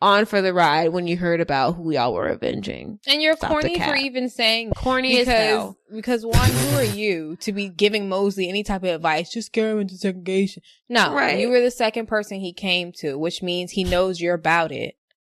on 0.00 0.24
for 0.26 0.40
the 0.40 0.52
ride 0.54 0.88
when 0.90 1.06
you 1.06 1.16
heard 1.16 1.40
about 1.40 1.72
who 1.74 1.90
y'all 1.92 2.14
were 2.14 2.28
avenging. 2.28 3.00
And 3.06 3.20
you're 3.20 3.36
Stop 3.36 3.50
corny 3.50 3.78
for 3.80 3.96
even 3.96 4.28
saying 4.28 4.72
Corny 4.76 5.18
as 5.18 5.26
because 5.26 5.36
hell. 5.48 5.78
because 5.92 6.24
one, 6.26 6.50
who 6.50 6.76
are 6.76 6.84
you 6.84 7.36
to 7.40 7.52
be 7.52 7.68
giving 7.68 8.08
Mosley 8.08 8.48
any 8.48 8.62
type 8.62 8.82
of 8.84 8.90
advice? 8.90 9.30
Just 9.32 9.46
scare 9.48 9.72
him 9.72 9.80
into 9.80 9.96
segregation. 9.96 10.62
No, 10.88 11.12
Right. 11.14 11.38
you 11.40 11.48
were 11.48 11.60
the 11.60 11.70
second 11.70 12.06
person 12.06 12.38
he 12.40 12.52
came 12.52 12.92
to, 12.98 13.18
which 13.18 13.42
means 13.42 13.72
he 13.72 13.82
knows 13.84 14.20
you're 14.20 14.34
about 14.34 14.70
it. 14.72 14.94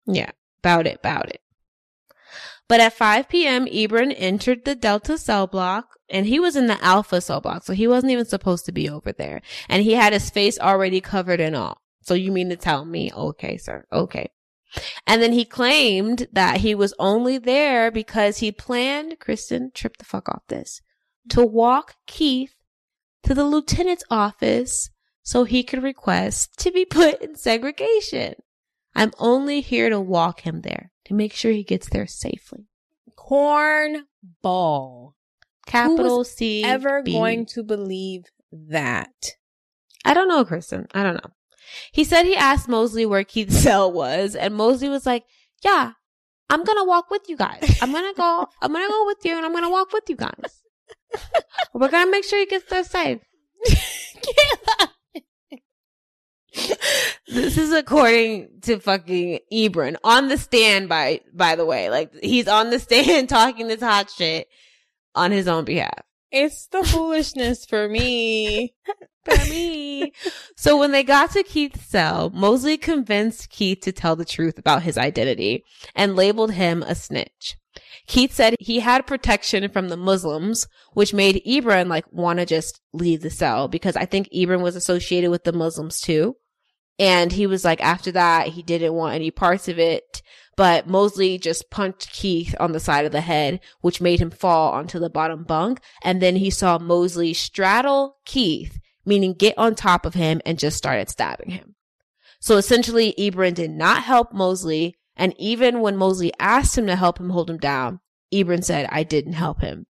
Yeah, 0.06 0.30
about 0.62 0.86
it, 0.86 0.96
about 0.96 1.28
it. 1.28 1.40
But 2.68 2.80
at 2.80 2.92
5 2.92 3.28
p.m., 3.28 3.66
Ebron 3.66 4.12
entered 4.16 4.64
the 4.64 4.74
Delta 4.74 5.16
cell 5.16 5.46
block 5.46 5.96
and 6.10 6.26
he 6.26 6.38
was 6.38 6.54
in 6.56 6.66
the 6.66 6.82
Alpha 6.84 7.20
cell 7.20 7.40
block. 7.40 7.62
So 7.64 7.72
he 7.72 7.88
wasn't 7.88 8.12
even 8.12 8.26
supposed 8.26 8.66
to 8.66 8.72
be 8.72 8.90
over 8.90 9.12
there. 9.12 9.40
And 9.68 9.82
he 9.82 9.92
had 9.94 10.12
his 10.12 10.28
face 10.28 10.58
already 10.58 11.00
covered 11.00 11.40
and 11.40 11.56
all. 11.56 11.80
So 12.02 12.14
you 12.14 12.30
mean 12.32 12.48
to 12.50 12.56
tell 12.56 12.84
me, 12.84 13.10
okay, 13.14 13.56
sir, 13.56 13.86
okay. 13.92 14.30
And 15.06 15.22
then 15.22 15.32
he 15.32 15.44
claimed 15.44 16.28
that 16.32 16.58
he 16.58 16.74
was 16.74 16.94
only 16.98 17.38
there 17.38 17.90
because 17.90 18.38
he 18.38 18.52
planned, 18.52 19.18
Kristen, 19.18 19.70
trip 19.72 19.96
the 19.96 20.04
fuck 20.04 20.28
off 20.28 20.42
this, 20.48 20.82
to 21.30 21.44
walk 21.44 21.94
Keith 22.06 22.54
to 23.22 23.34
the 23.34 23.44
lieutenant's 23.44 24.04
office 24.10 24.90
so 25.22 25.44
he 25.44 25.62
could 25.62 25.82
request 25.82 26.58
to 26.58 26.70
be 26.70 26.84
put 26.84 27.20
in 27.22 27.36
segregation. 27.36 28.34
I'm 28.94 29.12
only 29.18 29.60
here 29.60 29.90
to 29.90 30.00
walk 30.00 30.40
him 30.40 30.62
there 30.62 30.90
to 31.04 31.14
make 31.14 31.32
sure 31.32 31.52
he 31.52 31.64
gets 31.64 31.88
there 31.88 32.06
safely. 32.06 32.66
Corn 33.16 34.06
ball. 34.42 35.14
Capital 35.66 36.24
C. 36.24 36.64
Ever 36.64 37.02
B. 37.02 37.12
going 37.12 37.46
to 37.46 37.62
believe 37.62 38.24
that? 38.52 39.36
I 40.04 40.14
don't 40.14 40.28
know, 40.28 40.44
Kristen. 40.44 40.86
I 40.94 41.02
don't 41.02 41.14
know. 41.14 41.30
He 41.92 42.04
said 42.04 42.24
he 42.24 42.36
asked 42.36 42.68
Mosley 42.68 43.06
where 43.06 43.24
Keith's 43.24 43.58
cell 43.62 43.90
was, 43.90 44.34
and 44.34 44.54
Mosley 44.54 44.88
was 44.88 45.06
like, 45.06 45.24
"Yeah, 45.62 45.92
I'm 46.50 46.64
gonna 46.64 46.84
walk 46.84 47.10
with 47.10 47.22
you 47.28 47.36
guys. 47.36 47.78
I'm 47.82 47.92
gonna 47.92 48.14
go. 48.14 48.46
I'm 48.62 48.72
gonna 48.72 48.88
go 48.88 49.06
with 49.06 49.18
you, 49.24 49.36
and 49.36 49.44
I'm 49.44 49.52
gonna 49.52 49.70
walk 49.70 49.92
with 49.92 50.04
you 50.08 50.16
guys. 50.16 50.62
We're 51.74 51.88
gonna 51.88 52.10
make 52.10 52.24
sure 52.24 52.38
he 52.38 52.46
gets 52.46 52.68
there 52.70 52.84
safe." 52.84 53.20
This 57.28 57.58
is 57.58 57.72
according 57.72 58.48
to 58.62 58.80
fucking 58.80 59.40
Ebron 59.52 59.96
on 60.02 60.28
the 60.28 60.38
stand. 60.38 60.88
By 60.88 61.20
by 61.32 61.56
the 61.56 61.66
way, 61.66 61.90
like 61.90 62.12
he's 62.22 62.48
on 62.48 62.70
the 62.70 62.78
stand 62.78 63.28
talking 63.28 63.68
this 63.68 63.82
hot 63.82 64.10
shit 64.10 64.48
on 65.14 65.30
his 65.30 65.46
own 65.46 65.64
behalf. 65.64 66.07
It's 66.30 66.66
the 66.66 66.84
foolishness 66.84 67.64
for 67.64 67.88
me. 67.88 68.74
for 69.24 69.36
me. 69.44 70.12
so 70.56 70.78
when 70.78 70.92
they 70.92 71.02
got 71.02 71.30
to 71.32 71.42
Keith's 71.42 71.86
cell, 71.86 72.30
Mosley 72.30 72.76
convinced 72.76 73.50
Keith 73.50 73.80
to 73.82 73.92
tell 73.92 74.16
the 74.16 74.24
truth 74.24 74.58
about 74.58 74.82
his 74.82 74.98
identity 74.98 75.64
and 75.94 76.16
labeled 76.16 76.52
him 76.52 76.82
a 76.82 76.94
snitch. 76.94 77.56
Keith 78.06 78.32
said 78.32 78.54
he 78.58 78.80
had 78.80 79.06
protection 79.06 79.68
from 79.70 79.88
the 79.88 79.96
Muslims, 79.96 80.66
which 80.94 81.14
made 81.14 81.42
Ebron 81.46 81.88
like 81.88 82.10
want 82.10 82.38
to 82.38 82.46
just 82.46 82.80
leave 82.92 83.20
the 83.20 83.30
cell 83.30 83.68
because 83.68 83.96
I 83.96 84.06
think 84.06 84.28
Ebron 84.34 84.62
was 84.62 84.76
associated 84.76 85.30
with 85.30 85.44
the 85.44 85.52
Muslims 85.52 86.00
too. 86.00 86.36
And 86.98 87.30
he 87.30 87.46
was 87.46 87.64
like, 87.64 87.80
after 87.80 88.10
that, 88.12 88.48
he 88.48 88.62
didn't 88.62 88.94
want 88.94 89.14
any 89.14 89.30
parts 89.30 89.68
of 89.68 89.78
it. 89.78 90.22
But 90.58 90.88
Mosley 90.88 91.38
just 91.38 91.70
punched 91.70 92.12
Keith 92.12 92.52
on 92.58 92.72
the 92.72 92.80
side 92.80 93.04
of 93.04 93.12
the 93.12 93.20
head, 93.20 93.60
which 93.80 94.00
made 94.00 94.18
him 94.18 94.32
fall 94.32 94.72
onto 94.72 94.98
the 94.98 95.08
bottom 95.08 95.44
bunk. 95.44 95.78
And 96.02 96.20
then 96.20 96.34
he 96.34 96.50
saw 96.50 96.80
Mosley 96.80 97.32
straddle 97.32 98.16
Keith, 98.24 98.80
meaning 99.06 99.34
get 99.34 99.56
on 99.56 99.76
top 99.76 100.04
of 100.04 100.14
him 100.14 100.40
and 100.44 100.58
just 100.58 100.76
started 100.76 101.08
stabbing 101.08 101.50
him. 101.50 101.76
So 102.40 102.56
essentially, 102.56 103.14
Ebron 103.16 103.54
did 103.54 103.70
not 103.70 104.02
help 104.02 104.32
Mosley. 104.32 104.96
And 105.14 105.32
even 105.38 105.80
when 105.80 105.96
Mosley 105.96 106.32
asked 106.40 106.76
him 106.76 106.88
to 106.88 106.96
help 106.96 107.20
him 107.20 107.30
hold 107.30 107.48
him 107.48 107.58
down, 107.58 108.00
Ebron 108.34 108.64
said, 108.64 108.88
I 108.90 109.04
didn't 109.04 109.34
help 109.34 109.60
him. 109.60 109.86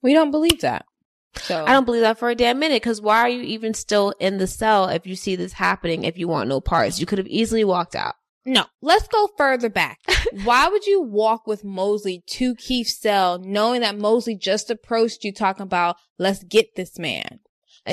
We 0.00 0.14
don't 0.14 0.30
believe 0.30 0.62
that. 0.62 0.86
So 1.34 1.66
I 1.66 1.72
don't 1.72 1.84
believe 1.84 2.00
that 2.00 2.18
for 2.18 2.30
a 2.30 2.34
damn 2.34 2.58
minute 2.58 2.82
because 2.82 3.02
why 3.02 3.18
are 3.18 3.28
you 3.28 3.42
even 3.42 3.74
still 3.74 4.14
in 4.18 4.38
the 4.38 4.46
cell 4.46 4.88
if 4.88 5.06
you 5.06 5.16
see 5.16 5.36
this 5.36 5.52
happening 5.52 6.04
if 6.04 6.16
you 6.16 6.28
want 6.28 6.48
no 6.48 6.62
parts? 6.62 6.98
You 6.98 7.04
could 7.04 7.18
have 7.18 7.28
easily 7.28 7.62
walked 7.62 7.94
out. 7.94 8.14
No, 8.46 8.64
let's 8.80 9.06
go 9.08 9.28
further 9.36 9.68
back. 9.68 9.98
Why 10.44 10.68
would 10.68 10.86
you 10.86 11.02
walk 11.02 11.46
with 11.46 11.62
Mosley 11.64 12.22
to 12.28 12.54
Keith's 12.54 12.98
cell 12.98 13.38
knowing 13.38 13.82
that 13.82 13.98
Mosley 13.98 14.34
just 14.34 14.70
approached 14.70 15.24
you 15.24 15.32
talking 15.32 15.62
about, 15.62 15.96
let's 16.18 16.42
get 16.44 16.74
this 16.74 16.98
man? 16.98 17.40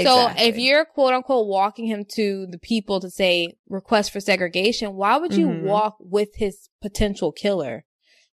So 0.03 0.29
if 0.37 0.57
you're 0.57 0.85
quote 0.85 1.13
unquote 1.13 1.47
walking 1.47 1.87
him 1.87 2.05
to 2.15 2.45
the 2.49 2.59
people 2.59 2.99
to 2.99 3.09
say 3.09 3.53
request 3.69 4.11
for 4.11 4.19
segregation, 4.19 4.93
why 4.95 5.17
would 5.17 5.33
you 5.33 5.47
Mhm. 5.47 5.61
walk 5.63 5.95
with 5.99 6.35
his 6.35 6.69
potential 6.81 7.31
killer 7.31 7.85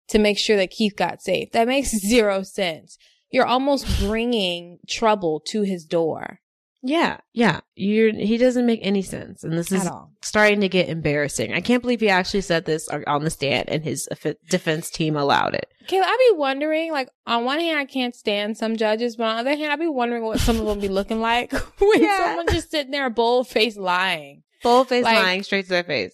to 0.09 0.19
make 0.19 0.37
sure 0.37 0.57
that 0.57 0.71
Keith 0.71 0.95
got 0.95 1.21
safe? 1.21 1.51
That 1.51 1.67
makes 1.67 1.91
zero 1.99 2.43
sense. 2.43 2.97
You're 3.31 3.45
almost 3.45 3.87
bringing 3.99 4.79
trouble 4.87 5.39
to 5.47 5.61
his 5.61 5.85
door 5.85 6.39
yeah, 6.85 7.17
yeah, 7.31 7.61
you're, 7.75 8.13
he 8.13 8.37
doesn't 8.37 8.65
make 8.65 8.81
any 8.83 9.01
sense. 9.01 9.43
And 9.43 9.53
this 9.57 9.71
is 9.71 9.89
starting 10.21 10.59
to 10.61 10.67
get 10.69 10.89
embarrassing. 10.89 11.53
I 11.53 11.61
can't 11.61 11.81
believe 11.81 12.01
he 12.01 12.09
actually 12.09 12.41
said 12.41 12.65
this 12.65 12.89
on 12.89 13.23
the 13.23 13.29
stand 13.29 13.69
and 13.69 13.83
his 13.83 14.07
defense 14.49 14.89
team 14.89 15.15
allowed 15.15 15.55
it. 15.55 15.67
Kayla, 15.87 16.03
I'd 16.03 16.29
be 16.31 16.37
wondering, 16.37 16.91
like, 16.91 17.09
on 17.25 17.45
one 17.45 17.59
hand, 17.61 17.79
I 17.79 17.85
can't 17.85 18.13
stand 18.15 18.57
some 18.57 18.75
judges, 18.75 19.15
but 19.15 19.23
on 19.23 19.35
the 19.45 19.51
other 19.51 19.57
hand, 19.57 19.71
I'd 19.71 19.79
be 19.79 19.87
wondering 19.87 20.23
what 20.23 20.39
some 20.39 20.59
of 20.59 20.65
them 20.65 20.79
be 20.81 20.89
looking 20.89 21.21
like 21.21 21.51
when 21.79 22.03
Yeah. 22.03 22.17
someone 22.35 22.47
just 22.47 22.69
sitting 22.71 22.91
there 22.91 23.09
bold 23.09 23.47
faced 23.47 23.77
lying. 23.77 24.43
Full 24.61 24.83
face 24.83 25.03
Like- 25.05 25.23
lying 25.23 25.43
straight 25.43 25.63
to 25.63 25.69
their 25.69 25.83
face. 25.83 26.13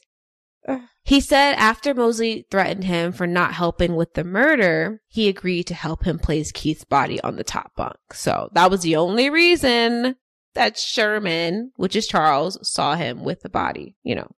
He 1.03 1.21
said 1.21 1.53
after 1.53 1.95
Mosley 1.95 2.45
threatened 2.51 2.83
him 2.83 3.11
for 3.11 3.25
not 3.25 3.53
helping 3.53 3.95
with 3.95 4.13
the 4.13 4.23
murder, 4.23 5.01
he 5.07 5.27
agreed 5.27 5.63
to 5.63 5.73
help 5.73 6.03
him 6.03 6.19
place 6.19 6.51
Keith's 6.51 6.83
body 6.83 7.19
on 7.21 7.35
the 7.37 7.43
top 7.43 7.71
bunk. 7.75 7.95
So 8.13 8.49
that 8.53 8.69
was 8.69 8.81
the 8.81 8.95
only 8.97 9.31
reason 9.31 10.15
that 10.55 10.77
Sherman, 10.77 11.71
which 11.75 11.95
is 11.95 12.07
Charles, 12.07 12.57
saw 12.67 12.95
him 12.95 13.23
with 13.23 13.41
the 13.41 13.49
body, 13.49 13.95
you 14.03 14.15
know, 14.15 14.29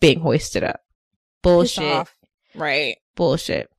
being 0.00 0.20
hoisted 0.20 0.64
up. 0.64 0.80
Bullshit. 1.42 2.08
Right. 2.54 2.96
Bullshit. 3.14 3.70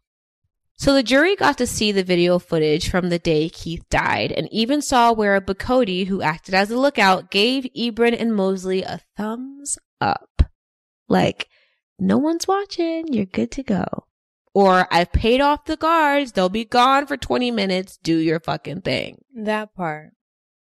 So 0.80 0.94
the 0.94 1.02
jury 1.02 1.36
got 1.36 1.58
to 1.58 1.66
see 1.66 1.92
the 1.92 2.04
video 2.04 2.38
footage 2.38 2.90
from 2.90 3.10
the 3.10 3.18
day 3.18 3.50
Keith 3.50 3.84
died 3.90 4.32
and 4.32 4.48
even 4.52 4.82
saw 4.82 5.12
where 5.12 5.42
Bacote, 5.42 6.06
who 6.06 6.22
acted 6.22 6.54
as 6.54 6.70
a 6.70 6.78
lookout, 6.78 7.32
gave 7.32 7.66
Ebron 7.76 8.16
and 8.20 8.36
Mosley 8.36 8.84
a 8.84 9.02
thumbs 9.18 9.80
up. 10.00 10.44
Like, 11.10 11.50
no 11.98 12.20
one's 12.20 12.48
watching, 12.48 13.12
you're 13.12 13.26
good 13.26 13.50
to 13.54 13.64
go. 13.64 13.86
Or, 14.54 14.88
I've 14.92 15.12
paid 15.12 15.42
off 15.42 15.66
the 15.66 15.78
guards, 15.78 16.34
they'll 16.34 16.50
be 16.50 16.66
gone 16.66 17.08
for 17.08 17.18
20 17.18 17.50
minutes, 17.50 17.98
do 17.98 18.16
your 18.16 18.40
fucking 18.40 18.82
thing. 18.82 19.24
That 19.36 19.74
part. 19.74 20.12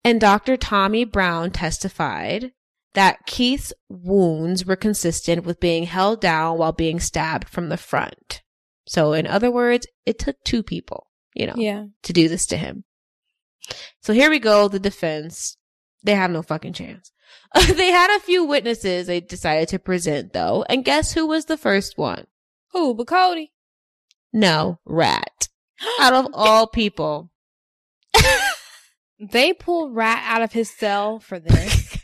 And 0.03 0.21
Dr. 0.21 0.55
Tommy 0.57 1.03
Brown 1.03 1.51
testified 1.51 2.51
that 2.93 3.25
Keith's 3.25 3.73
wounds 3.89 4.65
were 4.65 4.75
consistent 4.75 5.45
with 5.45 5.59
being 5.59 5.83
held 5.83 6.21
down 6.21 6.57
while 6.57 6.71
being 6.71 6.99
stabbed 6.99 7.49
from 7.49 7.69
the 7.69 7.77
front. 7.77 8.41
So, 8.87 9.13
in 9.13 9.27
other 9.27 9.51
words, 9.51 9.85
it 10.05 10.17
took 10.17 10.37
two 10.43 10.63
people, 10.63 11.07
you 11.35 11.45
know, 11.45 11.55
Yeah. 11.57 11.85
to 12.03 12.13
do 12.13 12.27
this 12.29 12.45
to 12.47 12.57
him. 12.57 12.85
So 14.01 14.13
here 14.13 14.29
we 14.29 14.39
go. 14.39 14.69
The 14.69 14.79
defense, 14.79 15.57
they 16.03 16.15
have 16.15 16.31
no 16.31 16.41
fucking 16.41 16.73
chance. 16.73 17.11
they 17.73 17.91
had 17.91 18.15
a 18.15 18.21
few 18.21 18.45
witnesses 18.45 19.07
they 19.07 19.19
decided 19.19 19.67
to 19.69 19.79
present 19.79 20.31
though. 20.31 20.63
And 20.69 20.85
guess 20.85 21.13
who 21.13 21.27
was 21.27 21.45
the 21.45 21.57
first 21.57 21.97
one? 21.97 22.27
Who? 22.71 22.95
Bacody. 22.95 23.47
No, 24.31 24.79
Rat. 24.85 25.49
Out 25.99 26.13
of 26.13 26.27
all 26.33 26.67
people. 26.67 27.29
They 29.19 29.53
pulled 29.53 29.95
Rat 29.95 30.23
out 30.25 30.41
of 30.41 30.53
his 30.53 30.69
cell 30.69 31.19
for 31.19 31.39
this. 31.39 31.97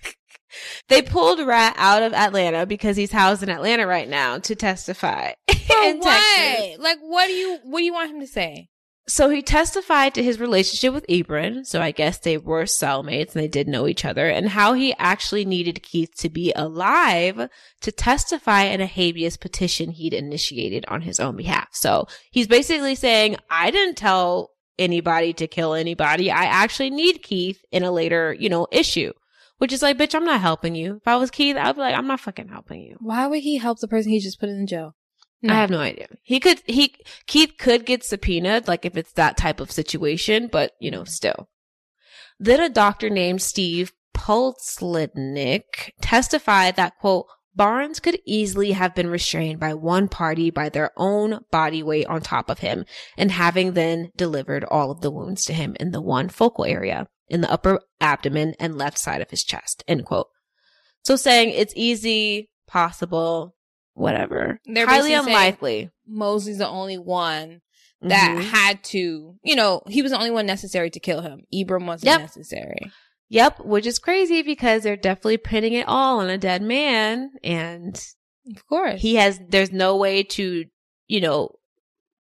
they 0.88 1.02
pulled 1.02 1.46
Rat 1.46 1.76
out 1.78 2.04
of 2.04 2.14
Atlanta 2.14 2.66
because 2.66 2.98
he's 2.98 3.12
housed 3.12 3.44
in 3.44 3.50
Atlanta 3.50 3.86
right 3.86 4.10
now 4.10 4.40
to 4.40 4.56
testify. 4.56 5.34
For 5.48 5.96
what? 5.96 6.04
Texas. 6.04 6.80
Like, 6.80 7.00
what 7.02 7.28
do 7.28 7.34
you 7.34 7.60
what 7.64 7.80
do 7.80 7.86
you 7.86 7.94
want 7.94 8.12
him 8.12 8.20
to 8.20 8.28
say? 8.28 8.70
So 9.06 9.30
he 9.30 9.42
testified 9.42 10.14
to 10.14 10.24
his 10.24 10.40
relationship 10.40 10.94
with 10.94 11.06
Ebron. 11.08 11.66
So 11.66 11.82
I 11.82 11.92
guess 11.92 12.20
they 12.20 12.38
were 12.38 12.64
cellmates 12.64 13.34
and 13.34 13.44
they 13.44 13.50
did 13.50 13.68
know 13.68 13.86
each 13.86 14.06
other 14.06 14.30
and 14.30 14.48
how 14.48 14.74
he 14.74 14.96
actually 14.98 15.44
needed 15.44 15.84
Keith 15.84 16.16
to 16.20 16.30
be 16.30 16.54
alive 16.56 17.50
to 17.82 17.92
testify 17.92 18.64
in 18.64 18.80
a 18.80 18.86
habeas 18.86 19.36
petition 19.36 19.92
he'd 19.92 20.14
initiated 20.14 20.86
on 20.88 21.02
his 21.02 21.20
own 21.20 21.36
behalf. 21.36 21.68
So 21.74 22.08
he's 22.32 22.48
basically 22.48 22.96
saying, 22.96 23.36
I 23.50 23.72
didn't 23.72 23.96
tell 23.96 24.52
anybody 24.78 25.34
to 25.34 25.48
kill 25.48 25.74
anybody. 25.74 26.32
I 26.32 26.46
actually 26.46 26.90
need 26.90 27.24
Keith 27.24 27.64
in 27.72 27.84
a 27.84 27.92
later, 27.92 28.34
you 28.34 28.50
know, 28.50 28.68
issue, 28.72 29.14
which 29.58 29.74
is 29.74 29.82
like, 29.82 29.98
bitch, 29.98 30.16
I'm 30.16 30.26
not 30.26 30.42
helping 30.42 30.76
you. 30.76 30.98
If 30.98 31.08
I 31.08 31.16
was 31.16 31.32
Keith, 31.32 31.58
I'd 31.58 31.76
be 31.76 31.82
like, 31.82 31.96
I'm 31.96 32.08
not 32.08 32.20
fucking 32.20 32.50
helping 32.50 32.82
you. 32.82 32.98
Why 33.00 33.28
would 33.28 33.42
he 33.42 33.58
help 33.58 33.80
the 33.80 33.88
person 33.88 34.12
he 34.12 34.20
just 34.20 34.40
put 34.40 34.50
in 34.50 34.68
jail? 34.68 34.96
No. 35.42 35.54
I 35.54 35.58
have 35.58 35.70
no 35.70 35.80
idea. 35.80 36.08
He 36.22 36.40
could, 36.40 36.62
he, 36.66 36.96
Keith 37.28 37.56
could 37.58 37.86
get 37.86 38.04
subpoenaed, 38.04 38.68
like 38.68 38.86
if 38.86 38.96
it's 38.96 39.12
that 39.14 39.36
type 39.36 39.60
of 39.60 39.72
situation, 39.72 40.48
but 40.48 40.72
you 40.80 40.90
know, 40.90 41.04
still. 41.04 41.50
Then 42.40 42.62
a 42.62 42.70
doctor 42.70 43.10
named 43.10 43.42
Steve 43.42 43.92
Pulslednick 44.16 45.92
testified 46.02 46.76
that, 46.78 46.98
quote, 47.00 47.28
Barnes 47.56 48.00
could 48.00 48.20
easily 48.26 48.72
have 48.72 48.96
been 48.96 49.10
restrained 49.10 49.60
by 49.60 49.74
one 49.74 50.08
party 50.08 50.50
by 50.50 50.70
their 50.70 50.92
own 50.98 51.42
body 51.52 51.84
weight 51.84 52.08
on 52.08 52.22
top 52.22 52.50
of 52.50 52.60
him 52.60 52.86
and 53.18 53.32
having 53.32 53.74
then 53.74 54.12
delivered 54.16 54.64
all 54.64 54.90
of 54.92 55.02
the 55.02 55.12
wounds 55.12 55.46
to 55.46 55.54
him 55.54 55.76
in 55.80 55.92
the 55.92 56.02
one 56.02 56.30
focal 56.30 56.66
area 56.66 57.08
in 57.28 57.42
the 57.42 57.52
upper 57.52 57.80
abdomen 58.02 58.56
and 58.60 58.78
left 58.78 58.98
side 58.98 59.22
of 59.22 59.30
his 59.30 59.44
chest, 59.44 59.84
end 59.88 60.06
quote. 60.06 60.28
So 61.04 61.16
saying 61.16 61.50
it's 61.50 61.74
easy, 61.76 62.50
possible, 62.68 63.56
whatever. 63.94 64.60
They're 64.66 64.88
Highly 64.88 65.14
unlikely. 65.14 65.92
Mosley's 66.08 66.58
the 66.58 66.68
only 66.68 66.98
one 66.98 67.62
that 68.02 68.36
Mhm. 68.38 68.44
had 68.50 68.84
to, 68.86 69.36
you 69.44 69.56
know, 69.56 69.82
he 69.88 70.02
was 70.02 70.12
the 70.12 70.18
only 70.18 70.32
one 70.32 70.46
necessary 70.46 70.90
to 70.90 71.00
kill 71.00 71.22
him. 71.22 71.46
Ibram 71.54 71.86
wasn't 71.86 72.08
Yep. 72.12 72.22
necessary. 72.22 72.92
Yep, 73.34 73.62
which 73.62 73.88
is 73.88 73.98
crazy 73.98 74.44
because 74.44 74.84
they're 74.84 74.96
definitely 74.96 75.38
pinning 75.38 75.74
it 75.74 75.88
all 75.88 76.20
on 76.20 76.30
a 76.30 76.38
dead 76.38 76.62
man 76.62 77.32
and 77.44 77.96
Of 78.56 78.68
course. 78.68 79.02
he 79.02 79.16
has 79.16 79.40
there's 79.50 79.72
no 79.72 79.98
way 79.98 80.22
to, 80.22 80.66
you 81.08 81.20
know, 81.20 81.56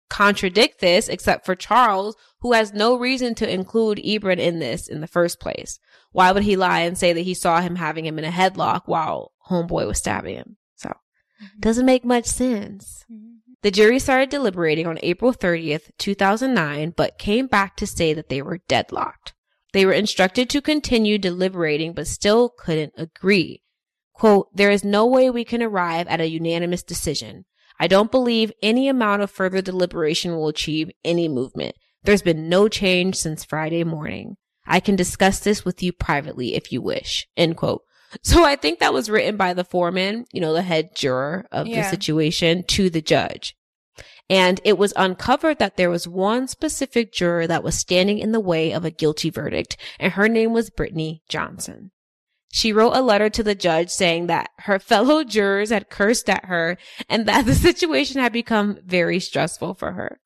contradict 0.09 0.81
this 0.81 1.07
except 1.07 1.45
for 1.45 1.53
Charles, 1.53 2.15
who 2.39 2.53
has 2.53 2.73
no 2.73 2.97
reason 2.97 3.35
to 3.35 3.51
include 3.51 3.99
Ebron 3.99 4.39
in 4.39 4.57
this 4.57 4.87
in 4.87 5.01
the 5.01 5.07
first 5.07 5.39
place. 5.39 5.77
Why 6.13 6.31
would 6.31 6.41
he 6.41 6.55
lie 6.55 6.79
and 6.79 6.97
say 6.97 7.13
that 7.13 7.21
he 7.21 7.35
saw 7.35 7.61
him 7.61 7.75
having 7.75 8.07
him 8.07 8.17
in 8.17 8.25
a 8.25 8.31
headlock 8.31 8.81
while 8.87 9.33
homeboy 9.51 9.85
was 9.85 9.99
stabbing 9.99 10.37
him? 10.37 10.57
So 10.77 10.89
mm-hmm. 10.89 11.59
doesn't 11.59 11.85
make 11.85 12.03
much 12.03 12.25
sense. 12.25 13.05
Mm-hmm. 13.11 13.33
The 13.61 13.69
jury 13.69 13.99
started 13.99 14.29
deliberating 14.29 14.87
on 14.87 14.97
April 15.03 15.31
30th, 15.31 15.91
2009, 15.99 16.95
but 16.97 17.19
came 17.19 17.45
back 17.45 17.75
to 17.75 17.85
say 17.85 18.15
that 18.15 18.29
they 18.29 18.41
were 18.41 18.61
deadlocked. 18.67 19.32
They 19.73 19.85
were 19.85 19.93
instructed 19.93 20.49
to 20.51 20.61
continue 20.61 21.17
deliberating, 21.17 21.93
but 21.93 22.07
still 22.07 22.53
couldn't 22.57 22.93
agree. 22.95 23.61
Quote, 24.13 24.47
there 24.53 24.71
is 24.71 24.83
no 24.83 25.05
way 25.05 25.29
we 25.29 25.43
can 25.43 25.61
arrive 25.61 26.07
at 26.07 26.21
a 26.21 26.29
unanimous 26.29 26.83
decision. 26.83 27.45
I 27.79 27.87
don't 27.87 28.11
believe 28.11 28.51
any 28.61 28.87
amount 28.87 29.23
of 29.23 29.31
further 29.31 29.61
deliberation 29.61 30.35
will 30.35 30.47
achieve 30.47 30.91
any 31.03 31.27
movement. 31.27 31.75
There's 32.03 32.21
been 32.21 32.47
no 32.47 32.67
change 32.67 33.15
since 33.15 33.43
Friday 33.43 33.83
morning. 33.83 34.35
I 34.65 34.79
can 34.79 34.95
discuss 34.95 35.39
this 35.39 35.65
with 35.65 35.81
you 35.81 35.91
privately 35.91 36.55
if 36.55 36.71
you 36.71 36.81
wish. 36.81 37.27
End 37.35 37.57
quote. 37.57 37.81
So 38.21 38.45
I 38.45 38.55
think 38.55 38.79
that 38.79 38.93
was 38.93 39.09
written 39.09 39.37
by 39.37 39.55
the 39.55 39.63
foreman, 39.63 40.25
you 40.31 40.39
know, 40.39 40.53
the 40.53 40.61
head 40.61 40.89
juror 40.95 41.47
of 41.51 41.65
the 41.65 41.83
situation 41.83 42.63
to 42.67 42.91
the 42.91 43.01
judge. 43.01 43.55
And 44.29 44.61
it 44.63 44.77
was 44.77 44.93
uncovered 44.95 45.59
that 45.59 45.75
there 45.77 45.89
was 45.89 46.07
one 46.07 46.47
specific 46.47 47.11
juror 47.13 47.45
that 47.47 47.63
was 47.63 47.75
standing 47.75 48.19
in 48.19 48.31
the 48.31 48.39
way 48.39 48.71
of 48.71 48.85
a 48.85 48.91
guilty 48.91 49.29
verdict, 49.29 49.75
and 49.99 50.13
her 50.13 50.29
name 50.29 50.53
was 50.53 50.69
Brittany 50.69 51.21
Johnson. 51.27 51.91
She 52.51 52.71
wrote 52.71 52.95
a 52.95 53.01
letter 53.01 53.29
to 53.31 53.43
the 53.43 53.55
judge 53.55 53.89
saying 53.89 54.27
that 54.27 54.49
her 54.59 54.79
fellow 54.79 55.23
jurors 55.25 55.71
had 55.71 55.89
cursed 55.89 56.29
at 56.29 56.45
her 56.45 56.77
and 57.09 57.25
that 57.27 57.45
the 57.45 57.55
situation 57.55 58.21
had 58.21 58.31
become 58.31 58.77
very 58.85 59.19
stressful 59.19 59.73
for 59.73 59.93
her. 59.93 60.19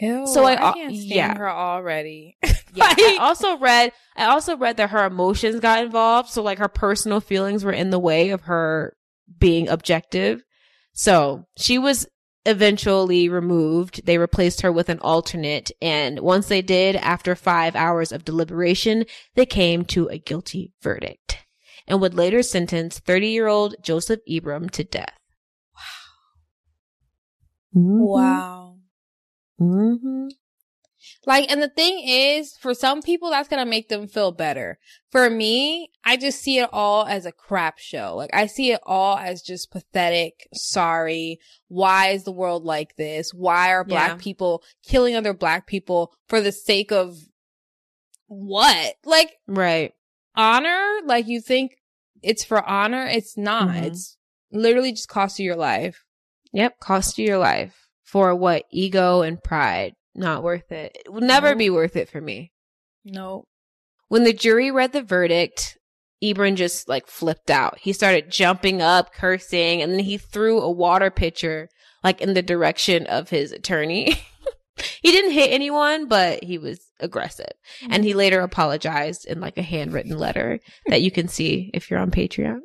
Ew, 0.00 0.26
So 0.26 0.44
I- 0.44 0.54
I 0.70 0.72
can't 0.72 0.94
stand 0.94 1.04
yeah. 1.08 1.38
her 1.38 1.50
already. 1.50 2.36
Yeah. 2.74 2.94
I 2.96 3.16
also 3.20 3.56
read 3.56 3.92
I 4.14 4.26
also 4.26 4.54
read 4.56 4.76
that 4.76 4.90
her 4.90 5.06
emotions 5.06 5.58
got 5.58 5.82
involved, 5.82 6.28
so 6.28 6.42
like 6.42 6.58
her 6.58 6.68
personal 6.68 7.18
feelings 7.20 7.64
were 7.64 7.72
in 7.72 7.88
the 7.88 7.98
way 7.98 8.28
of 8.28 8.42
her 8.42 8.94
being 9.38 9.68
objective. 9.70 10.42
So 10.92 11.46
she 11.56 11.78
was 11.78 12.06
eventually 12.46 13.28
removed. 13.28 14.04
They 14.06 14.18
replaced 14.18 14.62
her 14.62 14.72
with 14.72 14.88
an 14.88 14.98
alternate, 15.00 15.70
and 15.82 16.20
once 16.20 16.48
they 16.48 16.62
did, 16.62 16.96
after 16.96 17.34
five 17.34 17.76
hours 17.76 18.12
of 18.12 18.24
deliberation, 18.24 19.04
they 19.34 19.46
came 19.46 19.84
to 19.86 20.08
a 20.08 20.18
guilty 20.18 20.72
verdict 20.80 21.38
and 21.88 22.00
would 22.00 22.14
later 22.14 22.42
sentence 22.42 23.00
30 23.00 23.28
year 23.28 23.48
old 23.48 23.74
Joseph 23.82 24.20
Ibram 24.28 24.70
to 24.70 24.84
death. 24.84 25.18
Wow. 27.72 28.04
wow. 28.04 28.76
Mm-hmm. 29.60 30.28
Like, 31.28 31.50
and 31.52 31.60
the 31.62 31.68
thing 31.68 32.00
is, 32.08 32.56
for 32.56 32.72
some 32.72 33.02
people, 33.02 33.28
that's 33.28 33.50
gonna 33.50 33.66
make 33.66 33.90
them 33.90 34.08
feel 34.08 34.32
better. 34.32 34.78
For 35.12 35.28
me, 35.28 35.90
I 36.02 36.16
just 36.16 36.40
see 36.40 36.58
it 36.58 36.70
all 36.72 37.04
as 37.04 37.26
a 37.26 37.32
crap 37.32 37.78
show. 37.78 38.14
Like, 38.16 38.30
I 38.32 38.46
see 38.46 38.72
it 38.72 38.80
all 38.86 39.18
as 39.18 39.42
just 39.42 39.70
pathetic. 39.70 40.48
Sorry. 40.54 41.38
Why 41.68 42.08
is 42.12 42.24
the 42.24 42.32
world 42.32 42.64
like 42.64 42.96
this? 42.96 43.34
Why 43.34 43.72
are 43.74 43.84
black 43.84 44.12
Yeah. 44.12 44.16
people 44.18 44.62
killing 44.82 45.14
other 45.16 45.34
black 45.34 45.66
people 45.66 46.14
for 46.28 46.40
the 46.40 46.50
sake 46.50 46.90
of 46.90 47.18
what? 48.26 48.94
Like, 49.04 49.36
Right. 49.46 49.92
honor? 50.34 51.00
Like, 51.04 51.26
you 51.28 51.42
think 51.42 51.72
it's 52.22 52.42
for 52.42 52.62
honor? 52.64 53.06
It's 53.06 53.36
not. 53.36 53.68
Mhm. 53.68 53.82
It's 53.82 54.16
literally 54.50 54.92
just 54.92 55.08
cost 55.08 55.38
you 55.38 55.44
your 55.44 55.56
life. 55.56 56.04
Yep, 56.54 56.80
cost 56.80 57.18
you 57.18 57.26
your 57.26 57.38
life 57.38 57.88
for 58.02 58.34
what? 58.34 58.64
Ego 58.70 59.20
and 59.20 59.42
pride. 59.42 59.94
Not 60.18 60.42
worth 60.42 60.72
it. 60.72 60.96
It 61.04 61.12
will 61.12 61.20
never 61.20 61.50
Nope. 61.50 61.58
be 61.58 61.70
worth 61.70 61.96
it 61.96 62.08
for 62.08 62.20
me. 62.20 62.52
No. 63.04 63.44
When 64.08 64.24
the 64.24 64.32
jury 64.32 64.70
read 64.70 64.92
the 64.92 65.02
verdict, 65.02 65.78
Ebron 66.22 66.56
just 66.56 66.88
like 66.88 67.06
flipped 67.06 67.50
out. 67.50 67.78
He 67.78 67.92
started 67.92 68.30
jumping 68.30 68.82
up, 68.82 69.12
cursing, 69.14 69.80
and 69.80 69.92
then 69.92 70.00
he 70.00 70.18
threw 70.18 70.60
a 70.60 70.70
water 70.70 71.10
pitcher 71.10 71.68
like 72.02 72.20
in 72.20 72.34
the 72.34 72.42
direction 72.42 73.06
of 73.06 73.30
his 73.30 73.52
attorney. 73.52 74.14
he 75.02 75.12
didn't 75.12 75.32
hit 75.32 75.52
anyone, 75.52 76.08
but 76.08 76.42
he 76.42 76.58
was 76.58 76.80
aggressive. 76.98 77.52
And 77.88 78.02
he 78.02 78.10
mm-hmm. 78.10 78.18
later 78.18 78.40
apologized 78.40 79.24
in 79.24 79.40
like 79.40 79.56
a 79.56 79.62
handwritten 79.62 80.18
letter 80.18 80.58
that 80.86 81.02
you 81.02 81.12
can 81.12 81.28
see 81.28 81.70
if 81.72 81.90
you're 81.90 82.00
on 82.00 82.10
Patreon. 82.10 82.58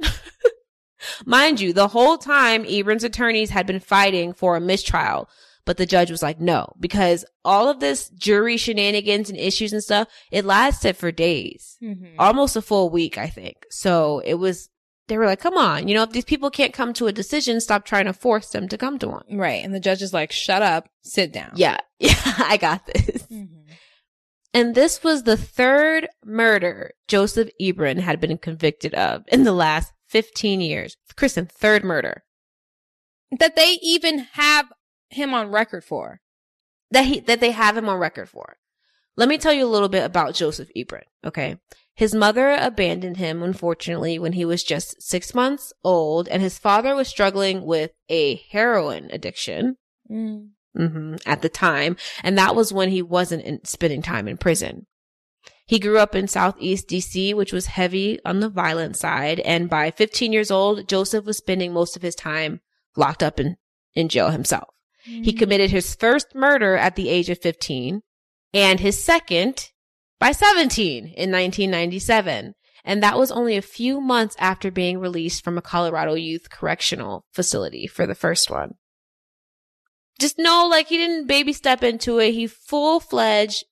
Mind 1.25 1.59
you, 1.59 1.73
the 1.73 1.89
whole 1.89 2.17
time 2.17 2.63
Ebron's 2.63 3.03
attorneys 3.03 3.49
had 3.49 3.67
been 3.67 3.79
fighting 3.79 4.33
for 4.33 4.55
a 4.55 4.61
mistrial, 4.61 5.29
but 5.65 5.77
the 5.77 5.85
judge 5.85 6.11
was 6.11 6.21
like, 6.21 6.39
no, 6.39 6.73
because 6.79 7.23
all 7.45 7.69
of 7.69 7.79
this 7.79 8.09
jury 8.09 8.57
shenanigans 8.57 9.29
and 9.29 9.37
issues 9.39 9.71
and 9.73 9.83
stuff, 9.83 10.07
it 10.31 10.45
lasted 10.45 10.97
for 10.97 11.11
days, 11.11 11.77
Mhm. 11.81 12.15
almost 12.19 12.55
a 12.55 12.61
full 12.61 12.89
week, 12.89 13.17
I 13.17 13.27
think. 13.27 13.57
So 13.69 14.19
it 14.25 14.35
was, 14.35 14.69
they 15.07 15.17
were 15.17 15.25
like, 15.25 15.39
come 15.39 15.57
on, 15.57 15.87
you 15.87 15.95
know, 15.95 16.03
if 16.03 16.11
these 16.11 16.25
people 16.25 16.49
can't 16.49 16.73
come 16.73 16.93
to 16.93 17.07
a 17.07 17.11
decision, 17.13 17.59
stop 17.61 17.85
trying 17.85 18.05
to 18.05 18.13
force 18.13 18.49
them 18.49 18.67
to 18.69 18.77
come 18.77 18.99
to 18.99 19.07
one. 19.07 19.25
Right. 19.31 19.63
And 19.63 19.73
the 19.73 19.79
judge 19.79 20.01
is 20.01 20.13
like, 20.13 20.31
shut 20.31 20.61
up, 20.61 20.89
sit 21.01 21.31
down. 21.33 21.51
Yeah, 21.55 21.77
yeah, 21.99 22.13
I 22.39 22.57
got 22.57 22.85
this. 22.87 23.23
Mhm. 23.23 23.49
And 24.55 24.75
this 24.75 25.03
was 25.03 25.23
the 25.23 25.35
third 25.37 26.07
murder 26.23 26.91
Joseph 27.07 27.49
Ebron 27.59 27.99
had 27.99 28.19
been 28.21 28.37
convicted 28.37 28.93
of 28.93 29.23
in 29.29 29.43
the 29.45 29.51
last 29.51 29.91
15 30.09 30.61
years. 30.61 30.95
Kristen, 31.15 31.47
third 31.47 31.83
murder 31.83 32.23
That 33.39 33.55
they 33.55 33.79
even 33.81 34.19
have 34.33 34.67
him 35.15 35.33
on 35.33 35.51
record 35.51 35.83
for. 35.83 36.21
that 36.91 37.05
he 37.05 37.19
that 37.21 37.39
they 37.39 37.51
have 37.51 37.75
him 37.77 37.89
on 37.89 37.97
record 37.97 38.29
for. 38.29 38.57
Let 39.15 39.29
me 39.29 39.37
tell 39.37 39.53
you 39.53 39.65
a 39.65 39.69
little 39.69 39.89
bit 39.89 40.03
about 40.03 40.33
Joseph 40.35 40.69
Ebron, 40.75 41.03
okay? 41.23 41.57
His 41.95 42.15
mother 42.15 42.57
abandoned 42.59 43.17
him, 43.17 43.43
unfortunately, 43.43 44.17
when 44.17 44.33
he 44.33 44.45
was 44.45 44.63
just 44.63 45.01
six 45.01 45.35
months 45.35 45.71
old, 45.83 46.27
and 46.27 46.41
his 46.41 46.57
father 46.57 46.95
was 46.95 47.07
struggling 47.07 47.63
with 47.63 47.91
a 48.09 48.41
heroin 48.49 49.09
addiction 49.11 49.77
hmm 50.07 51.15
at 51.25 51.43
the 51.43 51.49
time, 51.49 51.95
and 52.23 52.35
that 52.35 52.55
was 52.55 52.73
when 52.73 52.89
he 52.89 53.03
wasn't 53.03 53.43
in, 53.43 53.63
spending 53.63 54.01
time 54.01 54.27
in 54.27 54.37
prison. 54.37 54.87
He 55.67 55.77
grew 55.77 55.99
up 55.99 56.15
in 56.15 56.27
Southeast 56.27 56.87
DC, 56.87 57.35
which 57.35 57.53
was 57.53 57.67
heavy 57.67 58.19
on 58.25 58.39
the 58.39 58.49
violent 58.49 58.97
side, 58.97 59.39
and 59.41 59.69
by 59.69 59.91
15 59.91 60.33
years 60.33 60.49
old, 60.49 60.87
Joseph 60.87 61.25
was 61.25 61.37
spending 61.37 61.71
most 61.71 61.95
of 61.95 62.01
his 62.01 62.15
time 62.15 62.61
locked 62.95 63.21
up 63.21 63.39
in, 63.39 63.57
in 63.93 64.09
jail 64.09 64.31
himself. 64.31 64.72
He 65.03 65.33
mm. 65.33 65.37
committed 65.37 65.71
his 65.71 65.95
first 65.95 66.33
murder 66.33 66.77
at 66.77 66.95
the 66.95 67.09
age 67.09 67.29
of 67.29 67.39
15 67.39 68.01
and 68.53 68.79
his 68.79 69.03
second 69.03 69.71
by 70.19 70.31
17 70.31 70.97
in 70.97 71.31
1997. 71.31 72.55
And 72.85 73.03
that 73.03 73.17
was 73.17 73.31
only 73.31 73.55
a 73.55 73.61
few 73.61 74.01
months 74.01 74.35
after 74.39 74.69
being 74.69 74.99
released 74.99 75.43
from 75.43 75.57
a 75.57 75.61
Colorado 75.61 76.15
youth 76.15 76.49
correctional 76.49 77.25
facility 77.31 77.87
for 77.87 78.05
the 78.05 78.15
first 78.15 78.49
one. 78.49 78.75
Just 80.19 80.37
know, 80.37 80.67
like, 80.69 80.87
he 80.87 80.97
didn't 80.97 81.27
baby 81.27 81.53
step 81.53 81.83
into 81.83 82.19
it. 82.19 82.33
He 82.33 82.47
full 82.47 82.99
fledged 82.99 83.65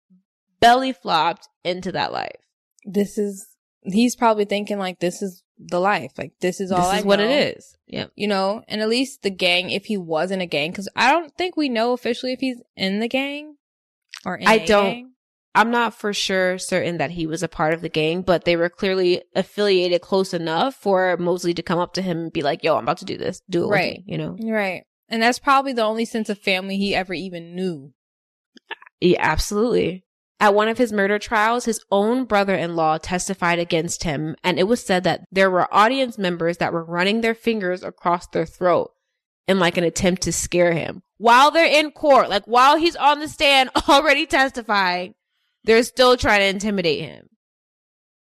belly 0.59 0.93
flopped 0.93 1.47
into 1.63 1.91
that 1.91 2.11
life. 2.11 2.37
This 2.85 3.17
is, 3.17 3.47
he's 3.83 4.15
probably 4.15 4.45
thinking 4.45 4.79
like, 4.79 4.99
this 4.99 5.21
is 5.21 5.43
the 5.69 5.79
life. 5.79 6.11
Like, 6.17 6.33
this 6.41 6.59
is 6.59 6.71
all 6.71 6.79
this 6.79 6.87
I 6.87 6.99
is 6.99 7.05
what 7.05 7.19
it 7.19 7.55
is. 7.57 7.77
Yep. 7.87 8.11
You 8.15 8.27
know, 8.27 8.63
and 8.67 8.81
at 8.81 8.89
least 8.89 9.21
the 9.21 9.29
gang, 9.29 9.69
if 9.69 9.85
he 9.85 9.97
was 9.97 10.31
in 10.31 10.41
a 10.41 10.45
gang, 10.45 10.71
because 10.71 10.89
I 10.95 11.11
don't 11.11 11.33
think 11.37 11.55
we 11.57 11.69
know 11.69 11.93
officially 11.93 12.33
if 12.33 12.39
he's 12.39 12.61
in 12.75 12.99
the 12.99 13.07
gang 13.09 13.55
or 14.25 14.35
in 14.35 14.47
I 14.47 14.55
a 14.55 14.65
don't- 14.65 14.85
gang. 14.85 15.07
I'm 15.53 15.69
not 15.69 15.93
for 15.93 16.13
sure 16.13 16.57
certain 16.57 16.97
that 16.99 17.11
he 17.11 17.27
was 17.27 17.43
a 17.43 17.49
part 17.49 17.73
of 17.73 17.81
the 17.81 17.89
gang, 17.89 18.21
but 18.21 18.45
they 18.45 18.55
were 18.55 18.69
clearly 18.69 19.21
affiliated 19.35 19.99
close 19.99 20.33
enough 20.33 20.75
for 20.75 21.17
Mosley 21.17 21.53
to 21.55 21.61
come 21.61 21.77
up 21.77 21.93
to 21.95 22.01
him 22.01 22.19
and 22.19 22.31
be 22.31 22.41
like, 22.41 22.63
yo, 22.63 22.77
I'm 22.77 22.83
about 22.83 22.99
to 22.99 23.05
do 23.05 23.17
this. 23.17 23.41
Do 23.49 23.65
it 23.65 23.67
Right. 23.67 23.97
with 23.97 23.97
me, 23.97 24.03
you 24.13 24.17
know? 24.17 24.37
Right. 24.49 24.85
And 25.09 25.21
that's 25.21 25.39
probably 25.39 25.73
the 25.73 25.83
only 25.83 26.05
sense 26.05 26.29
of 26.29 26.39
family 26.39 26.77
he 26.77 26.95
ever 26.95 27.13
even 27.13 27.53
knew. 27.53 27.91
Yeah, 29.01 29.17
absolutely. 29.19 30.05
At 30.41 30.55
one 30.55 30.69
of 30.69 30.79
his 30.79 30.91
murder 30.91 31.19
trials, 31.19 31.65
his 31.65 31.85
own 31.91 32.25
brother 32.25 32.55
in 32.55 32.75
law 32.75 32.97
testified 32.97 33.59
against 33.59 34.05
him, 34.05 34.35
and 34.43 34.57
it 34.57 34.63
was 34.63 34.83
said 34.83 35.03
that 35.03 35.21
there 35.31 35.51
were 35.51 35.71
audience 35.71 36.17
members 36.17 36.57
that 36.57 36.73
were 36.73 36.83
running 36.83 37.21
their 37.21 37.35
fingers 37.35 37.83
across 37.83 38.25
their 38.25 38.47
throat 38.47 38.89
in 39.47 39.59
like 39.59 39.77
an 39.77 39.83
attempt 39.83 40.23
to 40.23 40.31
scare 40.31 40.73
him 40.73 41.03
while 41.19 41.51
they're 41.51 41.67
in 41.67 41.91
court. 41.91 42.27
Like 42.27 42.45
while 42.45 42.75
he's 42.75 42.95
on 42.95 43.19
the 43.19 43.27
stand 43.27 43.69
already 43.87 44.25
testifying, 44.25 45.13
they're 45.63 45.83
still 45.83 46.17
trying 46.17 46.39
to 46.39 46.47
intimidate 46.47 47.01
him. 47.01 47.27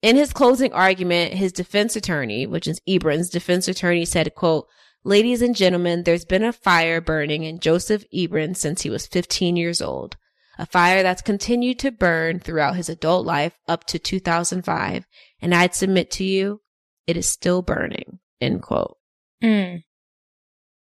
In 0.02 0.18
his 0.18 0.34
closing 0.34 0.74
argument, 0.74 1.36
his 1.36 1.54
defense 1.54 1.96
attorney, 1.96 2.46
which 2.46 2.68
is 2.68 2.82
Ebron's 2.86 3.30
defense 3.30 3.70
attorney 3.70 4.04
said, 4.04 4.36
quote, 4.36 4.68
Ladies 5.06 5.42
and 5.42 5.56
gentlemen, 5.56 6.04
there's 6.04 6.26
been 6.26 6.44
a 6.44 6.52
fire 6.52 7.00
burning 7.00 7.44
in 7.44 7.60
Joseph 7.60 8.04
Ebron 8.14 8.58
since 8.58 8.82
he 8.82 8.90
was 8.90 9.08
15 9.08 9.56
years 9.56 9.82
old 9.82 10.18
a 10.60 10.66
fire 10.66 11.02
that's 11.02 11.22
continued 11.24 11.80
to 11.80 11.90
burn 11.92 12.40
throughout 12.40 12.76
his 12.76 12.90
adult 12.90 13.26
life 13.26 13.54
up 13.68 13.86
to 13.86 13.98
2005. 13.98 15.06
And 15.42 15.56
I'd 15.56 15.74
submit 15.74 16.12
to 16.12 16.24
you, 16.24 16.62
it 17.08 17.18
is 17.18 17.28
still 17.28 17.62
burning. 17.64 18.20
End 18.42 18.62
quote. 18.62 18.98
Mm. 19.44 19.84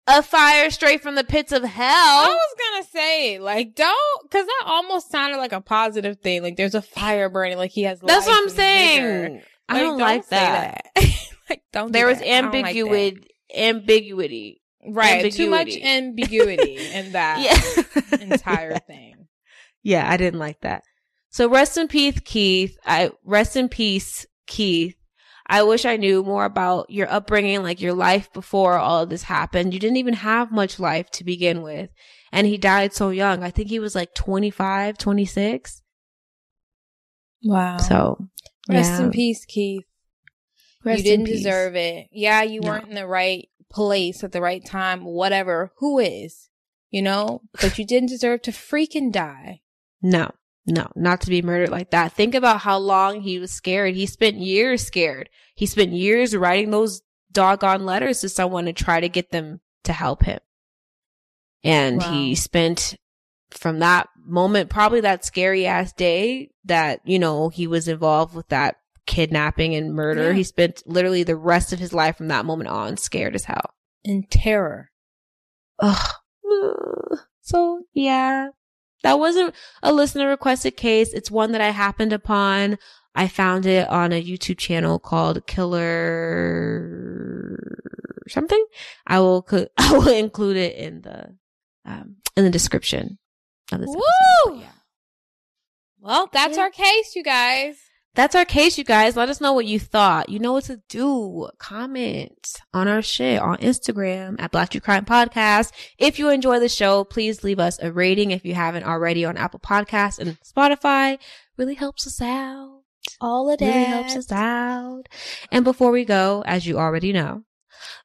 A 0.06 0.22
fire 0.22 0.68
straight 0.70 1.00
from 1.02 1.14
the 1.14 1.24
pits 1.24 1.52
of 1.52 1.62
hell. 1.64 1.88
I 1.88 2.26
was 2.28 2.54
gonna 2.70 2.84
say, 2.92 3.38
like, 3.38 3.74
don't, 3.74 4.22
because 4.24 4.44
that 4.46 4.64
almost 4.66 5.10
sounded 5.10 5.38
like 5.38 5.52
a 5.52 5.60
positive 5.60 6.18
thing. 6.20 6.42
Like, 6.42 6.56
there's 6.56 6.74
a 6.74 6.82
fire 6.82 7.28
burning, 7.30 7.56
like 7.56 7.70
he 7.70 7.84
has. 7.84 8.00
That's 8.00 8.26
what 8.26 8.42
I'm 8.42 8.48
saying. 8.50 9.02
vigor. 9.32 9.44
I 9.68 9.80
don't 9.80 9.98
like 9.98 10.24
say 10.24 10.36
that. 10.36 10.86
like, 11.48 11.62
don't. 11.72 11.86
do 11.88 11.92
There 11.92 12.06
was 12.08 12.18
that. 12.18 12.26
I 12.26 12.40
like 12.40 12.52
that. 12.52 12.58
ambiguity, 12.66 13.26
ambiguity. 13.56 14.60
right? 14.86 15.32
Too 15.32 15.48
much 15.48 15.76
ambiguity. 15.76 16.62
ambiguity 16.78 16.92
in 16.92 17.12
that 17.12 17.40
Yeah. 17.40 18.18
entire 18.20 18.78
thing. 18.80 19.11
Yeah, 19.82 20.08
I 20.08 20.16
didn't 20.16 20.40
like 20.40 20.60
that. 20.60 20.82
So 21.30 21.48
rest 21.48 21.76
in 21.76 21.88
peace, 21.88 22.20
Keith. 22.24 22.76
I 22.84 23.10
rest 23.24 23.56
in 23.56 23.68
peace, 23.68 24.26
Keith. 24.46 24.96
I 25.46 25.62
wish 25.64 25.84
I 25.84 25.96
knew 25.96 26.22
more 26.22 26.44
about 26.44 26.90
your 26.90 27.10
upbringing, 27.10 27.62
like 27.62 27.80
your 27.80 27.94
life 27.94 28.32
before 28.32 28.78
all 28.78 29.02
of 29.02 29.10
this 29.10 29.24
happened. 29.24 29.74
You 29.74 29.80
didn't 29.80 29.96
even 29.96 30.14
have 30.14 30.52
much 30.52 30.78
life 30.78 31.10
to 31.12 31.24
begin 31.24 31.62
with. 31.62 31.90
And 32.30 32.46
he 32.46 32.58
died 32.58 32.94
so 32.94 33.10
young. 33.10 33.42
I 33.42 33.50
think 33.50 33.68
he 33.68 33.78
was 33.78 33.94
like 33.94 34.14
25, 34.14 34.96
26. 34.98 35.82
Wow. 37.44 37.78
So 37.78 38.28
rest 38.68 38.92
yeah. 38.92 39.02
in 39.02 39.10
peace, 39.10 39.44
Keith. 39.44 39.84
Rest 40.84 40.98
you 40.98 41.04
didn't 41.04 41.26
deserve 41.26 41.76
it. 41.76 42.08
Yeah, 42.12 42.42
you 42.42 42.60
No. 42.60 42.68
weren't 42.68 42.88
in 42.88 42.94
the 42.94 43.06
right 43.06 43.48
place 43.70 44.22
at 44.22 44.32
the 44.32 44.40
right 44.40 44.64
time, 44.64 45.04
whatever. 45.04 45.72
Who 45.78 45.98
is? 45.98 46.48
You 46.90 47.02
know? 47.02 47.42
But 47.60 47.78
you 47.78 47.86
didn't 47.86 48.10
deserve 48.10 48.42
to 48.42 48.50
freaking 48.52 49.10
die. 49.10 49.61
No, 50.02 50.30
no, 50.66 50.88
not 50.96 51.20
to 51.22 51.30
be 51.30 51.42
murdered 51.42 51.70
like 51.70 51.90
that. 51.90 52.12
Think 52.12 52.34
about 52.34 52.60
how 52.60 52.78
long 52.78 53.20
he 53.20 53.38
was 53.38 53.50
scared. 53.52 53.94
He 53.94 54.06
spent 54.06 54.36
years 54.36 54.84
scared. 54.84 55.28
He 55.54 55.66
spent 55.66 55.92
years 55.92 56.34
writing 56.36 56.70
those 56.70 57.02
doggone 57.30 57.86
letters 57.86 58.20
to 58.20 58.28
someone 58.28 58.64
to 58.66 58.72
try 58.72 59.00
to 59.00 59.08
get 59.08 59.30
them 59.30 59.60
to 59.84 59.92
help 59.92 60.24
him. 60.24 60.40
And 61.64 62.00
Wow. 62.00 62.12
he 62.12 62.34
spent 62.34 62.96
from 63.50 63.78
that 63.80 64.08
moment, 64.24 64.70
probably 64.70 65.00
that 65.02 65.24
scary 65.24 65.66
ass 65.66 65.92
day 65.92 66.50
that, 66.64 67.00
you 67.04 67.18
know, 67.18 67.48
he 67.48 67.66
was 67.66 67.86
involved 67.86 68.34
with 68.34 68.48
that 68.48 68.76
kidnapping 69.06 69.74
and 69.74 69.94
murder. 69.94 70.28
Yeah. 70.28 70.32
He 70.32 70.42
spent 70.44 70.82
literally 70.86 71.22
the 71.22 71.36
rest 71.36 71.72
of 71.72 71.78
his 71.78 71.92
life 71.92 72.16
from 72.16 72.28
that 72.28 72.46
moment 72.46 72.68
on 72.70 72.96
scared 72.96 73.34
as 73.34 73.44
hell. 73.44 73.74
In 74.04 74.24
terror. 74.28 74.90
Ugh. 75.78 76.08
Ugh. 76.50 77.18
So 77.44 77.82
yeah, 77.92 78.50
that 79.02 79.18
wasn't 79.18 79.54
a 79.82 79.92
listener 79.92 80.28
requested 80.28 80.76
case. 80.76 81.12
It's 81.12 81.30
one 81.30 81.52
that 81.52 81.60
I 81.60 81.70
happened 81.70 82.12
upon. 82.12 82.78
I 83.14 83.28
found 83.28 83.66
it 83.66 83.88
on 83.88 84.12
a 84.12 84.22
YouTube 84.22 84.58
channel 84.58 84.98
called 84.98 85.46
Killer 85.46 87.58
something. 88.28 88.64
I 89.06 89.18
will 89.20 89.46
I 89.78 89.92
will 89.92 90.08
include 90.08 90.56
it 90.56 90.76
in 90.76 91.02
the 91.02 91.36
um 91.84 92.16
in 92.36 92.44
the 92.44 92.50
description 92.50 93.18
of 93.72 93.80
this 93.80 93.90
episode. 93.90 94.02
Woo! 94.46 94.56
But 94.56 94.60
yeah. 94.60 94.66
Well, 96.00 96.28
that's 96.32 96.56
Yeah. 96.56 96.62
our 96.64 96.70
case, 96.70 97.14
you 97.14 97.22
guys. 97.22 97.76
That's 98.14 98.34
our 98.34 98.44
case, 98.44 98.76
you 98.76 98.84
guys. 98.84 99.16
Let 99.16 99.30
us 99.30 99.40
know 99.40 99.54
what 99.54 99.64
you 99.64 99.80
thought. 99.80 100.28
You 100.28 100.38
know 100.38 100.52
what 100.52 100.64
to 100.64 100.82
do. 100.88 101.48
Comment 101.58 102.60
on 102.74 102.86
our 102.86 103.00
shit 103.00 103.40
on 103.40 103.56
Instagram 103.58 104.36
at 104.38 104.50
Black 104.50 104.68
True 104.68 104.82
Crime 104.82 105.06
Podcast. 105.06 105.72
If 105.96 106.18
you 106.18 106.28
enjoy 106.28 106.60
the 106.60 106.68
show, 106.68 107.04
please 107.04 107.42
leave 107.42 107.58
us 107.58 107.78
a 107.80 107.90
rating 107.90 108.30
if 108.30 108.44
you 108.44 108.54
haven't 108.54 108.84
already 108.84 109.24
on 109.24 109.38
Apple 109.38 109.60
Podcasts 109.60 110.18
and 110.18 110.38
Spotify. 110.40 111.18
Really 111.56 111.74
helps 111.74 112.06
us 112.06 112.20
out. 112.20 112.82
All 113.18 113.50
of 113.50 113.60
Really 113.60 113.84
helps 113.84 114.14
us 114.14 114.30
out. 114.30 115.04
And 115.50 115.64
before 115.64 115.90
we 115.90 116.04
go, 116.04 116.42
as 116.46 116.66
you 116.66 116.78
already 116.78 117.12
know, 117.14 117.44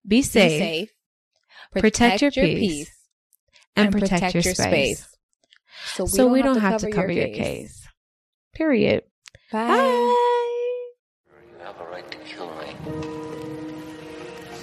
be 0.07 0.19
Be 0.19 0.21
safe, 0.21 0.61
safe. 0.61 0.89
Protect 1.73 2.21
your 2.21 2.31
peace, 2.31 2.89
and, 3.75 3.91
protect, 3.91 4.33
your, 4.33 4.41
space. 4.41 5.05
So 5.93 6.05
we 6.05 6.09
So 6.09 6.17
don't, 6.23 6.31
we 6.31 6.39
have, 6.39 6.45
don't 6.45 6.55
to 6.55 6.61
have 6.61 6.71
cover 6.81 6.89
to 6.89 6.95
cover 6.95 7.11
your 7.11 7.27
case. 7.27 7.37
case. 7.37 7.87
Period. 8.55 9.03
Bye. 9.49 9.65
Bye. 9.67 10.13
You 11.31 11.63
have 11.63 11.79
a 11.79 11.85
right 11.89 12.11
to 12.11 12.17
kill 12.17 12.47
me. 12.55 12.75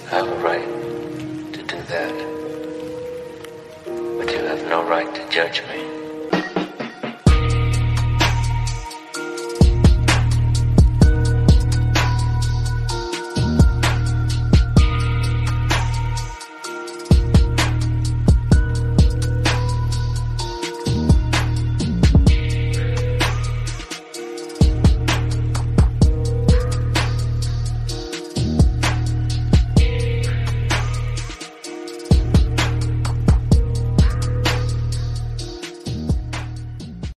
I 0.05 0.09
have 0.09 0.27
a 0.27 0.35
right 0.43 1.53
to 1.53 1.63
do 1.63 1.81
that. 1.89 2.13
But 4.17 4.31
you 4.31 4.43
have 4.45 4.63
no 4.69 4.87
right 4.87 5.15
to 5.15 5.29
judge 5.29 5.63
me. 5.63 5.94